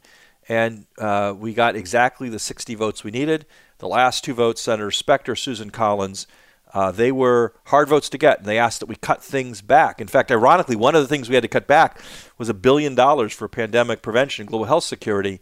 and 0.47 0.85
uh, 0.97 1.33
we 1.37 1.53
got 1.53 1.75
exactly 1.75 2.29
the 2.29 2.39
60 2.39 2.75
votes 2.75 3.03
we 3.03 3.11
needed. 3.11 3.45
The 3.79 3.87
last 3.87 4.23
two 4.23 4.33
votes, 4.33 4.61
Senator 4.61 4.91
Specter, 4.91 5.35
Susan 5.35 5.69
Collins, 5.69 6.27
uh, 6.73 6.91
they 6.91 7.11
were 7.11 7.53
hard 7.65 7.89
votes 7.89 8.09
to 8.09 8.17
get, 8.17 8.39
and 8.39 8.47
they 8.47 8.57
asked 8.57 8.79
that 8.79 8.85
we 8.87 8.95
cut 8.95 9.23
things 9.23 9.61
back. 9.61 9.99
In 9.99 10.07
fact, 10.07 10.31
ironically, 10.31 10.75
one 10.75 10.95
of 10.95 11.01
the 11.01 11.07
things 11.07 11.27
we 11.27 11.35
had 11.35 11.43
to 11.43 11.49
cut 11.49 11.67
back 11.67 11.99
was 12.37 12.47
a 12.47 12.53
billion 12.53 12.95
dollars 12.95 13.33
for 13.33 13.47
pandemic 13.47 14.01
prevention 14.01 14.43
and 14.43 14.49
global 14.49 14.65
health 14.65 14.85
security 14.85 15.41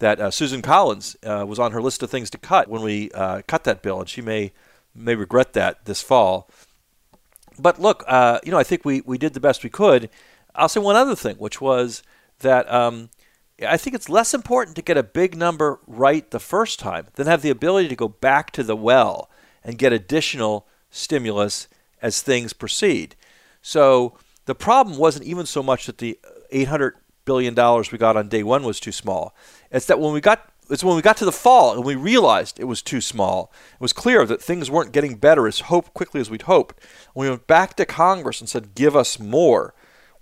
that 0.00 0.20
uh, 0.20 0.30
Susan 0.30 0.62
Collins 0.62 1.16
uh, 1.22 1.44
was 1.46 1.60
on 1.60 1.70
her 1.72 1.80
list 1.80 2.02
of 2.02 2.10
things 2.10 2.28
to 2.30 2.38
cut 2.38 2.68
when 2.68 2.82
we 2.82 3.10
uh, 3.12 3.42
cut 3.46 3.64
that 3.64 3.82
bill, 3.82 4.00
and 4.00 4.08
she 4.08 4.20
may 4.20 4.52
may 4.94 5.14
regret 5.14 5.52
that 5.54 5.84
this 5.84 6.02
fall. 6.02 6.48
But 7.58 7.80
look, 7.80 8.04
uh, 8.06 8.40
you 8.44 8.50
know, 8.50 8.58
I 8.58 8.64
think 8.64 8.84
we, 8.84 9.00
we 9.02 9.18
did 9.18 9.34
the 9.34 9.40
best 9.40 9.62
we 9.62 9.70
could. 9.70 10.10
I'll 10.54 10.68
say 10.68 10.80
one 10.80 10.96
other 10.96 11.16
thing, 11.16 11.36
which 11.36 11.60
was 11.60 12.02
that 12.40 12.70
um, 12.72 13.10
I 13.66 13.76
think 13.76 13.94
it's 13.94 14.08
less 14.08 14.34
important 14.34 14.76
to 14.76 14.82
get 14.82 14.96
a 14.96 15.02
big 15.02 15.36
number 15.36 15.80
right 15.86 16.28
the 16.30 16.40
first 16.40 16.78
time 16.78 17.06
than 17.14 17.26
have 17.26 17.42
the 17.42 17.50
ability 17.50 17.88
to 17.88 17.96
go 17.96 18.08
back 18.08 18.50
to 18.52 18.62
the 18.62 18.76
well 18.76 19.30
and 19.62 19.78
get 19.78 19.92
additional 19.92 20.66
stimulus 20.90 21.68
as 22.02 22.22
things 22.22 22.52
proceed. 22.52 23.16
So 23.62 24.16
the 24.44 24.54
problem 24.54 24.98
wasn't 24.98 25.26
even 25.26 25.46
so 25.46 25.62
much 25.62 25.86
that 25.86 25.98
the 25.98 26.18
800 26.50 26.94
billion 27.24 27.54
dollars 27.54 27.90
we 27.90 27.98
got 27.98 28.16
on 28.16 28.28
day 28.28 28.42
one 28.42 28.64
was 28.64 28.80
too 28.80 28.92
small. 28.92 29.34
It's 29.70 29.86
that 29.86 29.98
when 29.98 30.12
we 30.12 30.20
got 30.20 30.50
it's 30.70 30.84
when 30.84 30.96
we 30.96 31.02
got 31.02 31.16
to 31.18 31.24
the 31.24 31.32
fall 31.32 31.74
and 31.74 31.84
we 31.84 31.94
realized 31.94 32.58
it 32.58 32.64
was 32.64 32.82
too 32.82 33.00
small. 33.00 33.52
It 33.74 33.80
was 33.80 33.92
clear 33.92 34.24
that 34.26 34.42
things 34.42 34.70
weren't 34.70 34.92
getting 34.92 35.16
better 35.16 35.46
as 35.46 35.60
hope 35.60 35.92
quickly 35.94 36.20
as 36.20 36.30
we'd 36.30 36.42
hoped. 36.42 36.80
we 37.14 37.28
went 37.28 37.46
back 37.46 37.74
to 37.76 37.86
Congress 37.86 38.40
and 38.40 38.48
said, 38.48 38.74
"Give 38.74 38.96
us 38.96 39.18
more." 39.18 39.74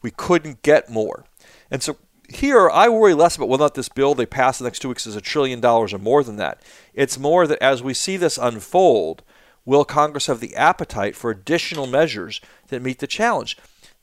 We 0.02 0.10
couldn't 0.10 0.62
get 0.62 0.90
more, 0.90 1.26
and 1.70 1.82
so 1.82 1.96
here 2.28 2.70
I 2.70 2.88
worry 2.88 3.14
less 3.14 3.36
about 3.36 3.48
whether 3.48 3.62
or 3.62 3.66
not 3.66 3.74
this 3.74 3.88
bill 3.88 4.14
they 4.14 4.26
pass 4.26 4.58
the 4.58 4.64
next 4.64 4.80
two 4.80 4.88
weeks 4.88 5.06
is 5.06 5.16
a 5.16 5.20
trillion 5.20 5.60
dollars 5.60 5.92
or 5.92 5.98
more 5.98 6.24
than 6.24 6.36
that. 6.36 6.60
It's 6.94 7.18
more 7.18 7.46
that 7.46 7.62
as 7.62 7.82
we 7.82 7.94
see 7.94 8.16
this 8.16 8.38
unfold, 8.38 9.22
will 9.64 9.84
Congress 9.84 10.26
have 10.26 10.40
the 10.40 10.56
appetite 10.56 11.14
for 11.16 11.30
additional 11.30 11.86
measures 11.86 12.40
that 12.68 12.82
meet 12.82 12.98
the 12.98 13.06
challenge? 13.06 13.56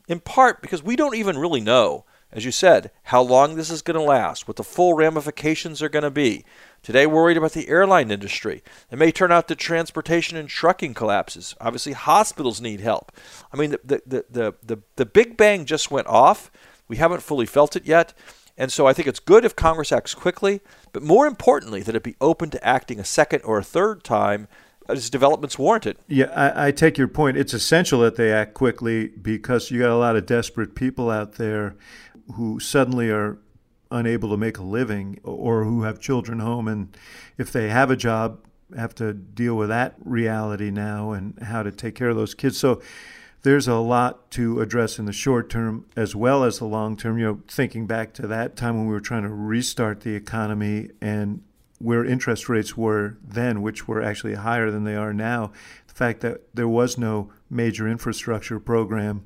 In 0.07 0.19
part 0.19 0.61
because 0.61 0.83
we 0.83 0.95
don't 0.95 1.15
even 1.15 1.37
really 1.37 1.61
know 1.61 2.05
as 2.31 2.45
you 2.45 2.51
said, 2.51 2.91
how 3.03 3.21
long 3.21 3.55
this 3.55 3.71
is 3.71 3.81
going 3.81 3.95
to 3.95 4.03
last, 4.03 4.47
what 4.47 4.57
the 4.57 4.63
full 4.63 4.93
ramifications 4.93 5.81
are 5.81 5.89
going 5.89 6.03
to 6.03 6.11
be. 6.11 6.45
Today, 6.83 7.05
we're 7.05 7.15
worried 7.15 7.37
about 7.37 7.53
the 7.53 7.67
airline 7.67 8.11
industry. 8.11 8.63
It 8.91 8.97
may 8.97 9.11
turn 9.11 9.31
out 9.31 9.47
that 9.47 9.57
transportation 9.57 10.37
and 10.37 10.47
trucking 10.47 10.93
collapses. 10.93 11.55
Obviously, 11.59 11.93
hospitals 11.93 12.61
need 12.61 12.79
help. 12.79 13.11
I 13.51 13.57
mean, 13.57 13.71
the, 13.83 14.01
the, 14.05 14.25
the, 14.29 14.53
the, 14.63 14.77
the 14.95 15.05
Big 15.05 15.37
Bang 15.37 15.65
just 15.65 15.91
went 15.91 16.07
off. 16.07 16.51
We 16.87 16.97
haven't 16.97 17.23
fully 17.23 17.45
felt 17.45 17.75
it 17.75 17.85
yet. 17.85 18.13
And 18.57 18.71
so 18.71 18.85
I 18.85 18.93
think 18.93 19.07
it's 19.07 19.19
good 19.19 19.45
if 19.45 19.55
Congress 19.55 19.91
acts 19.91 20.13
quickly, 20.13 20.59
but 20.91 21.01
more 21.01 21.25
importantly, 21.25 21.81
that 21.81 21.95
it 21.95 22.03
be 22.03 22.15
open 22.19 22.49
to 22.51 22.63
acting 22.65 22.99
a 22.99 23.05
second 23.05 23.41
or 23.43 23.57
a 23.57 23.63
third 23.63 24.03
time 24.03 24.47
as 24.89 25.09
developments 25.09 25.57
warranted. 25.57 25.97
Yeah, 26.07 26.25
I, 26.35 26.67
I, 26.67 26.71
take 26.71 26.97
your 26.97 27.07
point. 27.07 27.37
It's 27.37 27.53
essential 27.53 28.01
that 28.01 28.15
they 28.15 28.33
act 28.33 28.53
quickly 28.53 29.07
because 29.07 29.71
you 29.71 29.79
got 29.79 29.91
a 29.91 29.95
lot 29.95 30.15
of 30.15 30.25
desperate 30.25 30.75
people 30.75 31.09
out 31.09 31.33
there 31.33 31.75
who 32.35 32.59
suddenly 32.59 33.09
are 33.09 33.37
unable 33.91 34.29
to 34.29 34.37
make 34.37 34.57
a 34.57 34.63
living 34.63 35.19
or 35.23 35.63
who 35.63 35.83
have 35.83 35.99
children 35.99 36.39
home 36.39 36.67
and 36.67 36.95
if 37.37 37.51
they 37.51 37.69
have 37.69 37.89
a 37.89 37.95
job 37.95 38.39
have 38.77 38.93
to 38.93 39.13
deal 39.13 39.55
with 39.55 39.69
that 39.69 39.95
reality 40.03 40.69
now 40.69 41.11
and 41.11 41.37
how 41.41 41.63
to 41.63 41.71
take 41.71 41.95
care 41.95 42.09
of 42.09 42.15
those 42.15 42.35
kids. 42.35 42.57
So 42.57 42.81
there's 43.41 43.67
a 43.67 43.75
lot 43.75 44.29
to 44.31 44.61
address 44.61 44.99
in 44.99 45.05
the 45.05 45.13
short 45.13 45.49
term 45.49 45.85
as 45.95 46.15
well 46.15 46.43
as 46.43 46.59
the 46.59 46.65
long 46.65 46.97
term. 46.97 47.17
You 47.17 47.25
know 47.25 47.41
thinking 47.47 47.87
back 47.87 48.13
to 48.13 48.27
that 48.27 48.55
time 48.55 48.77
when 48.77 48.87
we 48.87 48.93
were 48.93 48.99
trying 48.99 49.23
to 49.23 49.29
restart 49.29 50.01
the 50.01 50.15
economy 50.15 50.89
and 51.01 51.41
where 51.79 52.03
interest 52.03 52.49
rates 52.49 52.75
were 52.75 53.17
then, 53.23 53.61
which 53.61 53.87
were 53.87 54.01
actually 54.01 54.35
higher 54.35 54.69
than 54.69 54.83
they 54.83 54.95
are 54.95 55.13
now, 55.13 55.51
the 55.87 55.93
fact 55.93 56.19
that 56.21 56.41
there 56.53 56.67
was 56.67 56.97
no 56.97 57.31
major 57.49 57.87
infrastructure 57.87 58.59
program 58.59 59.25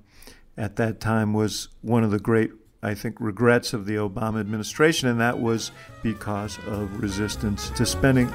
at 0.56 0.76
that 0.76 0.99
time 0.99 1.34
was 1.34 1.70
one 1.82 2.04
of 2.04 2.12
the 2.12 2.20
great, 2.20 2.51
I 2.84 2.94
think, 2.94 3.16
regrets 3.20 3.72
of 3.72 3.86
the 3.86 3.96
Obama 3.96 4.42
administration, 4.42 5.08
and 5.08 5.20
that 5.22 5.40
was 5.40 5.72
because 6.04 6.60
of 6.68 7.02
resistance 7.02 7.70
to 7.72 7.86
spending. 7.86 8.32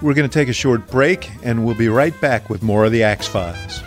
We're 0.00 0.14
going 0.14 0.28
to 0.28 0.32
take 0.32 0.48
a 0.48 0.54
short 0.54 0.88
break, 0.88 1.30
and 1.44 1.64
we'll 1.64 1.76
be 1.76 1.88
right 1.88 2.18
back 2.22 2.48
with 2.48 2.62
more 2.62 2.86
of 2.86 2.92
the 2.92 3.02
Axe 3.02 3.28
Files. 3.28 3.82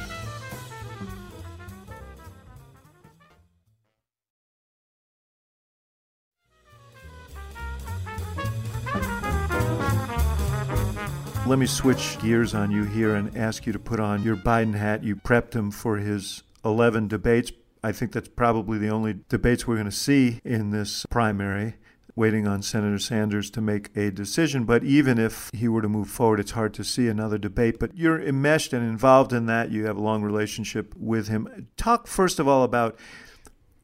Let 11.47 11.59
me 11.59 11.65
switch 11.67 12.17
gears 12.19 12.55
on 12.55 12.71
you 12.71 12.85
here 12.85 13.15
and 13.15 13.35
ask 13.37 13.65
you 13.65 13.73
to 13.73 13.79
put 13.79 13.99
on 13.99 14.23
your 14.23 14.35
Biden 14.35 14.73
hat. 14.73 15.03
You 15.03 15.15
prepped 15.15 15.53
him 15.53 15.69
for 15.71 15.97
his 15.97 16.43
11 16.63 17.07
debates. 17.07 17.51
I 17.85 17.91
think 17.91 18.13
that's 18.13 18.27
probably 18.27 18.79
the 18.79 18.89
only 18.89 19.19
debates 19.29 19.67
we're 19.67 19.75
going 19.75 19.85
to 19.85 19.91
see 19.91 20.39
in 20.43 20.71
this 20.71 21.05
primary, 21.11 21.75
waiting 22.15 22.47
on 22.47 22.63
Senator 22.63 22.97
Sanders 22.97 23.51
to 23.51 23.61
make 23.61 23.95
a 23.95 24.09
decision. 24.09 24.63
But 24.63 24.83
even 24.83 25.19
if 25.19 25.51
he 25.53 25.67
were 25.67 25.83
to 25.83 25.87
move 25.87 26.09
forward, 26.09 26.39
it's 26.39 26.51
hard 26.51 26.73
to 26.73 26.83
see 26.83 27.07
another 27.07 27.37
debate. 27.37 27.77
But 27.79 27.95
you're 27.95 28.19
enmeshed 28.19 28.73
and 28.73 28.83
involved 28.83 29.33
in 29.33 29.45
that. 29.45 29.69
You 29.69 29.85
have 29.85 29.97
a 29.97 30.01
long 30.01 30.23
relationship 30.23 30.95
with 30.97 31.27
him. 31.27 31.67
Talk, 31.77 32.07
first 32.07 32.39
of 32.39 32.47
all, 32.47 32.63
about 32.63 32.97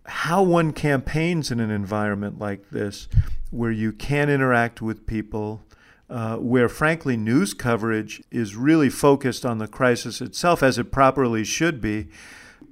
how 0.08 0.42
one 0.42 0.74
campaigns 0.74 1.52
in 1.52 1.60
an 1.60 1.70
environment 1.70 2.40
like 2.40 2.72
this 2.72 3.08
where 3.52 3.70
you 3.70 3.92
can 3.92 4.32
interact 4.32 4.82
with 4.82 5.06
people 5.06 5.62
uh, 6.10 6.38
where 6.38 6.68
frankly 6.68 7.16
news 7.16 7.54
coverage 7.54 8.24
is 8.32 8.56
really 8.56 8.90
focused 8.90 9.46
on 9.46 9.60
the 9.60 9.68
crisis 9.68 10.22
itself 10.22 10.64
as 10.64 10.80
it 10.80 10.92
properly 10.92 11.44
should 11.44 11.80
be. 11.80 12.08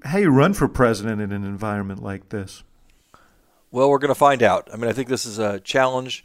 How 0.03 0.17
you 0.17 0.29
run 0.29 0.53
for 0.53 0.67
president 0.67 1.21
in 1.21 1.31
an 1.31 1.43
environment 1.43 2.01
like 2.01 2.29
this? 2.29 2.63
Well, 3.71 3.89
we're 3.89 3.99
going 3.99 4.09
to 4.09 4.15
find 4.15 4.41
out. 4.41 4.69
I 4.73 4.77
mean, 4.77 4.89
I 4.89 4.93
think 4.93 5.09
this 5.09 5.25
is 5.25 5.37
a 5.37 5.59
challenge 5.59 6.23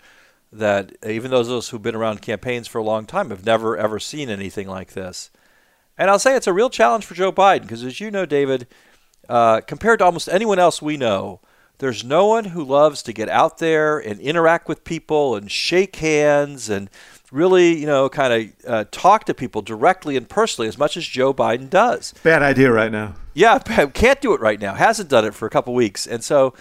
that 0.53 0.93
even 1.05 1.31
those 1.31 1.49
of 1.49 1.59
us 1.59 1.69
who've 1.69 1.83
been 1.83 1.97
around 1.97 2.23
campaigns 2.23 2.69
for 2.69 2.79
a 2.79 2.85
long 2.85 3.07
time 3.07 3.31
have 3.31 3.45
never 3.45 3.77
ever 3.77 3.99
seen 3.99 4.31
anything 4.31 4.69
like 4.69 4.93
this. 4.93 5.31
And 5.99 6.11
I'll 6.11 6.19
say 6.19 6.37
it's 6.37 6.47
a 6.47 6.53
real 6.53 6.71
challenge 6.71 7.05
for 7.05 7.15
Joe 7.15 7.33
Biden 7.33 7.63
because, 7.63 7.85
as 7.85 8.01
you 8.01 8.11
know, 8.11 8.25
David, 8.25 8.67
uh, 9.29 9.61
compared 9.61 9.99
to 9.99 10.05
almost 10.05 10.29
anyone 10.29 10.59
else 10.59 10.81
we 10.81 10.97
know, 10.97 11.41
there's 11.79 12.05
no 12.05 12.27
one 12.27 12.47
who 12.47 12.65
loves 12.65 13.03
to 13.03 13.13
get 13.13 13.29
out 13.29 13.59
there 13.59 13.99
and 13.99 14.21
interact 14.21 14.69
with 14.69 14.85
people 14.85 15.35
and 15.35 15.51
shake 15.51 15.97
hands 15.97 16.71
and 16.71 16.89
really, 17.35 17.77
you 17.77 17.87
know, 17.87 18.09
kind 18.09 18.33
of 18.33 18.71
uh, 18.71 18.85
talk 18.93 19.25
to 19.25 19.35
people 19.35 19.61
directly 19.61 20.17
and 20.17 20.29
personally 20.29 20.69
as 20.69 20.79
much 20.79 20.97
as 20.97 21.05
Joe 21.05 21.35
Biden 21.35 21.69
does. 21.69 22.15
Bad 22.23 22.43
idea 22.43 22.71
right 22.71 22.93
now. 22.93 23.17
Yeah, 23.35 23.59
can't 23.95 24.21
do 24.21 24.33
it 24.35 24.41
right 24.41 24.61
now. 24.61 24.75
Hasn't 24.75 25.11
done 25.11 25.25
it 25.25 25.35
for 25.35 25.47
a 25.47 25.51
couple 25.51 25.75
weeks, 25.75 26.07
and 26.07 26.23
so. 26.25 26.55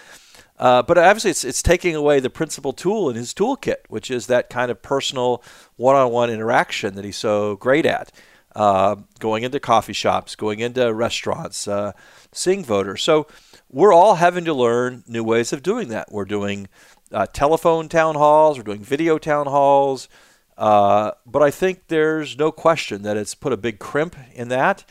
Uh, 0.56 0.80
but 0.82 0.96
obviously, 0.96 1.32
it's, 1.32 1.42
it's 1.42 1.64
taking 1.64 1.96
away 1.96 2.20
the 2.20 2.30
principal 2.30 2.72
tool 2.72 3.10
in 3.10 3.16
his 3.16 3.34
toolkit, 3.34 3.78
which 3.88 4.08
is 4.08 4.28
that 4.28 4.48
kind 4.48 4.70
of 4.70 4.80
personal 4.80 5.42
one-on-one 5.74 6.30
interaction 6.30 6.94
that 6.94 7.04
he's 7.04 7.16
so 7.16 7.56
great 7.56 7.84
at. 7.84 8.12
Uh, 8.54 8.94
going 9.18 9.42
into 9.42 9.58
coffee 9.58 9.92
shops, 9.92 10.36
going 10.36 10.60
into 10.60 10.94
restaurants, 10.94 11.66
uh, 11.66 11.90
seeing 12.30 12.64
voters. 12.64 13.02
So 13.02 13.26
we're 13.68 13.92
all 13.92 14.14
having 14.14 14.44
to 14.44 14.54
learn 14.54 15.02
new 15.08 15.24
ways 15.24 15.52
of 15.52 15.60
doing 15.60 15.88
that. 15.88 16.12
We're 16.12 16.24
doing 16.24 16.68
uh, 17.10 17.26
telephone 17.32 17.88
town 17.88 18.14
halls, 18.14 18.56
we're 18.56 18.62
doing 18.62 18.84
video 18.84 19.18
town 19.18 19.46
halls. 19.46 20.08
Uh, 20.56 21.12
but 21.26 21.42
I 21.42 21.50
think 21.50 21.88
there's 21.88 22.38
no 22.38 22.52
question 22.52 23.02
that 23.02 23.16
it's 23.16 23.34
put 23.34 23.52
a 23.52 23.56
big 23.56 23.78
crimp 23.78 24.16
in 24.32 24.48
that. 24.48 24.84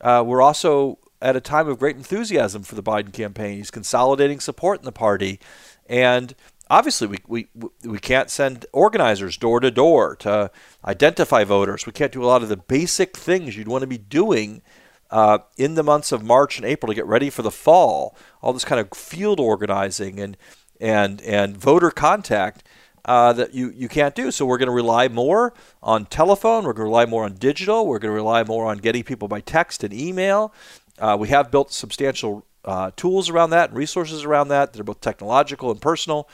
Uh, 0.00 0.22
we're 0.24 0.42
also 0.42 0.98
at 1.20 1.36
a 1.36 1.40
time 1.40 1.68
of 1.68 1.78
great 1.78 1.96
enthusiasm 1.96 2.62
for 2.62 2.74
the 2.74 2.82
Biden 2.82 3.12
campaign. 3.12 3.58
He's 3.58 3.70
consolidating 3.70 4.40
support 4.40 4.78
in 4.78 4.84
the 4.84 4.92
party. 4.92 5.40
And 5.88 6.34
obviously, 6.70 7.08
we, 7.08 7.18
we, 7.26 7.48
we 7.82 7.98
can't 7.98 8.30
send 8.30 8.66
organizers 8.72 9.36
door 9.36 9.58
to 9.60 9.70
door 9.70 10.14
to 10.16 10.50
identify 10.84 11.44
voters. 11.44 11.86
We 11.86 11.92
can't 11.92 12.12
do 12.12 12.22
a 12.22 12.26
lot 12.26 12.42
of 12.42 12.48
the 12.48 12.56
basic 12.56 13.16
things 13.16 13.56
you'd 13.56 13.68
want 13.68 13.82
to 13.82 13.88
be 13.88 13.98
doing 13.98 14.62
uh, 15.10 15.38
in 15.56 15.74
the 15.74 15.82
months 15.82 16.12
of 16.12 16.22
March 16.22 16.58
and 16.58 16.66
April 16.66 16.92
to 16.92 16.94
get 16.94 17.06
ready 17.06 17.30
for 17.30 17.42
the 17.42 17.50
fall, 17.50 18.16
all 18.42 18.52
this 18.52 18.64
kind 18.64 18.80
of 18.80 18.96
field 18.96 19.40
organizing 19.40 20.20
and 20.20 20.36
and 20.80 21.20
and 21.22 21.56
voter 21.56 21.90
contact 21.90 22.62
uh, 23.04 23.32
that 23.32 23.54
you, 23.54 23.70
you 23.70 23.88
can't 23.88 24.14
do. 24.14 24.30
So 24.30 24.46
we're 24.46 24.58
going 24.58 24.68
to 24.68 24.72
rely 24.72 25.08
more 25.08 25.54
on 25.82 26.06
telephone. 26.06 26.64
We're 26.64 26.72
going 26.72 26.86
to 26.86 26.90
rely 26.90 27.06
more 27.06 27.24
on 27.24 27.34
digital. 27.34 27.86
We're 27.86 27.98
going 27.98 28.10
to 28.10 28.16
rely 28.16 28.44
more 28.44 28.66
on 28.66 28.78
getting 28.78 29.02
people 29.02 29.28
by 29.28 29.40
text 29.40 29.84
and 29.84 29.92
email. 29.92 30.52
Uh, 30.98 31.16
we 31.18 31.28
have 31.28 31.50
built 31.50 31.72
substantial 31.72 32.44
uh, 32.64 32.90
tools 32.96 33.30
around 33.30 33.50
that 33.50 33.70
and 33.70 33.78
resources 33.78 34.24
around 34.24 34.48
that 34.48 34.72
that 34.72 34.80
are 34.80 34.84
both 34.84 35.00
technological 35.00 35.70
and 35.70 35.80
personal. 35.80 36.28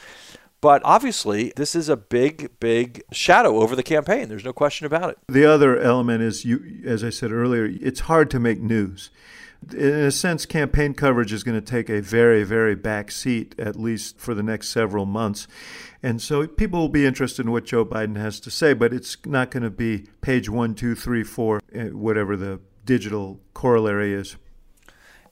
But 0.60 0.80
obviously, 0.82 1.52
this 1.56 1.74
is 1.74 1.90
a 1.90 1.96
big, 1.96 2.58
big 2.58 3.02
shadow 3.12 3.60
over 3.60 3.76
the 3.76 3.82
campaign. 3.82 4.30
There's 4.30 4.46
no 4.46 4.54
question 4.54 4.86
about 4.86 5.10
it. 5.10 5.18
The 5.28 5.44
other 5.44 5.78
element 5.78 6.22
is, 6.22 6.46
you, 6.46 6.80
as 6.86 7.04
I 7.04 7.10
said 7.10 7.32
earlier, 7.32 7.66
it's 7.66 8.00
hard 8.00 8.30
to 8.30 8.40
make 8.40 8.62
news. 8.62 9.10
In 9.72 9.94
a 9.94 10.10
sense, 10.10 10.46
campaign 10.46 10.94
coverage 10.94 11.32
is 11.32 11.44
going 11.44 11.60
to 11.60 11.64
take 11.64 11.88
a 11.88 12.00
very, 12.00 12.44
very 12.44 12.74
back 12.74 13.10
seat, 13.10 13.54
at 13.58 13.76
least 13.76 14.18
for 14.18 14.34
the 14.34 14.42
next 14.42 14.68
several 14.68 15.06
months. 15.06 15.46
And 16.02 16.20
so 16.20 16.46
people 16.46 16.80
will 16.80 16.88
be 16.88 17.06
interested 17.06 17.46
in 17.46 17.52
what 17.52 17.64
Joe 17.64 17.84
Biden 17.84 18.16
has 18.16 18.40
to 18.40 18.50
say, 18.50 18.74
but 18.74 18.92
it's 18.92 19.16
not 19.24 19.50
going 19.50 19.62
to 19.62 19.70
be 19.70 20.06
page 20.20 20.50
one, 20.50 20.74
two, 20.74 20.94
three, 20.94 21.22
four, 21.22 21.60
eh, 21.72 21.88
whatever 21.88 22.36
the 22.36 22.60
digital 22.84 23.40
corollary 23.54 24.12
is. 24.12 24.36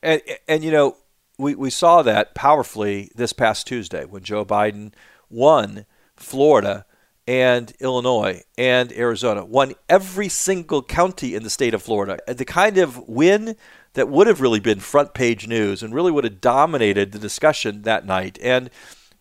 And, 0.02 0.22
and 0.48 0.64
you 0.64 0.70
know, 0.70 0.96
we, 1.38 1.54
we 1.54 1.70
saw 1.70 2.02
that 2.02 2.34
powerfully 2.34 3.10
this 3.14 3.32
past 3.32 3.66
Tuesday 3.66 4.04
when 4.04 4.22
Joe 4.22 4.44
Biden 4.44 4.92
won 5.28 5.86
Florida 6.16 6.86
and 7.26 7.72
Illinois 7.80 8.42
and 8.58 8.92
Arizona, 8.92 9.44
won 9.44 9.74
every 9.88 10.28
single 10.28 10.82
county 10.82 11.34
in 11.34 11.42
the 11.42 11.50
state 11.50 11.74
of 11.74 11.82
Florida. 11.82 12.18
The 12.26 12.44
kind 12.44 12.78
of 12.78 13.08
win 13.08 13.56
that 13.94 14.08
would 14.08 14.26
have 14.26 14.40
really 14.40 14.60
been 14.60 14.80
front 14.80 15.14
page 15.14 15.46
news 15.46 15.82
and 15.82 15.94
really 15.94 16.10
would 16.10 16.24
have 16.24 16.40
dominated 16.40 17.12
the 17.12 17.18
discussion 17.18 17.82
that 17.82 18.06
night. 18.06 18.38
And 18.42 18.70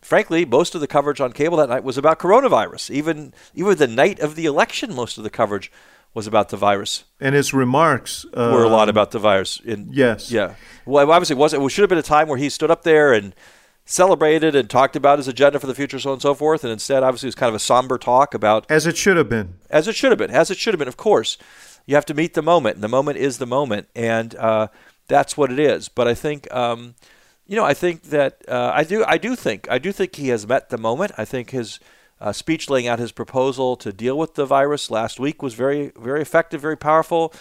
frankly, 0.00 0.44
most 0.44 0.74
of 0.74 0.80
the 0.80 0.86
coverage 0.86 1.20
on 1.20 1.32
cable 1.32 1.58
that 1.58 1.68
night 1.68 1.84
was 1.84 1.98
about 1.98 2.18
coronavirus. 2.18 2.90
Even 2.90 3.34
even 3.54 3.76
the 3.76 3.86
night 3.86 4.18
of 4.20 4.34
the 4.34 4.46
election, 4.46 4.94
most 4.94 5.18
of 5.18 5.24
the 5.24 5.30
coverage 5.30 5.70
was 6.14 6.26
about 6.26 6.50
the 6.50 6.56
virus. 6.56 7.04
And 7.20 7.34
his 7.34 7.54
remarks 7.54 8.26
uh, 8.34 8.50
were 8.52 8.64
a 8.64 8.68
lot 8.68 8.88
about 8.88 9.12
the 9.12 9.18
virus. 9.18 9.60
In, 9.64 9.88
yes. 9.92 10.30
Yeah. 10.30 10.56
Well, 10.84 11.10
obviously, 11.10 11.36
it 11.36 11.38
was 11.38 11.54
it 11.54 11.70
should 11.70 11.82
have 11.82 11.88
been 11.88 11.98
a 11.98 12.02
time 12.02 12.28
where 12.28 12.38
he 12.38 12.48
stood 12.48 12.70
up 12.70 12.82
there 12.82 13.12
and 13.12 13.34
celebrated 13.92 14.54
and 14.54 14.68
talked 14.70 14.96
about 14.96 15.18
his 15.18 15.28
agenda 15.28 15.60
for 15.60 15.66
the 15.66 15.74
future, 15.74 15.98
so 15.98 16.10
on 16.10 16.14
and 16.14 16.22
so 16.22 16.34
forth. 16.34 16.64
And 16.64 16.72
instead, 16.72 17.02
obviously, 17.02 17.26
it 17.26 17.28
was 17.28 17.34
kind 17.34 17.48
of 17.48 17.54
a 17.54 17.60
somber 17.60 17.98
talk 17.98 18.34
about. 18.34 18.64
As 18.70 18.86
it 18.86 18.96
should 18.96 19.16
have 19.16 19.28
been. 19.28 19.54
As 19.70 19.86
it 19.86 19.94
should 19.94 20.10
have 20.10 20.18
been. 20.18 20.30
As 20.30 20.50
it 20.50 20.58
should 20.58 20.74
have 20.74 20.78
been, 20.78 20.88
of 20.88 20.96
course. 20.96 21.36
You 21.86 21.94
have 21.94 22.06
to 22.06 22.14
meet 22.14 22.34
the 22.34 22.42
moment, 22.42 22.76
and 22.76 22.84
the 22.84 22.88
moment 22.88 23.18
is 23.18 23.38
the 23.38 23.46
moment. 23.46 23.88
And 23.94 24.34
uh, 24.36 24.68
that's 25.08 25.36
what 25.36 25.52
it 25.52 25.58
is. 25.58 25.88
But 25.88 26.08
I 26.08 26.14
think. 26.14 26.52
Um, 26.52 26.94
you 27.46 27.56
know, 27.56 27.64
I 27.64 27.74
think 27.74 28.04
that 28.04 28.42
uh, 28.48 28.70
I 28.72 28.84
do. 28.84 29.04
I 29.06 29.18
do 29.18 29.36
think. 29.36 29.68
I 29.70 29.78
do 29.78 29.92
think 29.92 30.14
he 30.14 30.28
has 30.28 30.46
met 30.46 30.70
the 30.70 30.78
moment. 30.78 31.12
I 31.18 31.24
think 31.24 31.50
his 31.50 31.80
uh, 32.20 32.32
speech 32.32 32.70
laying 32.70 32.86
out 32.86 32.98
his 32.98 33.12
proposal 33.12 33.76
to 33.76 33.92
deal 33.92 34.16
with 34.16 34.34
the 34.34 34.46
virus 34.46 34.90
last 34.90 35.18
week 35.18 35.42
was 35.42 35.54
very, 35.54 35.92
very 35.98 36.22
effective, 36.22 36.60
very 36.60 36.76
powerful. 36.76 37.34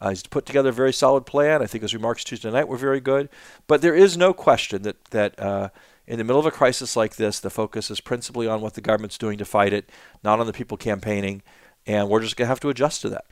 Uh, 0.00 0.08
he's 0.08 0.22
put 0.22 0.46
together 0.46 0.70
a 0.70 0.72
very 0.72 0.92
solid 0.92 1.26
plan. 1.26 1.62
I 1.62 1.66
think 1.66 1.82
his 1.82 1.94
remarks 1.94 2.24
Tuesday 2.24 2.50
night 2.50 2.66
were 2.66 2.78
very 2.78 2.98
good. 2.98 3.28
But 3.66 3.82
there 3.82 3.94
is 3.94 4.16
no 4.16 4.32
question 4.32 4.82
that 4.82 5.04
that 5.06 5.38
uh, 5.38 5.68
in 6.06 6.18
the 6.18 6.24
middle 6.24 6.40
of 6.40 6.46
a 6.46 6.50
crisis 6.50 6.96
like 6.96 7.16
this, 7.16 7.40
the 7.40 7.50
focus 7.50 7.90
is 7.90 8.00
principally 8.00 8.46
on 8.46 8.60
what 8.60 8.74
the 8.74 8.80
government's 8.80 9.18
doing 9.18 9.38
to 9.38 9.44
fight 9.44 9.72
it, 9.72 9.90
not 10.24 10.40
on 10.40 10.46
the 10.46 10.52
people 10.52 10.76
campaigning, 10.76 11.42
and 11.86 12.08
we're 12.08 12.20
just 12.20 12.36
going 12.36 12.46
to 12.46 12.50
have 12.50 12.60
to 12.60 12.68
adjust 12.68 13.02
to 13.02 13.08
that. 13.10 13.24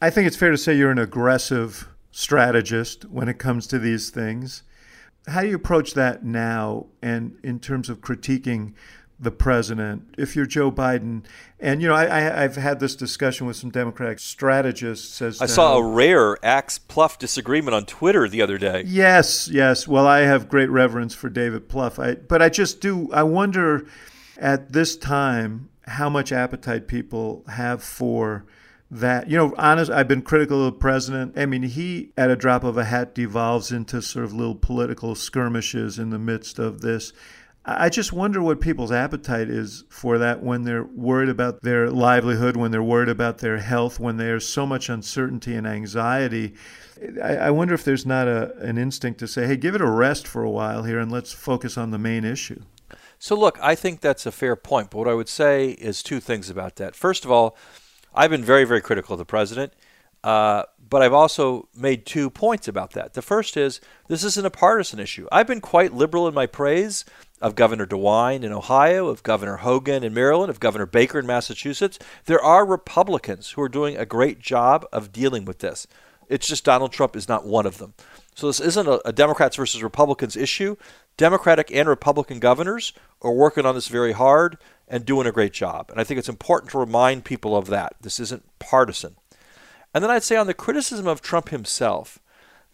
I 0.00 0.10
think 0.10 0.26
it's 0.26 0.36
fair 0.36 0.50
to 0.50 0.58
say 0.58 0.76
you're 0.76 0.90
an 0.90 0.98
aggressive 0.98 1.88
strategist 2.10 3.04
when 3.06 3.28
it 3.28 3.38
comes 3.38 3.66
to 3.68 3.78
these 3.78 4.10
things. 4.10 4.62
How 5.26 5.40
do 5.40 5.48
you 5.48 5.56
approach 5.56 5.94
that 5.94 6.24
now, 6.24 6.86
and 7.02 7.38
in 7.42 7.58
terms 7.58 7.88
of 7.88 8.00
critiquing 8.00 8.74
the 9.18 9.30
president, 9.30 10.14
if 10.18 10.36
you're 10.36 10.46
Joe 10.46 10.70
Biden, 10.70 11.24
and 11.58 11.80
you 11.80 11.88
know, 11.88 11.94
I, 11.94 12.20
have 12.42 12.56
had 12.56 12.80
this 12.80 12.94
discussion 12.94 13.46
with 13.46 13.56
some 13.56 13.70
Democratic 13.70 14.18
strategists. 14.18 15.22
As 15.22 15.40
I 15.40 15.46
saw 15.46 15.78
a 15.78 15.82
rare 15.82 16.36
Axe 16.44 16.78
Plouffe 16.78 17.18
disagreement 17.18 17.74
on 17.74 17.86
Twitter 17.86 18.28
the 18.28 18.42
other 18.42 18.58
day. 18.58 18.84
Yes, 18.86 19.48
yes. 19.48 19.88
Well, 19.88 20.06
I 20.06 20.20
have 20.20 20.48
great 20.48 20.68
reverence 20.68 21.14
for 21.14 21.30
David 21.30 21.68
Plouffe. 21.68 21.98
I, 21.98 22.16
but 22.16 22.42
I 22.42 22.50
just 22.50 22.82
do. 22.82 23.10
I 23.10 23.22
wonder 23.22 23.86
at 24.36 24.72
this 24.72 24.96
time 24.96 25.70
how 25.86 26.10
much 26.10 26.30
appetite 26.30 26.86
people 26.86 27.44
have 27.48 27.82
for 27.82 28.44
that 28.88 29.28
you 29.28 29.36
know 29.36 29.52
honest 29.58 29.90
i've 29.90 30.06
been 30.06 30.22
critical 30.22 30.64
of 30.64 30.74
the 30.74 30.78
president 30.78 31.36
i 31.36 31.44
mean 31.44 31.64
he 31.64 32.12
at 32.16 32.30
a 32.30 32.36
drop 32.36 32.62
of 32.62 32.76
a 32.76 32.84
hat 32.84 33.14
devolves 33.14 33.72
into 33.72 34.00
sort 34.00 34.24
of 34.24 34.32
little 34.32 34.54
political 34.54 35.16
skirmishes 35.16 35.98
in 35.98 36.10
the 36.10 36.18
midst 36.18 36.60
of 36.60 36.82
this 36.82 37.12
I 37.68 37.88
just 37.88 38.12
wonder 38.12 38.40
what 38.40 38.60
people's 38.60 38.92
appetite 38.92 39.50
is 39.50 39.82
for 39.88 40.18
that 40.18 40.40
when 40.40 40.62
they're 40.62 40.84
worried 40.84 41.28
about 41.28 41.62
their 41.62 41.90
livelihood, 41.90 42.56
when 42.56 42.70
they're 42.70 42.80
worried 42.80 43.08
about 43.08 43.38
their 43.38 43.58
health, 43.58 43.98
when 43.98 44.18
there's 44.18 44.46
so 44.46 44.64
much 44.66 44.88
uncertainty 44.88 45.56
and 45.56 45.66
anxiety. 45.66 46.54
I, 47.20 47.50
wonder 47.50 47.74
if 47.74 47.82
there's 47.82 48.06
not 48.06 48.28
a, 48.28 48.56
an 48.58 48.78
instinct 48.78 49.18
to 49.18 49.26
say, 49.26 49.48
hey, 49.48 49.56
give 49.56 49.74
it 49.74 49.80
a 49.80 49.90
rest 49.90 50.28
for 50.28 50.44
a 50.44 50.50
while 50.50 50.84
here 50.84 51.00
and 51.00 51.10
let's 51.10 51.32
focus 51.32 51.76
on 51.76 51.90
the 51.90 51.98
main 51.98 52.24
issue. 52.24 52.62
So, 53.18 53.34
look, 53.34 53.58
I 53.60 53.74
think 53.74 54.00
that's 54.00 54.26
a 54.26 54.32
fair 54.32 54.54
point. 54.54 54.90
But 54.90 54.98
what 54.98 55.08
I 55.08 55.14
would 55.14 55.28
say 55.28 55.70
is 55.70 56.04
two 56.04 56.20
things 56.20 56.48
about 56.48 56.76
that. 56.76 56.94
First 56.94 57.24
of 57.24 57.32
all, 57.32 57.56
I've 58.14 58.30
been 58.30 58.44
very, 58.44 58.64
very 58.64 58.80
critical 58.80 59.14
of 59.14 59.18
the 59.18 59.24
president. 59.24 59.72
Uh, 60.22 60.64
but 60.88 61.02
I've 61.02 61.12
also 61.12 61.68
made 61.76 62.06
two 62.06 62.30
points 62.30 62.68
about 62.68 62.92
that. 62.92 63.14
The 63.14 63.22
first 63.22 63.56
is 63.56 63.80
this 64.08 64.24
isn't 64.24 64.46
a 64.46 64.50
partisan 64.50 64.98
issue. 64.98 65.26
I've 65.32 65.46
been 65.46 65.60
quite 65.60 65.92
liberal 65.92 66.28
in 66.28 66.34
my 66.34 66.46
praise 66.46 67.04
of 67.40 67.54
Governor 67.54 67.86
DeWine 67.86 68.42
in 68.42 68.52
Ohio, 68.52 69.08
of 69.08 69.22
Governor 69.22 69.58
Hogan 69.58 70.02
in 70.02 70.14
Maryland, 70.14 70.50
of 70.50 70.60
Governor 70.60 70.86
Baker 70.86 71.18
in 71.18 71.26
Massachusetts. 71.26 71.98
There 72.24 72.42
are 72.42 72.64
Republicans 72.64 73.50
who 73.50 73.62
are 73.62 73.68
doing 73.68 73.96
a 73.96 74.06
great 74.06 74.38
job 74.38 74.86
of 74.92 75.12
dealing 75.12 75.44
with 75.44 75.58
this. 75.58 75.86
It's 76.28 76.46
just 76.48 76.64
Donald 76.64 76.92
Trump 76.92 77.14
is 77.14 77.28
not 77.28 77.46
one 77.46 77.66
of 77.66 77.78
them. 77.78 77.94
So 78.34 78.46
this 78.46 78.60
isn't 78.60 78.88
a, 78.88 79.06
a 79.06 79.12
Democrats 79.12 79.56
versus 79.56 79.82
Republicans 79.82 80.36
issue. 80.36 80.76
Democratic 81.16 81.70
and 81.72 81.88
Republican 81.88 82.40
governors 82.40 82.92
are 83.22 83.32
working 83.32 83.64
on 83.64 83.74
this 83.74 83.88
very 83.88 84.12
hard 84.12 84.58
and 84.88 85.04
doing 85.04 85.26
a 85.26 85.32
great 85.32 85.52
job. 85.52 85.90
And 85.90 86.00
I 86.00 86.04
think 86.04 86.18
it's 86.18 86.28
important 86.28 86.70
to 86.72 86.78
remind 86.78 87.24
people 87.24 87.56
of 87.56 87.68
that. 87.68 87.94
This 88.00 88.20
isn't 88.20 88.44
partisan. 88.58 89.16
And 89.94 90.02
then 90.02 90.10
I'd 90.10 90.22
say 90.22 90.36
on 90.36 90.46
the 90.46 90.54
criticism 90.54 91.06
of 91.06 91.22
Trump 91.22 91.48
himself, 91.48 92.18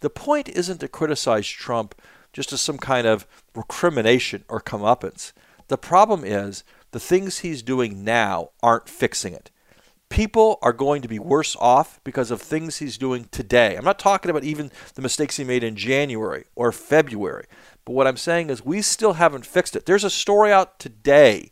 the 0.01 0.11
point 0.11 0.49
isn't 0.49 0.79
to 0.79 0.89
criticize 0.89 1.47
Trump 1.47 1.95
just 2.33 2.53
as 2.53 2.61
some 2.61 2.79
kind 2.79 3.07
of 3.07 3.27
recrimination 3.55 4.45
or 4.49 4.61
comeuppance. 4.61 5.33
The 5.69 5.79
problem 5.79 6.25
is 6.25 6.65
the 6.91 7.01
things 7.01 7.39
he's 7.39 7.63
doing 7.63 8.05
now 8.05 8.51
aren't 8.63 8.89
fixing 8.89 9.33
it. 9.33 9.51
People 10.09 10.59
are 10.61 10.75
going 10.75 11.01
to 11.01 11.09
be 11.09 11.19
worse 11.19 11.57
off 11.59 11.99
because 12.05 12.31
of 12.31 12.43
things 12.43 12.77
he's 12.79 12.99
doing 12.99 13.29
today. 13.31 13.77
I'm 13.77 13.85
not 13.85 13.99
talking 13.99 14.31
about 14.31 14.45
even 14.45 14.71
the 14.95 15.01
mistakes 15.01 15.39
he 15.39 15.45
made 15.45 15.65
in 15.65 15.75
January 15.75 16.45
or 16.55 16.71
February. 16.71 17.47
But 17.87 17.93
what 17.93 18.07
I'm 18.07 18.19
saying 18.19 18.51
is 18.51 18.65
we 18.65 18.83
still 18.83 19.15
haven't 19.15 19.47
fixed 19.47 19.75
it. 19.75 19.87
There's 19.87 20.05
a 20.05 20.11
story 20.11 20.53
out 20.53 20.79
today 20.79 21.51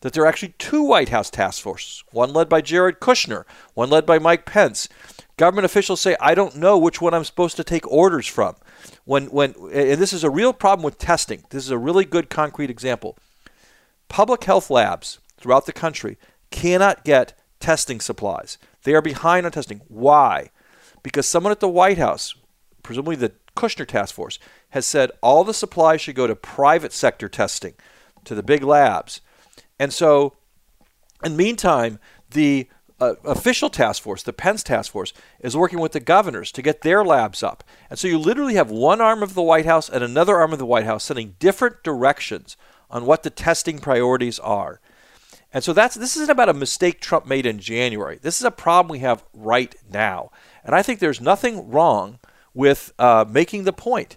that 0.00 0.14
there 0.14 0.24
are 0.24 0.26
actually 0.26 0.54
two 0.58 0.82
White 0.82 1.10
House 1.10 1.28
task 1.28 1.62
forces, 1.62 2.02
one 2.10 2.32
led 2.32 2.48
by 2.48 2.62
Jared 2.62 3.00
Kushner, 3.00 3.44
one 3.74 3.90
led 3.90 4.06
by 4.06 4.18
Mike 4.18 4.46
Pence. 4.46 4.88
Government 5.36 5.66
officials 5.66 6.00
say, 6.00 6.16
I 6.20 6.34
don't 6.34 6.56
know 6.56 6.78
which 6.78 7.02
one 7.02 7.12
I'm 7.12 7.24
supposed 7.24 7.56
to 7.56 7.64
take 7.64 7.86
orders 7.90 8.26
from 8.26 8.56
when 9.04 9.26
when 9.26 9.54
and 9.72 10.00
this 10.00 10.12
is 10.12 10.24
a 10.24 10.30
real 10.30 10.52
problem 10.52 10.84
with 10.84 10.98
testing. 10.98 11.44
This 11.50 11.64
is 11.64 11.70
a 11.70 11.78
really 11.78 12.04
good 12.04 12.30
concrete 12.30 12.70
example. 12.70 13.16
Public 14.08 14.44
health 14.44 14.70
labs 14.70 15.18
throughout 15.36 15.66
the 15.66 15.72
country 15.72 16.18
cannot 16.50 17.04
get 17.04 17.32
testing 17.60 18.00
supplies. 18.00 18.58
They 18.82 18.94
are 18.94 19.02
behind 19.02 19.46
on 19.46 19.52
testing. 19.52 19.82
Why? 19.88 20.50
Because 21.02 21.26
someone 21.28 21.52
at 21.52 21.60
the 21.60 21.68
White 21.68 21.98
House, 21.98 22.34
presumably 22.82 23.16
the 23.16 23.32
Kushner 23.56 23.86
task 23.86 24.14
force, 24.14 24.38
has 24.70 24.86
said 24.86 25.10
all 25.22 25.44
the 25.44 25.54
supplies 25.54 26.00
should 26.00 26.14
go 26.14 26.26
to 26.26 26.36
private 26.36 26.92
sector 26.92 27.28
testing, 27.28 27.74
to 28.24 28.34
the 28.34 28.42
big 28.42 28.62
labs. 28.62 29.20
And 29.78 29.92
so, 29.92 30.34
in 31.24 31.32
the 31.32 31.38
meantime, 31.38 31.98
the 32.30 32.68
official 33.00 33.70
task 33.70 34.02
force, 34.02 34.22
the 34.22 34.32
Pence 34.32 34.62
task 34.62 34.92
force, 34.92 35.12
is 35.40 35.56
working 35.56 35.80
with 35.80 35.92
the 35.92 36.00
governors 36.00 36.52
to 36.52 36.62
get 36.62 36.82
their 36.82 37.04
labs 37.04 37.42
up. 37.42 37.64
And 37.88 37.98
so 37.98 38.08
you 38.08 38.18
literally 38.18 38.54
have 38.54 38.70
one 38.70 39.00
arm 39.00 39.22
of 39.22 39.34
the 39.34 39.42
White 39.42 39.66
House 39.66 39.88
and 39.88 40.04
another 40.04 40.36
arm 40.36 40.52
of 40.52 40.58
the 40.58 40.66
White 40.66 40.84
House 40.84 41.04
sending 41.04 41.36
different 41.38 41.82
directions 41.82 42.56
on 42.90 43.06
what 43.06 43.22
the 43.22 43.30
testing 43.30 43.78
priorities 43.78 44.38
are. 44.38 44.80
And 45.52 45.64
so 45.64 45.72
that's 45.72 45.96
this 45.96 46.16
isn't 46.16 46.30
about 46.30 46.48
a 46.48 46.54
mistake 46.54 47.00
Trump 47.00 47.26
made 47.26 47.46
in 47.46 47.58
January. 47.58 48.18
This 48.20 48.38
is 48.38 48.44
a 48.44 48.52
problem 48.52 48.92
we 48.92 49.00
have 49.00 49.24
right 49.34 49.74
now. 49.90 50.30
And 50.64 50.74
I 50.74 50.82
think 50.82 51.00
there's 51.00 51.20
nothing 51.20 51.70
wrong 51.70 52.18
with 52.54 52.92
uh, 52.98 53.24
making 53.28 53.64
the 53.64 53.72
point 53.72 54.16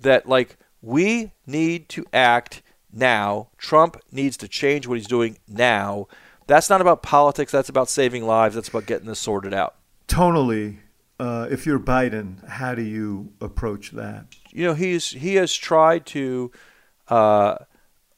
that 0.00 0.28
like 0.28 0.56
we 0.80 1.32
need 1.46 1.88
to 1.90 2.04
act 2.12 2.62
now. 2.92 3.50
Trump 3.58 3.96
needs 4.10 4.36
to 4.38 4.48
change 4.48 4.86
what 4.86 4.98
he's 4.98 5.06
doing 5.06 5.38
now 5.46 6.08
that's 6.46 6.68
not 6.68 6.80
about 6.80 7.02
politics. 7.02 7.52
That's 7.52 7.68
about 7.68 7.88
saving 7.88 8.24
lives. 8.26 8.54
That's 8.54 8.68
about 8.68 8.86
getting 8.86 9.06
this 9.06 9.18
sorted 9.18 9.54
out. 9.54 9.76
Tonally, 10.08 10.78
uh, 11.18 11.48
if 11.50 11.66
you're 11.66 11.78
Biden, 11.78 12.46
how 12.48 12.74
do 12.74 12.82
you 12.82 13.32
approach 13.40 13.92
that? 13.92 14.26
You 14.50 14.66
know, 14.66 14.74
he's 14.74 15.10
he 15.10 15.36
has 15.36 15.54
tried 15.54 16.06
to. 16.06 16.50
Uh, 17.08 17.56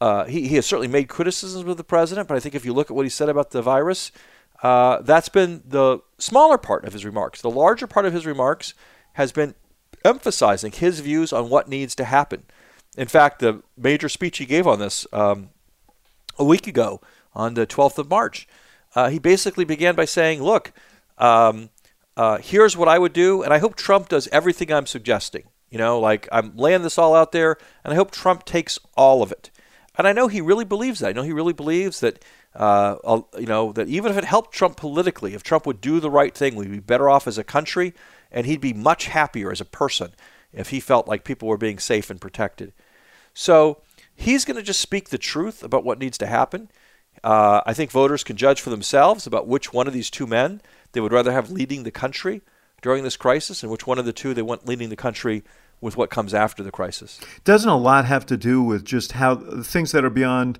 uh, 0.01 0.25
he, 0.25 0.49
he 0.49 0.57
has 0.57 0.66
certainly 0.66 0.89
made 0.89 1.09
criticisms 1.09 1.66
of 1.66 1.77
the 1.77 1.85
president, 1.85 2.29
but 2.29 2.37
I 2.37 2.41
think 2.41 2.55
if 2.55 2.64
you 2.64 2.75
look 2.75 2.91
at 2.91 2.97
what 2.97 3.07
he 3.07 3.11
said 3.11 3.29
about 3.29 3.53
the 3.53 3.62
virus, 3.62 4.12
uh, 4.62 5.01
that's 5.01 5.29
been 5.29 5.62
the 5.66 6.01
smaller 6.18 6.59
part 6.59 6.85
of 6.85 6.93
his 6.93 7.05
remarks. 7.05 7.41
The 7.41 7.51
larger 7.51 7.87
part 7.87 8.05
of 8.05 8.12
his 8.12 8.27
remarks 8.27 8.75
has 9.14 9.33
been 9.33 9.55
emphasizing 10.05 10.72
his 10.72 11.01
views 11.01 11.33
on 11.33 11.49
what 11.49 11.68
needs 11.68 11.95
to 11.95 12.05
happen. 12.05 12.45
In 12.97 13.09
fact, 13.09 13.39
the 13.41 13.62
major 13.77 14.09
speech 14.09 14.39
he 14.39 14.47
gave 14.47 14.66
on 14.66 14.79
this 14.79 15.07
um, 15.12 15.51
a 16.39 16.45
week 16.45 16.66
ago 16.66 17.01
on 17.35 17.55
the 17.55 17.66
12th 17.66 17.99
of 17.99 18.09
March. 18.09 18.47
Uh, 18.95 19.09
he 19.09 19.18
basically 19.18 19.64
began 19.64 19.95
by 19.95 20.05
saying, 20.05 20.43
Look, 20.43 20.72
um, 21.18 21.70
uh, 22.16 22.39
here's 22.39 22.76
what 22.76 22.89
I 22.89 22.99
would 22.99 23.12
do, 23.12 23.43
and 23.43 23.53
I 23.53 23.59
hope 23.59 23.76
Trump 23.76 24.09
does 24.09 24.28
everything 24.28 24.72
I'm 24.72 24.87
suggesting. 24.87 25.45
You 25.70 25.78
know, 25.78 25.99
like 25.99 26.28
I'm 26.30 26.57
laying 26.57 26.82
this 26.82 26.99
all 26.99 27.14
out 27.14 27.32
there, 27.32 27.57
and 27.82 27.93
I 27.93 27.97
hope 27.97 28.12
Trump 28.12 28.45
takes 28.45 28.78
all 28.97 29.22
of 29.22 29.32
it. 29.32 29.51
And 29.97 30.07
I 30.07 30.12
know 30.12 30.28
he 30.28 30.41
really 30.41 30.64
believes 30.64 31.01
that. 31.01 31.09
I 31.09 31.12
know 31.12 31.22
he 31.22 31.32
really 31.32 31.53
believes 31.53 32.01
that, 32.01 32.24
uh, 32.55 32.97
you 33.39 33.47
know, 33.47 33.72
that 33.72 33.89
even 33.89 34.12
if 34.12 34.18
it 34.18 34.24
helped 34.24 34.53
Trump 34.53 34.76
politically, 34.76 35.35
if 35.35 35.43
Trump 35.43 35.66
would 35.66 35.80
do 35.80 36.01
the 36.01 36.11
right 36.11 36.35
thing, 36.35 36.55
we'd 36.55 36.70
be 36.70 36.80
better 36.80 37.09
off 37.09 37.26
as 37.26 37.39
a 37.39 37.45
country, 37.45 37.95
and 38.30 38.47
he'd 38.47 38.61
be 38.61 38.72
much 38.72 39.07
happier 39.07 39.51
as 39.51 39.61
a 39.61 39.64
person 39.64 40.12
if 40.53 40.70
he 40.70 40.80
felt 40.80 41.09
like 41.09 41.24
people 41.24 41.49
were 41.49 41.59
being 41.59 41.78
safe 41.78 42.11
and 42.11 42.20
protected. 42.20 42.72
So 43.32 43.82
he's 44.14 44.45
going 44.45 44.57
to 44.57 44.62
just 44.62 44.80
speak 44.80 45.09
the 45.09 45.18
truth 45.18 45.62
about 45.62 45.85
what 45.85 45.99
needs 45.99 46.18
to 46.18 46.26
happen. 46.26 46.70
Uh, 47.25 47.62
I 47.64 47.72
think 47.72 47.91
voters 47.91 48.22
can 48.22 48.37
judge 48.37 48.61
for 48.61 48.68
themselves 48.68 49.27
about 49.27 49.49
which 49.49 49.72
one 49.72 49.87
of 49.87 49.95
these 49.95 50.11
two 50.11 50.27
men 50.27 50.61
they 50.93 51.01
would 51.01 51.12
rather 51.12 51.33
have 51.33 51.51
leading 51.51 51.83
the 51.83 51.91
country 51.91 52.43
during 52.83 53.03
this 53.03 53.16
crisis 53.16 53.62
and 53.62 53.72
which 53.72 53.87
one 53.87 53.99
of 53.99 54.05
the 54.05 54.12
two 54.12 54.35
they 54.35 54.43
want 54.43 54.68
leading 54.68 54.91
the 54.91 54.97
country 54.97 55.43
with 55.81 55.97
what 55.97 56.11
comes 56.11 56.35
after 56.35 56.62
the 56.62 56.70
crisis. 56.70 57.18
Doesn't 57.43 57.68
a 57.68 57.79
lot 57.79 58.05
have 58.05 58.27
to 58.27 58.37
do 58.37 58.62
with 58.62 58.85
just 58.85 59.12
how 59.12 59.37
things 59.62 59.93
that 59.93 60.05
are 60.05 60.11
beyond 60.11 60.59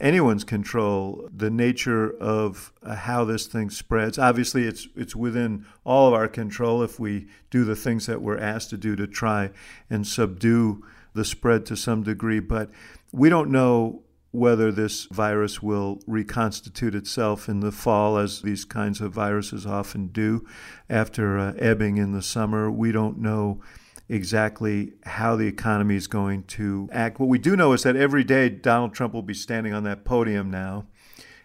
anyone's 0.00 0.42
control, 0.42 1.28
the 1.34 1.50
nature 1.50 2.10
of 2.18 2.72
uh, 2.82 2.94
how 2.94 3.24
this 3.26 3.46
thing 3.46 3.68
spreads. 3.68 4.18
Obviously, 4.18 4.64
it's 4.64 4.88
it's 4.96 5.14
within 5.14 5.66
all 5.84 6.08
of 6.08 6.14
our 6.14 6.28
control 6.28 6.82
if 6.82 6.98
we 6.98 7.28
do 7.50 7.64
the 7.64 7.76
things 7.76 8.06
that 8.06 8.22
we're 8.22 8.38
asked 8.38 8.70
to 8.70 8.78
do 8.78 8.96
to 8.96 9.06
try 9.06 9.50
and 9.90 10.06
subdue 10.06 10.82
the 11.12 11.26
spread 11.26 11.66
to 11.66 11.76
some 11.76 12.02
degree. 12.02 12.40
But 12.40 12.70
we 13.12 13.28
don't 13.28 13.50
know 13.50 14.02
whether 14.36 14.70
this 14.70 15.06
virus 15.06 15.62
will 15.62 15.98
reconstitute 16.06 16.94
itself 16.94 17.48
in 17.48 17.60
the 17.60 17.72
fall, 17.72 18.18
as 18.18 18.42
these 18.42 18.66
kinds 18.66 19.00
of 19.00 19.12
viruses 19.12 19.64
often 19.64 20.08
do, 20.08 20.46
after 20.90 21.38
uh, 21.38 21.54
ebbing 21.58 21.96
in 21.96 22.12
the 22.12 22.22
summer. 22.22 22.70
We 22.70 22.92
don't 22.92 23.18
know 23.18 23.62
exactly 24.10 24.92
how 25.04 25.36
the 25.36 25.46
economy 25.46 25.96
is 25.96 26.06
going 26.06 26.44
to 26.44 26.88
act. 26.92 27.18
What 27.18 27.30
we 27.30 27.38
do 27.38 27.56
know 27.56 27.72
is 27.72 27.82
that 27.84 27.96
every 27.96 28.24
day 28.24 28.50
Donald 28.50 28.92
Trump 28.92 29.14
will 29.14 29.22
be 29.22 29.34
standing 29.34 29.72
on 29.72 29.84
that 29.84 30.04
podium 30.04 30.50
now 30.50 30.86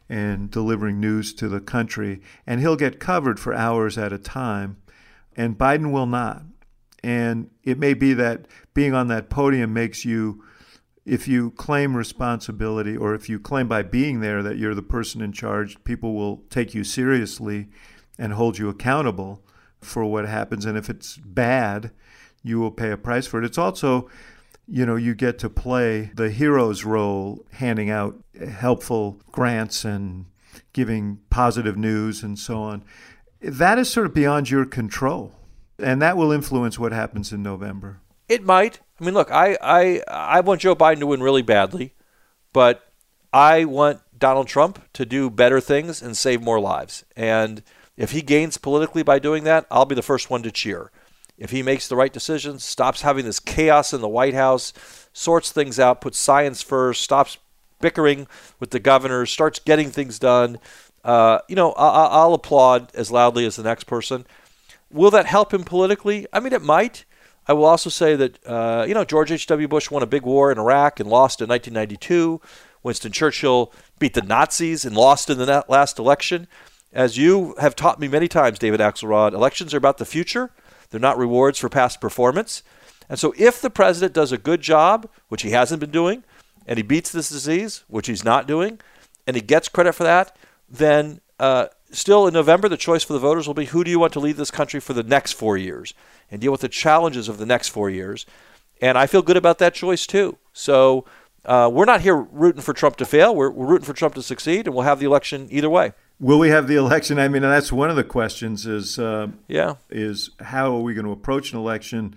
and 0.09 0.51
delivering 0.51 0.99
news 0.99 1.33
to 1.35 1.47
the 1.47 1.61
country, 1.61 2.21
and 2.45 2.59
he'll 2.59 2.75
get 2.75 2.99
covered 2.99 3.39
for 3.39 3.53
hours 3.53 3.97
at 3.97 4.11
a 4.11 4.17
time, 4.17 4.75
and 5.37 5.57
Biden 5.57 5.93
will 5.93 6.05
not. 6.05 6.43
And 7.01 7.49
it 7.63 7.79
may 7.79 7.93
be 7.93 8.13
that 8.15 8.47
being 8.73 8.93
on 8.93 9.07
that 9.07 9.29
podium 9.29 9.73
makes 9.73 10.03
you 10.03 10.43
if 11.05 11.27
you 11.27 11.51
claim 11.51 11.97
responsibility 11.97 12.95
or 12.95 13.15
if 13.15 13.27
you 13.27 13.39
claim 13.39 13.67
by 13.67 13.81
being 13.81 14.19
there 14.19 14.43
that 14.43 14.57
you're 14.57 14.75
the 14.75 14.81
person 14.81 15.21
in 15.21 15.31
charge, 15.31 15.83
people 15.83 16.13
will 16.13 16.43
take 16.49 16.73
you 16.73 16.83
seriously 16.83 17.69
and 18.17 18.33
hold 18.33 18.57
you 18.57 18.69
accountable 18.69 19.43
for 19.79 20.05
what 20.05 20.27
happens. 20.27 20.65
And 20.65 20.77
if 20.77 20.89
it's 20.89 21.17
bad, 21.17 21.91
you 22.43 22.59
will 22.59 22.71
pay 22.71 22.91
a 22.91 22.97
price 22.97 23.25
for 23.25 23.39
it. 23.39 23.45
It's 23.45 23.57
also, 23.57 24.09
you 24.67 24.85
know, 24.85 24.95
you 24.95 25.15
get 25.15 25.39
to 25.39 25.49
play 25.49 26.11
the 26.13 26.29
hero's 26.29 26.85
role, 26.85 27.45
handing 27.53 27.89
out 27.89 28.23
helpful 28.39 29.19
grants 29.31 29.83
and 29.83 30.25
giving 30.73 31.19
positive 31.29 31.77
news 31.77 32.21
and 32.21 32.37
so 32.37 32.61
on. 32.61 32.83
That 33.41 33.79
is 33.79 33.89
sort 33.89 34.05
of 34.05 34.13
beyond 34.13 34.51
your 34.51 34.65
control. 34.65 35.33
And 35.79 35.99
that 36.01 36.15
will 36.15 36.31
influence 36.31 36.77
what 36.77 36.91
happens 36.91 37.33
in 37.33 37.41
November. 37.41 38.01
It 38.29 38.43
might. 38.43 38.79
I 39.01 39.03
mean, 39.03 39.15
look, 39.15 39.31
I, 39.31 39.57
I, 39.61 40.01
I 40.07 40.39
want 40.41 40.61
Joe 40.61 40.75
Biden 40.75 40.99
to 40.99 41.07
win 41.07 41.23
really 41.23 41.41
badly, 41.41 41.95
but 42.53 42.87
I 43.33 43.65
want 43.65 43.99
Donald 44.17 44.47
Trump 44.47 44.79
to 44.93 45.05
do 45.07 45.31
better 45.31 45.59
things 45.59 46.03
and 46.03 46.15
save 46.15 46.43
more 46.43 46.59
lives. 46.59 47.03
And 47.15 47.63
if 47.97 48.11
he 48.11 48.21
gains 48.21 48.59
politically 48.59 49.01
by 49.01 49.17
doing 49.17 49.43
that, 49.45 49.65
I'll 49.71 49.85
be 49.85 49.95
the 49.95 50.03
first 50.03 50.29
one 50.29 50.43
to 50.43 50.51
cheer. 50.51 50.91
If 51.35 51.49
he 51.49 51.63
makes 51.63 51.87
the 51.87 51.95
right 51.95 52.13
decisions, 52.13 52.63
stops 52.63 53.01
having 53.01 53.25
this 53.25 53.39
chaos 53.39 53.91
in 53.91 54.01
the 54.01 54.07
White 54.07 54.35
House, 54.35 54.71
sorts 55.13 55.51
things 55.51 55.79
out, 55.79 56.01
puts 56.01 56.19
science 56.19 56.61
first, 56.61 57.01
stops 57.01 57.39
bickering 57.79 58.27
with 58.59 58.69
the 58.69 58.79
governors, 58.79 59.31
starts 59.31 59.57
getting 59.57 59.89
things 59.89 60.19
done, 60.19 60.59
uh, 61.03 61.39
you 61.47 61.55
know, 61.55 61.71
I- 61.71 62.23
will 62.27 62.35
applaud 62.35 62.91
as 62.93 63.09
loudly 63.09 63.47
as 63.47 63.55
the 63.55 63.63
next 63.63 63.85
person. 63.85 64.27
Will 64.91 65.09
that 65.09 65.25
help 65.25 65.51
him 65.51 65.63
politically? 65.63 66.27
I 66.31 66.39
mean, 66.39 66.53
it 66.53 66.61
might. 66.61 67.05
I 67.51 67.53
will 67.53 67.65
also 67.65 67.89
say 67.89 68.15
that, 68.15 68.47
uh, 68.47 68.85
you 68.87 68.93
know, 68.93 69.03
George 69.03 69.29
H.W. 69.29 69.67
Bush 69.67 69.91
won 69.91 70.01
a 70.01 70.05
big 70.05 70.21
war 70.21 70.53
in 70.53 70.57
Iraq 70.57 71.01
and 71.01 71.09
lost 71.09 71.41
in 71.41 71.49
1992. 71.49 72.39
Winston 72.81 73.11
Churchill 73.11 73.73
beat 73.99 74.13
the 74.13 74.21
Nazis 74.21 74.85
and 74.85 74.95
lost 74.95 75.29
in 75.29 75.37
the 75.37 75.65
last 75.67 75.99
election. 75.99 76.47
As 76.93 77.17
you 77.17 77.53
have 77.59 77.75
taught 77.75 77.99
me 77.99 78.07
many 78.07 78.29
times, 78.29 78.57
David 78.57 78.79
Axelrod, 78.79 79.33
elections 79.33 79.73
are 79.73 79.77
about 79.77 79.97
the 79.97 80.05
future. 80.05 80.51
They're 80.91 80.99
not 81.01 81.17
rewards 81.17 81.59
for 81.59 81.67
past 81.67 81.99
performance. 81.99 82.63
And 83.09 83.19
so 83.19 83.33
if 83.37 83.59
the 83.59 83.69
president 83.69 84.13
does 84.13 84.31
a 84.31 84.37
good 84.37 84.61
job, 84.61 85.09
which 85.27 85.41
he 85.41 85.49
hasn't 85.49 85.81
been 85.81 85.91
doing, 85.91 86.23
and 86.65 86.77
he 86.77 86.83
beats 86.83 87.11
this 87.11 87.27
disease, 87.27 87.83
which 87.89 88.07
he's 88.07 88.23
not 88.23 88.47
doing, 88.47 88.79
and 89.27 89.35
he 89.35 89.41
gets 89.41 89.67
credit 89.67 89.91
for 89.91 90.05
that, 90.05 90.37
then 90.69 91.19
uh, 91.37 91.67
still 91.91 92.27
in 92.27 92.33
November, 92.33 92.69
the 92.69 92.77
choice 92.77 93.03
for 93.03 93.13
the 93.13 93.19
voters 93.19 93.47
will 93.47 93.53
be 93.53 93.65
who 93.65 93.83
do 93.83 93.91
you 93.91 93.99
want 93.99 94.13
to 94.13 94.19
lead 94.19 94.37
this 94.37 94.51
country 94.51 94.79
for 94.79 94.93
the 94.93 95.03
next 95.03 95.33
four 95.33 95.57
years 95.57 95.93
and 96.29 96.41
deal 96.41 96.51
with 96.51 96.61
the 96.61 96.69
challenges 96.69 97.27
of 97.29 97.37
the 97.37 97.45
next 97.45 97.69
four 97.69 97.89
years. 97.89 98.25
And 98.81 98.97
I 98.97 99.07
feel 99.07 99.21
good 99.21 99.37
about 99.37 99.59
that 99.59 99.73
choice 99.73 100.07
too. 100.07 100.37
So 100.53 101.05
uh, 101.45 101.69
we're 101.71 101.85
not 101.85 102.01
here 102.01 102.15
rooting 102.15 102.61
for 102.61 102.73
Trump 102.73 102.97
to 102.97 103.05
fail. 103.05 103.35
We're, 103.35 103.49
we're 103.49 103.67
rooting 103.67 103.85
for 103.85 103.93
Trump 103.93 104.15
to 104.15 104.21
succeed, 104.21 104.67
and 104.67 104.75
we'll 104.75 104.85
have 104.85 104.99
the 104.99 105.05
election 105.05 105.47
either 105.51 105.69
way. 105.69 105.93
Will 106.19 106.37
we 106.37 106.49
have 106.49 106.67
the 106.67 106.75
election? 106.75 107.17
I 107.17 107.27
mean, 107.27 107.41
that's 107.41 107.71
one 107.71 107.89
of 107.89 107.95
the 107.95 108.03
questions. 108.03 108.67
Is 108.67 108.99
uh, 108.99 109.29
yeah, 109.47 109.75
is 109.89 110.29
how 110.39 110.75
are 110.75 110.81
we 110.81 110.93
going 110.93 111.05
to 111.05 111.11
approach 111.11 111.51
an 111.51 111.57
election 111.57 112.15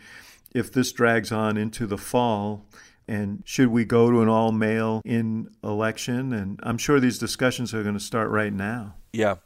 if 0.53 0.71
this 0.71 0.93
drags 0.93 1.33
on 1.33 1.57
into 1.57 1.87
the 1.87 1.97
fall? 1.97 2.67
And 3.07 3.43
should 3.45 3.69
we 3.69 3.85
go 3.85 4.11
to 4.11 4.23
an 4.23 4.29
all 4.29 4.53
mail 4.53 5.03
in 5.05 5.51
election? 5.63 6.33
And 6.33 6.59
I'm 6.63 6.79
sure 6.79 7.01
these 7.01 7.19
discussions 7.19 7.75
are 7.75 7.83
going 7.83 7.95
to 7.95 8.01
start 8.01 8.31
right 8.31 8.53
now. 8.53 8.95
Yeah. 9.13 9.37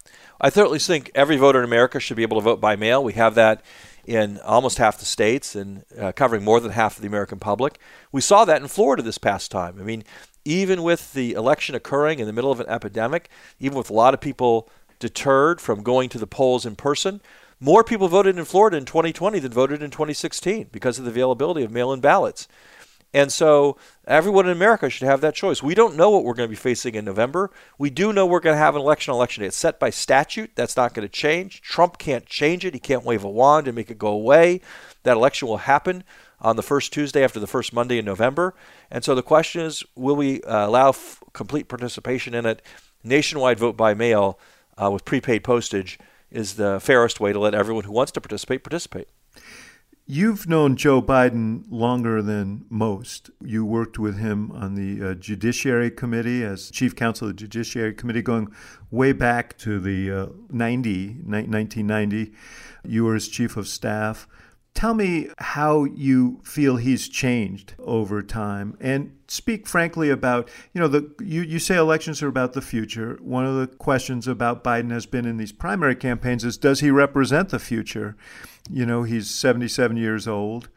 I 0.40 0.50
certainly 0.50 0.78
think 0.78 1.10
every 1.14 1.36
voter 1.36 1.58
in 1.58 1.64
America 1.64 2.00
should 2.00 2.16
be 2.16 2.22
able 2.22 2.38
to 2.38 2.44
vote 2.44 2.60
by 2.60 2.76
mail. 2.76 3.02
We 3.02 3.14
have 3.14 3.34
that 3.34 3.62
in 4.06 4.38
almost 4.38 4.78
half 4.78 4.98
the 4.98 5.04
states 5.04 5.54
and 5.54 5.84
uh, 5.98 6.12
covering 6.12 6.42
more 6.42 6.60
than 6.60 6.70
half 6.70 6.96
of 6.96 7.02
the 7.02 7.08
American 7.08 7.38
public. 7.38 7.78
We 8.10 8.22
saw 8.22 8.46
that 8.46 8.62
in 8.62 8.68
Florida 8.68 9.02
this 9.02 9.18
past 9.18 9.50
time. 9.50 9.78
I 9.78 9.82
mean, 9.82 10.04
even 10.46 10.82
with 10.82 11.12
the 11.12 11.34
election 11.34 11.74
occurring 11.74 12.18
in 12.18 12.26
the 12.26 12.32
middle 12.32 12.50
of 12.50 12.60
an 12.60 12.68
epidemic, 12.68 13.28
even 13.60 13.76
with 13.76 13.90
a 13.90 13.94
lot 13.94 14.14
of 14.14 14.20
people 14.20 14.70
deterred 14.98 15.60
from 15.60 15.82
going 15.82 16.08
to 16.08 16.18
the 16.18 16.26
polls 16.26 16.64
in 16.64 16.74
person, 16.74 17.20
more 17.60 17.84
people 17.84 18.08
voted 18.08 18.38
in 18.38 18.44
Florida 18.46 18.78
in 18.78 18.86
2020 18.86 19.40
than 19.40 19.52
voted 19.52 19.82
in 19.82 19.90
2016 19.90 20.68
because 20.72 20.98
of 20.98 21.04
the 21.04 21.10
availability 21.10 21.62
of 21.62 21.70
mail 21.70 21.92
in 21.92 22.00
ballots. 22.00 22.48
And 23.14 23.32
so 23.32 23.78
everyone 24.06 24.46
in 24.46 24.52
America 24.52 24.90
should 24.90 25.06
have 25.06 25.22
that 25.22 25.34
choice. 25.34 25.62
We 25.62 25.74
don't 25.74 25.96
know 25.96 26.10
what 26.10 26.24
we're 26.24 26.34
going 26.34 26.48
to 26.48 26.50
be 26.50 26.56
facing 26.56 26.94
in 26.94 27.06
November. 27.06 27.50
We 27.78 27.88
do 27.88 28.12
know 28.12 28.26
we're 28.26 28.40
going 28.40 28.54
to 28.54 28.58
have 28.58 28.74
an 28.74 28.82
election 28.82 29.14
election 29.14 29.40
day. 29.40 29.46
It's 29.48 29.56
set 29.56 29.80
by 29.80 29.90
statute. 29.90 30.50
That's 30.54 30.76
not 30.76 30.92
going 30.92 31.08
to 31.08 31.12
change. 31.12 31.62
Trump 31.62 31.96
can't 31.96 32.26
change 32.26 32.66
it. 32.66 32.74
He 32.74 32.80
can't 32.80 33.04
wave 33.04 33.24
a 33.24 33.30
wand 33.30 33.66
and 33.66 33.74
make 33.74 33.90
it 33.90 33.98
go 33.98 34.08
away. 34.08 34.60
That 35.04 35.16
election 35.16 35.48
will 35.48 35.58
happen 35.58 36.04
on 36.40 36.56
the 36.56 36.62
first 36.62 36.92
Tuesday 36.92 37.24
after 37.24 37.40
the 37.40 37.46
first 37.46 37.72
Monday 37.72 37.98
in 37.98 38.04
November. 38.04 38.54
And 38.90 39.02
so 39.02 39.14
the 39.14 39.22
question 39.22 39.62
is 39.62 39.84
will 39.94 40.16
we 40.16 40.42
uh, 40.42 40.66
allow 40.66 40.90
f- 40.90 41.22
complete 41.32 41.68
participation 41.68 42.34
in 42.34 42.44
it? 42.44 42.62
Nationwide 43.02 43.58
vote 43.58 43.76
by 43.76 43.94
mail 43.94 44.38
uh, 44.76 44.90
with 44.90 45.04
prepaid 45.04 45.44
postage 45.44 45.98
is 46.30 46.56
the 46.56 46.78
fairest 46.80 47.20
way 47.20 47.32
to 47.32 47.38
let 47.38 47.54
everyone 47.54 47.84
who 47.84 47.92
wants 47.92 48.12
to 48.12 48.20
participate 48.20 48.62
participate. 48.62 49.08
You've 50.10 50.48
known 50.48 50.76
Joe 50.76 51.02
Biden 51.02 51.64
longer 51.68 52.22
than 52.22 52.64
most. 52.70 53.28
You 53.44 53.66
worked 53.66 53.98
with 53.98 54.16
him 54.16 54.50
on 54.52 54.74
the 54.74 55.10
uh, 55.10 55.14
Judiciary 55.14 55.90
Committee 55.90 56.42
as 56.42 56.70
chief 56.70 56.96
counsel 56.96 57.28
of 57.28 57.36
the 57.36 57.40
Judiciary 57.40 57.92
Committee 57.92 58.22
going 58.22 58.48
way 58.90 59.12
back 59.12 59.58
to 59.58 59.78
the 59.78 60.10
uh, 60.10 60.26
90, 60.48 61.08
1990. 61.26 62.32
You 62.86 63.04
were 63.04 63.12
his 63.12 63.28
chief 63.28 63.58
of 63.58 63.68
staff. 63.68 64.26
Tell 64.72 64.94
me 64.94 65.28
how 65.36 65.84
you 65.84 66.40
feel 66.42 66.76
he's 66.76 67.06
changed 67.06 67.74
over 67.78 68.22
time 68.22 68.78
and 68.80 69.14
speak 69.26 69.66
frankly 69.66 70.08
about, 70.08 70.48
you 70.72 70.80
know, 70.80 70.88
the 70.88 71.14
you, 71.20 71.42
you 71.42 71.58
say 71.58 71.76
elections 71.76 72.22
are 72.22 72.28
about 72.28 72.54
the 72.54 72.62
future. 72.62 73.18
One 73.20 73.44
of 73.44 73.56
the 73.56 73.66
questions 73.66 74.26
about 74.26 74.64
Biden 74.64 74.90
has 74.90 75.04
been 75.04 75.26
in 75.26 75.36
these 75.36 75.52
primary 75.52 75.96
campaigns 75.96 76.46
is 76.46 76.56
does 76.56 76.80
he 76.80 76.90
represent 76.90 77.50
the 77.50 77.58
future? 77.58 78.16
You 78.70 78.86
know, 78.86 79.02
he's 79.02 79.30
77 79.30 79.96
years 79.96 80.28
old 80.28 80.68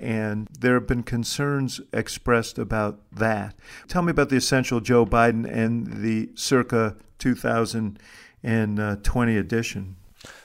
and 0.00 0.48
there 0.58 0.74
have 0.74 0.86
been 0.86 1.02
concerns 1.02 1.80
expressed 1.92 2.58
about 2.58 3.00
that. 3.12 3.54
Tell 3.88 4.02
me 4.02 4.10
about 4.10 4.30
the 4.30 4.36
essential 4.36 4.80
Joe 4.80 5.04
Biden 5.04 5.50
and 5.50 6.02
the 6.02 6.30
circa 6.34 6.96
2020 7.18 9.36
edition. 9.36 9.96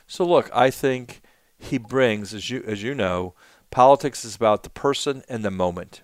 So 0.07 0.25
look, 0.25 0.49
I 0.53 0.69
think 0.69 1.21
he 1.57 1.77
brings, 1.77 2.33
as 2.33 2.49
you 2.49 2.63
as 2.67 2.83
you 2.83 2.93
know, 2.93 3.33
politics 3.71 4.25
is 4.25 4.35
about 4.35 4.63
the 4.63 4.69
person 4.69 5.23
and 5.29 5.43
the 5.43 5.51
moment. 5.51 6.01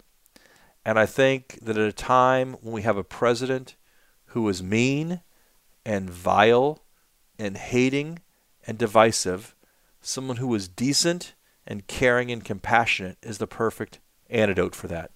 And 0.85 0.97
I 0.97 1.05
think 1.05 1.59
that 1.61 1.77
at 1.77 1.87
a 1.87 1.93
time 1.93 2.53
when 2.61 2.73
we 2.73 2.81
have 2.81 2.97
a 2.97 3.03
president 3.03 3.75
who 4.27 4.47
is 4.49 4.63
mean 4.63 5.21
and 5.85 6.09
vile 6.09 6.79
and 7.37 7.57
hating 7.57 8.19
and 8.65 8.77
divisive, 8.77 9.55
someone 10.01 10.37
who 10.37 10.53
is 10.55 10.67
decent 10.67 11.33
and 11.65 11.87
caring 11.87 12.31
and 12.31 12.43
compassionate 12.43 13.17
is 13.21 13.37
the 13.37 13.47
perfect 13.47 13.99
antidote 14.29 14.75
for 14.75 14.87
that. 14.87 15.11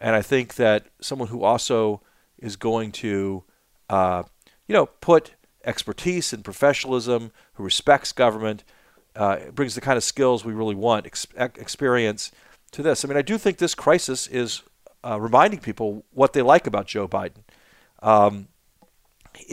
And 0.00 0.14
I 0.14 0.22
think 0.22 0.54
that 0.56 0.86
someone 1.00 1.28
who 1.28 1.42
also 1.42 2.02
is 2.38 2.56
going 2.56 2.92
to, 2.92 3.44
uh, 3.88 4.24
you 4.68 4.74
know, 4.74 4.86
put 4.86 5.32
expertise 5.64 6.32
and 6.32 6.44
professionalism, 6.44 7.32
who 7.54 7.64
respects 7.64 8.12
government, 8.12 8.62
uh, 9.16 9.38
brings 9.54 9.74
the 9.74 9.80
kind 9.80 9.96
of 9.96 10.04
skills 10.04 10.44
we 10.44 10.52
really 10.52 10.74
want, 10.74 11.06
ex- 11.06 11.26
experience 11.36 12.30
to 12.72 12.82
this. 12.82 13.04
I 13.04 13.08
mean, 13.08 13.16
I 13.16 13.22
do 13.22 13.38
think 13.38 13.58
this 13.58 13.74
crisis 13.74 14.26
is 14.26 14.62
uh, 15.02 15.18
reminding 15.18 15.60
people 15.60 16.04
what 16.12 16.34
they 16.34 16.42
like 16.42 16.66
about 16.66 16.86
Joe 16.86 17.08
Biden. 17.08 17.42
Um, 18.02 18.48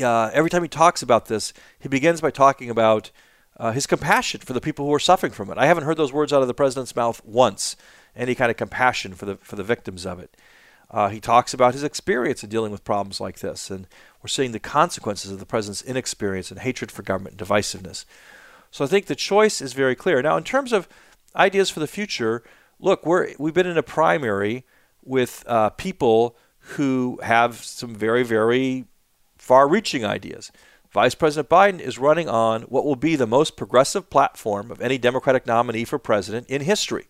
uh, 0.01 0.29
every 0.33 0.49
time 0.49 0.61
he 0.61 0.67
talks 0.67 1.01
about 1.01 1.27
this, 1.27 1.53
he 1.79 1.87
begins 1.87 2.21
by 2.21 2.31
talking 2.31 2.69
about 2.69 3.11
uh, 3.57 3.71
his 3.71 3.87
compassion 3.87 4.41
for 4.41 4.53
the 4.53 4.61
people 4.61 4.85
who 4.85 4.93
are 4.93 4.99
suffering 4.99 5.31
from 5.31 5.49
it. 5.49 5.57
I 5.57 5.65
haven't 5.65 5.83
heard 5.83 5.97
those 5.97 6.13
words 6.13 6.33
out 6.33 6.41
of 6.41 6.47
the 6.47 6.53
president's 6.53 6.95
mouth 6.95 7.23
once. 7.25 7.75
Any 8.15 8.35
kind 8.35 8.51
of 8.51 8.57
compassion 8.57 9.13
for 9.13 9.25
the 9.25 9.37
for 9.37 9.55
the 9.55 9.63
victims 9.63 10.05
of 10.05 10.19
it. 10.19 10.35
Uh, 10.91 11.09
he 11.09 11.19
talks 11.19 11.53
about 11.53 11.73
his 11.73 11.83
experience 11.83 12.43
in 12.43 12.49
dealing 12.49 12.71
with 12.71 12.83
problems 12.83 13.19
like 13.19 13.39
this, 13.39 13.71
and 13.71 13.87
we're 14.21 14.27
seeing 14.27 14.51
the 14.51 14.59
consequences 14.59 15.31
of 15.31 15.39
the 15.39 15.45
president's 15.45 15.81
inexperience 15.81 16.51
and 16.51 16.59
hatred 16.59 16.91
for 16.91 17.01
government 17.01 17.39
and 17.39 17.49
divisiveness. 17.49 18.05
So 18.69 18.85
I 18.85 18.87
think 18.87 19.07
the 19.07 19.15
choice 19.15 19.61
is 19.61 19.73
very 19.73 19.95
clear. 19.95 20.21
Now, 20.21 20.37
in 20.37 20.43
terms 20.43 20.71
of 20.71 20.87
ideas 21.35 21.71
for 21.71 21.79
the 21.79 21.87
future, 21.87 22.43
look, 22.79 23.05
we're 23.05 23.33
we've 23.39 23.53
been 23.53 23.67
in 23.67 23.77
a 23.77 23.83
primary 23.83 24.63
with 25.03 25.43
uh, 25.47 25.71
people 25.71 26.37
who 26.77 27.19
have 27.23 27.63
some 27.63 27.95
very 27.95 28.23
very 28.23 28.85
far-reaching 29.37 30.05
ideas. 30.05 30.51
Vice 30.93 31.15
President 31.15 31.49
Biden 31.49 31.79
is 31.79 31.97
running 31.97 32.29
on 32.29 32.61
what 32.63 32.85
will 32.85 32.95
be 32.95 33.15
the 33.15 33.25
most 33.25 33.57
progressive 33.57 34.11
platform 34.11 34.69
of 34.69 34.79
any 34.79 34.99
Democratic 34.99 35.47
nominee 35.47 35.85
for 35.85 35.97
president 35.97 36.47
in 36.47 36.61
history. 36.61 37.07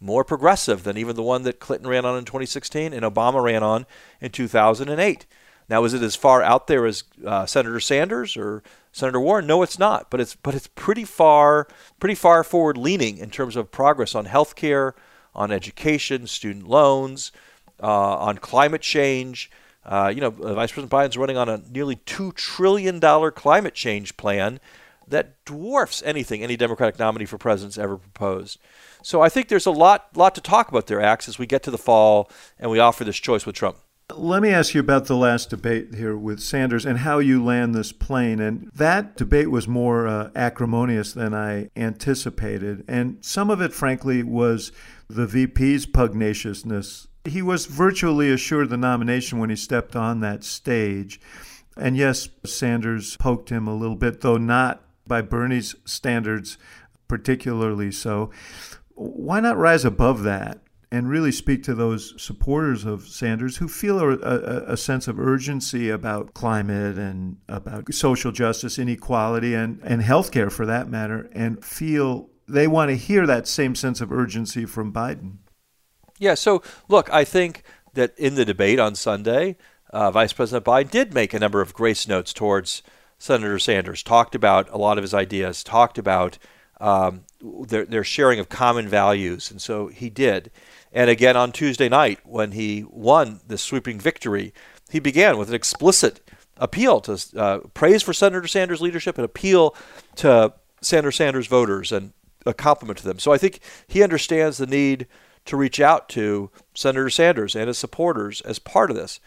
More 0.00 0.22
progressive 0.22 0.84
than 0.84 0.96
even 0.96 1.16
the 1.16 1.22
one 1.22 1.42
that 1.42 1.58
Clinton 1.58 1.88
ran 1.88 2.04
on 2.04 2.16
in 2.16 2.24
2016 2.24 2.92
and 2.92 3.04
Obama 3.04 3.42
ran 3.42 3.64
on 3.64 3.86
in 4.20 4.30
2008. 4.30 5.26
Now, 5.68 5.82
is 5.82 5.94
it 5.94 6.02
as 6.02 6.14
far 6.14 6.42
out 6.42 6.68
there 6.68 6.86
as 6.86 7.02
uh, 7.26 7.44
Senator 7.46 7.80
Sanders 7.80 8.36
or 8.36 8.62
Senator 8.92 9.18
Warren? 9.18 9.48
No, 9.48 9.62
it's 9.62 9.78
not. 9.80 10.10
But 10.10 10.20
it's 10.20 10.36
but 10.36 10.54
it's 10.54 10.68
pretty 10.68 11.04
far 11.04 11.66
pretty 11.98 12.14
far 12.14 12.44
forward 12.44 12.76
leaning 12.76 13.18
in 13.18 13.30
terms 13.30 13.56
of 13.56 13.72
progress 13.72 14.14
on 14.14 14.26
health 14.26 14.54
care, 14.54 14.94
on 15.34 15.50
education, 15.50 16.28
student 16.28 16.68
loans, 16.68 17.32
uh, 17.82 18.16
on 18.16 18.38
climate 18.38 18.82
change. 18.82 19.50
Uh, 19.84 20.12
you 20.14 20.20
know, 20.20 20.30
Vice 20.30 20.72
President 20.72 20.90
Biden's 20.90 21.16
running 21.16 21.36
on 21.36 21.48
a 21.48 21.62
nearly 21.70 21.96
two 21.96 22.32
trillion 22.32 22.98
dollar 22.98 23.30
climate 23.30 23.74
change 23.74 24.16
plan 24.16 24.60
that 25.06 25.44
dwarfs 25.44 26.02
anything 26.04 26.42
any 26.42 26.56
Democratic 26.56 26.98
nominee 26.98 27.26
for 27.26 27.38
president's 27.38 27.78
ever 27.78 27.96
proposed. 27.96 28.58
So 29.02 29.20
I 29.20 29.28
think 29.28 29.48
there's 29.48 29.66
a 29.66 29.70
lot 29.70 30.16
lot 30.16 30.34
to 30.34 30.40
talk 30.40 30.68
about 30.68 30.86
there, 30.86 31.00
Axe, 31.00 31.28
as 31.28 31.38
we 31.38 31.46
get 31.46 31.62
to 31.64 31.70
the 31.70 31.78
fall 31.78 32.30
and 32.58 32.70
we 32.70 32.78
offer 32.78 33.04
this 33.04 33.18
choice 33.18 33.44
with 33.44 33.54
Trump. 33.54 33.76
Let 34.14 34.42
me 34.42 34.50
ask 34.50 34.74
you 34.74 34.80
about 34.80 35.06
the 35.06 35.16
last 35.16 35.48
debate 35.48 35.94
here 35.94 36.14
with 36.14 36.40
Sanders 36.40 36.84
and 36.84 36.98
how 36.98 37.20
you 37.20 37.42
land 37.42 37.74
this 37.74 37.90
plane. 37.90 38.38
And 38.38 38.70
that 38.74 39.16
debate 39.16 39.50
was 39.50 39.66
more 39.66 40.06
uh, 40.06 40.30
acrimonious 40.36 41.14
than 41.14 41.32
I 41.32 41.70
anticipated. 41.74 42.84
And 42.86 43.24
some 43.24 43.48
of 43.48 43.62
it, 43.62 43.72
frankly, 43.72 44.22
was 44.22 44.72
the 45.08 45.26
VP's 45.26 45.86
pugnaciousness. 45.86 47.06
He 47.24 47.42
was 47.42 47.66
virtually 47.66 48.30
assured 48.30 48.68
the 48.68 48.76
nomination 48.76 49.38
when 49.38 49.50
he 49.50 49.56
stepped 49.56 49.96
on 49.96 50.20
that 50.20 50.44
stage. 50.44 51.20
And 51.76 51.96
yes, 51.96 52.28
Sanders 52.44 53.16
poked 53.16 53.48
him 53.48 53.66
a 53.66 53.74
little 53.74 53.96
bit, 53.96 54.20
though 54.20 54.36
not 54.36 54.84
by 55.06 55.22
Bernie's 55.22 55.74
standards 55.84 56.58
particularly 57.08 57.90
so. 57.90 58.30
Why 58.94 59.40
not 59.40 59.56
rise 59.56 59.84
above 59.84 60.22
that 60.22 60.60
and 60.90 61.08
really 61.08 61.32
speak 61.32 61.62
to 61.64 61.74
those 61.74 62.14
supporters 62.22 62.84
of 62.84 63.08
Sanders 63.08 63.56
who 63.56 63.66
feel 63.66 63.98
a, 63.98 64.12
a, 64.12 64.72
a 64.72 64.76
sense 64.76 65.08
of 65.08 65.18
urgency 65.18 65.90
about 65.90 66.34
climate 66.34 66.96
and 66.96 67.38
about 67.48 67.92
social 67.92 68.30
justice, 68.30 68.78
inequality, 68.78 69.54
and, 69.54 69.80
and 69.82 70.02
healthcare 70.02 70.52
for 70.52 70.64
that 70.66 70.88
matter, 70.88 71.28
and 71.32 71.64
feel 71.64 72.28
they 72.46 72.68
want 72.68 72.90
to 72.90 72.96
hear 72.96 73.26
that 73.26 73.48
same 73.48 73.74
sense 73.74 74.00
of 74.00 74.12
urgency 74.12 74.64
from 74.66 74.92
Biden. 74.92 75.38
Yeah, 76.18 76.34
so 76.34 76.62
look, 76.88 77.12
I 77.12 77.24
think 77.24 77.62
that 77.94 78.16
in 78.18 78.34
the 78.34 78.44
debate 78.44 78.78
on 78.78 78.94
Sunday, 78.94 79.56
uh, 79.90 80.10
Vice 80.10 80.32
President 80.32 80.64
Biden 80.64 80.90
did 80.90 81.14
make 81.14 81.32
a 81.34 81.38
number 81.38 81.60
of 81.60 81.74
grace 81.74 82.08
notes 82.08 82.32
towards 82.32 82.82
Senator 83.18 83.58
Sanders, 83.58 84.02
talked 84.02 84.34
about 84.34 84.68
a 84.70 84.76
lot 84.76 84.98
of 84.98 85.02
his 85.02 85.14
ideas, 85.14 85.62
talked 85.62 85.98
about 85.98 86.38
um, 86.80 87.22
their, 87.40 87.84
their 87.84 88.04
sharing 88.04 88.40
of 88.40 88.48
common 88.48 88.88
values. 88.88 89.50
And 89.50 89.62
so 89.62 89.86
he 89.88 90.10
did. 90.10 90.50
And 90.92 91.08
again 91.08 91.36
on 91.36 91.52
Tuesday 91.52 91.88
night, 91.88 92.20
when 92.24 92.52
he 92.52 92.84
won 92.88 93.40
the 93.46 93.58
sweeping 93.58 93.98
victory, 93.98 94.52
he 94.90 95.00
began 95.00 95.38
with 95.38 95.48
an 95.48 95.54
explicit 95.54 96.20
appeal 96.56 97.00
to 97.00 97.18
uh, 97.36 97.58
praise 97.72 98.02
for 98.02 98.12
Senator 98.12 98.46
Sanders' 98.46 98.80
leadership 98.80 99.16
and 99.16 99.24
appeal 99.24 99.74
to 100.16 100.52
Senator 100.80 101.12
Sanders 101.12 101.46
voters 101.46 101.90
and 101.90 102.12
a 102.46 102.54
compliment 102.54 102.98
to 102.98 103.04
them. 103.04 103.18
So 103.18 103.32
I 103.32 103.38
think 103.38 103.60
he 103.86 104.02
understands 104.02 104.58
the 104.58 104.66
need 104.66 105.06
to 105.46 105.56
reach 105.56 105.80
out 105.80 106.08
to 106.10 106.50
Senator 106.74 107.10
Sanders 107.10 107.54
and 107.54 107.68
his 107.68 107.78
supporters 107.78 108.40
as 108.42 108.58
part 108.58 108.90
of 108.90 108.96
this. 108.96 109.20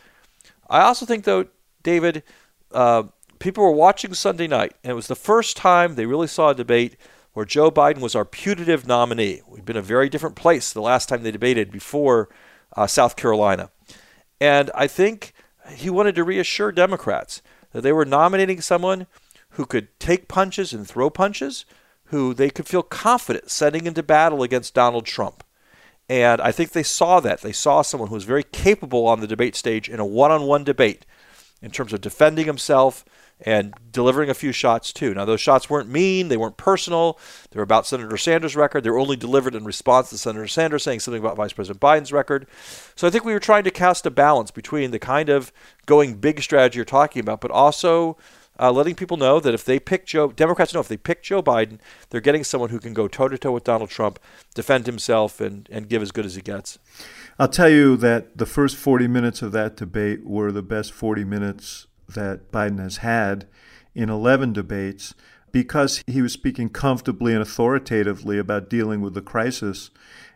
I 0.70 0.82
also 0.82 1.06
think, 1.06 1.24
though, 1.24 1.46
David, 1.84 2.24
uh, 2.72 3.04
people 3.40 3.64
were 3.64 3.72
watching 3.72 4.14
Sunday 4.14 4.48
night, 4.48 4.74
and 4.84 4.92
it 4.92 4.96
was 4.96 5.08
the 5.08 5.16
first 5.16 5.56
time 5.58 5.96
they 5.96 6.06
really 6.06 6.28
saw 6.28 6.50
a 6.50 6.56
debate 6.56 6.98
where 7.34 7.46
Joe 7.46 7.70
Biden 7.70 8.00
was 8.00 8.16
our 8.16 8.26
putative 8.26 8.88
nominee. 8.88 9.42
We'd 9.48 9.66
been 9.66 9.78
a 9.78 9.82
very 9.82 10.10
different 10.10 10.36
place 10.36 10.74
the 10.74 10.82
last 10.82 11.08
time 11.08 11.22
they 11.22 11.32
debated 11.32 11.72
before 11.72 12.30
uh, 12.76 12.88
South 12.88 13.16
Carolina. 13.16 13.70
And 14.42 14.72
I 14.74 14.88
think 14.88 15.34
he 15.70 15.90
wanted 15.90 16.16
to 16.16 16.24
reassure 16.24 16.72
Democrats 16.72 17.42
that 17.72 17.82
they 17.82 17.92
were 17.92 18.06
nominating 18.06 18.62
someone 18.62 19.08
who 19.52 19.66
could 19.66 19.88
take 20.00 20.28
punches 20.28 20.74
and 20.74 20.88
throw 20.88 21.10
punches, 21.10 21.66
who 22.06 22.34
they 22.34 22.50
could 22.50 22.68
feel 22.68 22.84
confident 22.84 23.52
sending 23.52 23.86
into 23.86 24.02
battle 24.02 24.44
against 24.44 24.74
Donald 24.74 25.06
Trump. 25.06 25.44
And 26.10 26.40
I 26.40 26.52
think 26.52 26.72
they 26.72 26.84
saw 26.84 27.20
that. 27.20 27.42
They 27.42 27.52
saw 27.52 27.82
someone 27.82 28.10
who 28.10 28.16
was 28.16 28.24
very 28.24 28.44
capable 28.44 29.08
on 29.08 29.20
the 29.20 29.28
debate 29.28 29.56
stage 29.56 29.90
in 29.90 30.00
a 30.00 30.06
one 30.06 30.32
on 30.32 30.44
one 30.44 30.64
debate 30.64 31.06
in 31.62 31.72
terms 31.72 31.92
of 31.92 32.02
defending 32.02 32.46
himself 32.46 33.04
and 33.42 33.74
delivering 33.92 34.30
a 34.30 34.34
few 34.34 34.52
shots 34.52 34.92
too. 34.92 35.14
Now, 35.14 35.26
those 35.26 35.42
shots 35.42 35.70
weren't 35.70 35.90
mean, 35.90 36.28
they 36.30 36.38
weren't 36.38 36.58
personal, 36.58 37.20
they 37.52 37.58
were 37.58 37.64
about 37.64 37.86
Senator 37.86 38.18
Sanders' 38.18 38.56
record. 38.56 38.84
They 38.84 38.90
were 38.90 38.98
only 38.98 39.16
delivered 39.16 39.54
in 39.54 39.64
response 39.64 40.10
to 40.10 40.18
Senator 40.18 40.48
Sanders 40.48 40.84
saying 40.84 41.02
something 41.02 41.22
about 41.22 41.38
Vice 41.38 41.54
President 41.54 41.80
Biden's 41.80 42.12
record. 42.12 42.48
So 42.96 43.06
I 43.06 43.12
think 43.12 43.26
we 43.26 43.34
were 43.34 43.40
trying 43.40 43.64
to 43.66 43.72
cast 43.72 44.06
a 44.06 44.12
balance 44.12 44.50
between 44.50 44.92
the 44.92 45.00
kind 45.00 45.30
of 45.30 45.52
going 45.86 46.16
big 46.16 46.42
strategy 46.42 46.78
you're 46.78 46.86
talking 46.86 47.20
about, 47.20 47.42
but 47.42 47.52
also 47.52 48.18
uh, 48.60 48.72
letting 48.72 48.96
people 48.96 49.18
know 49.18 49.40
that 49.40 49.54
if 49.54 49.64
they 49.64 49.80
pick 49.80 50.06
Joe, 50.06 50.32
Democrats 50.32 50.74
know 50.74 50.80
if 50.80 50.88
they 50.88 50.98
pick 50.98 51.24
Joe 51.24 51.42
Biden, 51.42 51.80
they're 52.10 52.22
getting 52.22 52.44
someone 52.44 52.70
who 52.70 52.80
can 52.80 52.94
go 52.94 53.08
toe 53.08 53.28
to 53.28 53.38
toe 53.38 53.52
with 53.52 53.64
Donald 53.64 53.90
Trump, 53.90 54.20
defend 54.54 54.86
himself, 54.86 55.40
and, 55.40 55.68
and 55.72 55.90
give 55.90 56.02
as 56.02 56.12
good 56.12 56.26
as 56.26 56.36
he 56.36 56.42
gets. 56.42 56.80
I'll 57.40 57.48
tell 57.48 57.70
you 57.70 57.98
that 57.98 58.38
the 58.38 58.46
first 58.46 58.76
40 58.76 59.08
minutes 59.08 59.42
of 59.42 59.52
that 59.52 59.78
debate 59.78 60.26
were 60.26 60.52
the 60.52 60.64
best 60.64 60.92
40 60.92 61.24
minutes 61.24 61.88
that 62.10 62.52
Biden 62.52 62.80
has 62.80 62.98
had 62.98 63.48
in 63.94 64.10
11 64.10 64.54
debates 64.54 65.14
because 65.52 66.04
he 66.08 66.22
was 66.22 66.34
speaking 66.34 66.70
comfortably 66.70 67.34
and 67.34 67.42
authoritatively 67.42 68.38
about 68.38 68.70
dealing 68.70 69.02
with 69.02 69.14
the 69.14 69.22
crisis. 69.22 69.90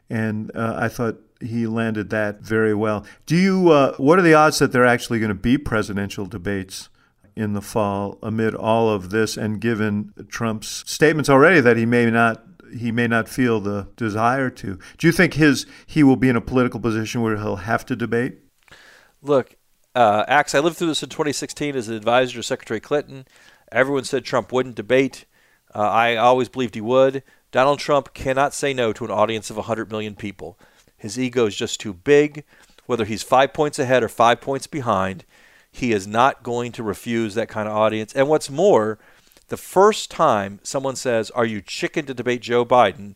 And 0.09 0.51
uh, 0.55 0.75
I 0.77 0.89
thought 0.89 1.19
he 1.39 1.67
landed 1.67 2.09
that 2.09 2.41
very 2.41 2.73
well. 2.73 3.05
Do 3.25 3.35
you? 3.35 3.71
Uh, 3.71 3.95
what 3.95 4.19
are 4.19 4.23
the 4.23 4.33
odds 4.33 4.59
that 4.59 4.71
there 4.71 4.83
are 4.83 4.87
actually 4.87 5.19
going 5.19 5.29
to 5.29 5.35
be 5.35 5.57
presidential 5.57 6.25
debates 6.25 6.89
in 7.41 7.53
the 7.53 7.61
fall 7.61 8.17
amid 8.23 8.55
all 8.55 8.89
of 8.89 9.09
this 9.09 9.35
and 9.35 9.59
given 9.59 10.13
Trump's 10.29 10.89
statements 10.89 11.29
already 11.29 11.59
that 11.59 11.77
he 11.77 11.85
may 11.85 12.09
not 12.09 12.45
he 12.73 12.91
may 12.91 13.07
not 13.07 13.27
feel 13.27 13.59
the 13.59 13.89
desire 13.97 14.49
to. 14.49 14.79
Do 14.97 15.07
you 15.07 15.11
think 15.11 15.33
his 15.33 15.65
he 15.85 16.03
will 16.03 16.15
be 16.15 16.29
in 16.29 16.37
a 16.37 16.41
political 16.41 16.79
position 16.79 17.21
where 17.21 17.37
he'll 17.37 17.57
have 17.57 17.85
to 17.87 17.95
debate? 17.95 18.39
Look, 19.21 19.57
uh, 19.93 20.23
Axe, 20.27 20.55
I 20.55 20.59
lived 20.59 20.77
through 20.77 20.87
this 20.87 21.03
in 21.03 21.09
2016 21.09 21.75
as 21.75 21.89
an 21.89 21.95
advisor 21.95 22.35
to 22.35 22.43
Secretary 22.43 22.79
Clinton. 22.79 23.25
Everyone 23.71 24.03
said 24.03 24.23
Trump 24.23 24.51
wouldn't 24.51 24.75
debate. 24.75 25.25
Uh, 25.73 25.79
I 25.79 26.15
always 26.15 26.49
believed 26.49 26.75
he 26.75 26.81
would. 26.81 27.23
Donald 27.51 27.79
Trump 27.79 28.13
cannot 28.13 28.53
say 28.53 28.73
no 28.73 28.93
to 28.93 29.05
an 29.05 29.11
audience 29.11 29.49
of 29.49 29.57
100 29.57 29.91
million 29.91 30.15
people. 30.15 30.57
His 30.95 31.19
ego 31.19 31.45
is 31.47 31.55
just 31.55 31.79
too 31.79 31.93
big. 31.93 32.43
Whether 32.85 33.05
he's 33.05 33.23
five 33.23 33.53
points 33.53 33.79
ahead 33.79 34.03
or 34.03 34.09
five 34.09 34.41
points 34.41 34.67
behind, 34.67 35.25
he 35.71 35.91
is 35.91 36.05
not 36.05 36.43
going 36.43 36.71
to 36.73 36.83
refuse 36.83 37.35
that 37.35 37.49
kind 37.49 37.67
of 37.67 37.75
audience. 37.75 38.13
And 38.13 38.27
what's 38.27 38.49
more, 38.49 38.99
the 39.47 39.57
first 39.57 40.11
time 40.11 40.59
someone 40.63 40.95
says, 40.95 41.31
Are 41.31 41.45
you 41.45 41.61
chicken 41.61 42.05
to 42.05 42.13
debate 42.13 42.41
Joe 42.41 42.65
Biden? 42.65 43.15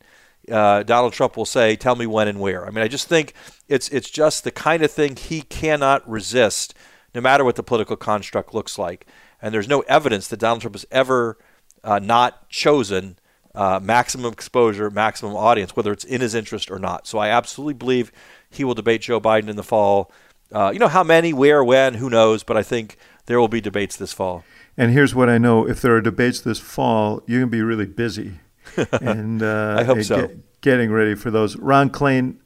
Uh, 0.49 0.83
Donald 0.83 1.13
Trump 1.13 1.35
will 1.35 1.45
say, 1.45 1.75
"Tell 1.75 1.95
me 1.95 2.05
when 2.05 2.27
and 2.27 2.39
where." 2.39 2.67
I 2.67 2.69
mean, 2.69 2.83
I 2.83 2.87
just 2.87 3.07
think 3.07 3.33
it's 3.67 3.89
it's 3.89 4.11
just 4.11 4.43
the 4.43 4.51
kind 4.51 4.83
of 4.83 4.91
thing 4.91 5.15
he 5.15 5.41
cannot 5.41 6.07
resist, 6.07 6.75
no 7.15 7.21
matter 7.21 7.43
what 7.43 7.55
the 7.55 7.63
political 7.63 7.95
construct 7.95 8.53
looks 8.53 8.77
like. 8.77 9.07
And 9.41 9.53
there's 9.53 9.67
no 9.67 9.81
evidence 9.81 10.27
that 10.27 10.39
Donald 10.39 10.61
Trump 10.61 10.75
has 10.75 10.85
ever 10.91 11.37
uh, 11.83 11.99
not 11.99 12.47
chosen 12.49 13.17
uh, 13.55 13.79
maximum 13.81 14.31
exposure, 14.31 14.89
maximum 14.89 15.35
audience, 15.35 15.75
whether 15.75 15.91
it's 15.91 16.03
in 16.03 16.21
his 16.21 16.35
interest 16.35 16.69
or 16.69 16.79
not. 16.79 17.07
So 17.07 17.17
I 17.17 17.29
absolutely 17.29 17.73
believe 17.73 18.11
he 18.49 18.63
will 18.63 18.73
debate 18.73 19.01
Joe 19.01 19.21
Biden 19.21 19.47
in 19.47 19.55
the 19.55 19.63
fall. 19.63 20.11
Uh, 20.51 20.71
you 20.71 20.79
know 20.79 20.87
how 20.87 21.03
many, 21.03 21.33
where, 21.33 21.63
when, 21.63 21.95
who 21.95 22.09
knows? 22.09 22.43
But 22.43 22.57
I 22.57 22.63
think 22.63 22.97
there 23.25 23.39
will 23.39 23.47
be 23.47 23.61
debates 23.61 23.97
this 23.97 24.13
fall. 24.13 24.43
And 24.77 24.91
here's 24.91 25.15
what 25.15 25.29
I 25.29 25.37
know: 25.37 25.67
if 25.67 25.81
there 25.81 25.95
are 25.95 26.01
debates 26.01 26.41
this 26.41 26.59
fall, 26.59 27.23
you're 27.25 27.39
going 27.39 27.49
to 27.49 27.57
be 27.57 27.61
really 27.61 27.85
busy. 27.85 28.39
and 29.01 29.41
uh, 29.41 29.77
I 29.79 29.83
hope 29.83 30.01
so. 30.03 30.27
Get, 30.27 30.61
getting 30.61 30.91
ready 30.91 31.15
for 31.15 31.31
those. 31.31 31.55
Ron 31.57 31.89
Klain, 31.89 32.37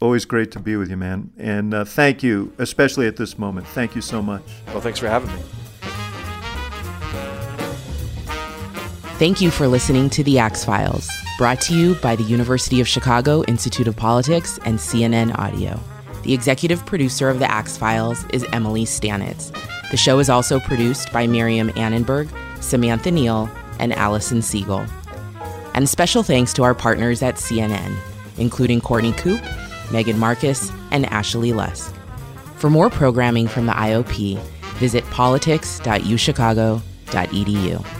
always 0.00 0.24
great 0.24 0.50
to 0.52 0.60
be 0.60 0.76
with 0.76 0.90
you, 0.90 0.96
man. 0.96 1.32
And 1.38 1.72
uh, 1.72 1.84
thank 1.84 2.22
you, 2.22 2.52
especially 2.58 3.06
at 3.06 3.16
this 3.16 3.38
moment. 3.38 3.66
Thank 3.68 3.94
you 3.94 4.02
so 4.02 4.20
much. 4.20 4.42
Well, 4.68 4.80
thanks 4.80 4.98
for 4.98 5.08
having 5.08 5.32
me. 5.34 5.40
Thank 9.18 9.42
you 9.42 9.50
for 9.50 9.68
listening 9.68 10.08
to 10.10 10.24
The 10.24 10.38
Axe 10.38 10.64
Files, 10.64 11.08
brought 11.36 11.60
to 11.62 11.74
you 11.74 11.94
by 11.96 12.16
the 12.16 12.22
University 12.22 12.80
of 12.80 12.88
Chicago 12.88 13.44
Institute 13.44 13.86
of 13.86 13.94
Politics 13.94 14.58
and 14.64 14.78
CNN 14.78 15.38
Audio. 15.38 15.78
The 16.22 16.34
executive 16.34 16.84
producer 16.86 17.28
of 17.28 17.38
The 17.38 17.50
Axe 17.50 17.76
Files 17.76 18.24
is 18.32 18.46
Emily 18.52 18.84
Stanitz. 18.84 19.50
The 19.90 19.96
show 19.96 20.18
is 20.18 20.28
also 20.28 20.60
produced 20.60 21.12
by 21.12 21.26
Miriam 21.26 21.70
Annenberg, 21.76 22.28
Samantha 22.60 23.10
Neal, 23.10 23.50
and 23.78 23.92
Allison 23.94 24.42
Siegel. 24.42 24.84
And 25.74 25.88
special 25.88 26.22
thanks 26.22 26.52
to 26.54 26.62
our 26.62 26.74
partners 26.74 27.22
at 27.22 27.36
CNN, 27.36 27.96
including 28.36 28.80
Courtney 28.80 29.12
Coupe, 29.12 29.42
Megan 29.90 30.18
Marcus, 30.18 30.70
and 30.90 31.06
Ashley 31.06 31.52
Lusk. 31.52 31.94
For 32.56 32.68
more 32.68 32.90
programming 32.90 33.48
from 33.48 33.66
the 33.66 33.72
IOP, 33.72 34.38
visit 34.76 35.04
politics.uchicago.edu. 35.10 37.99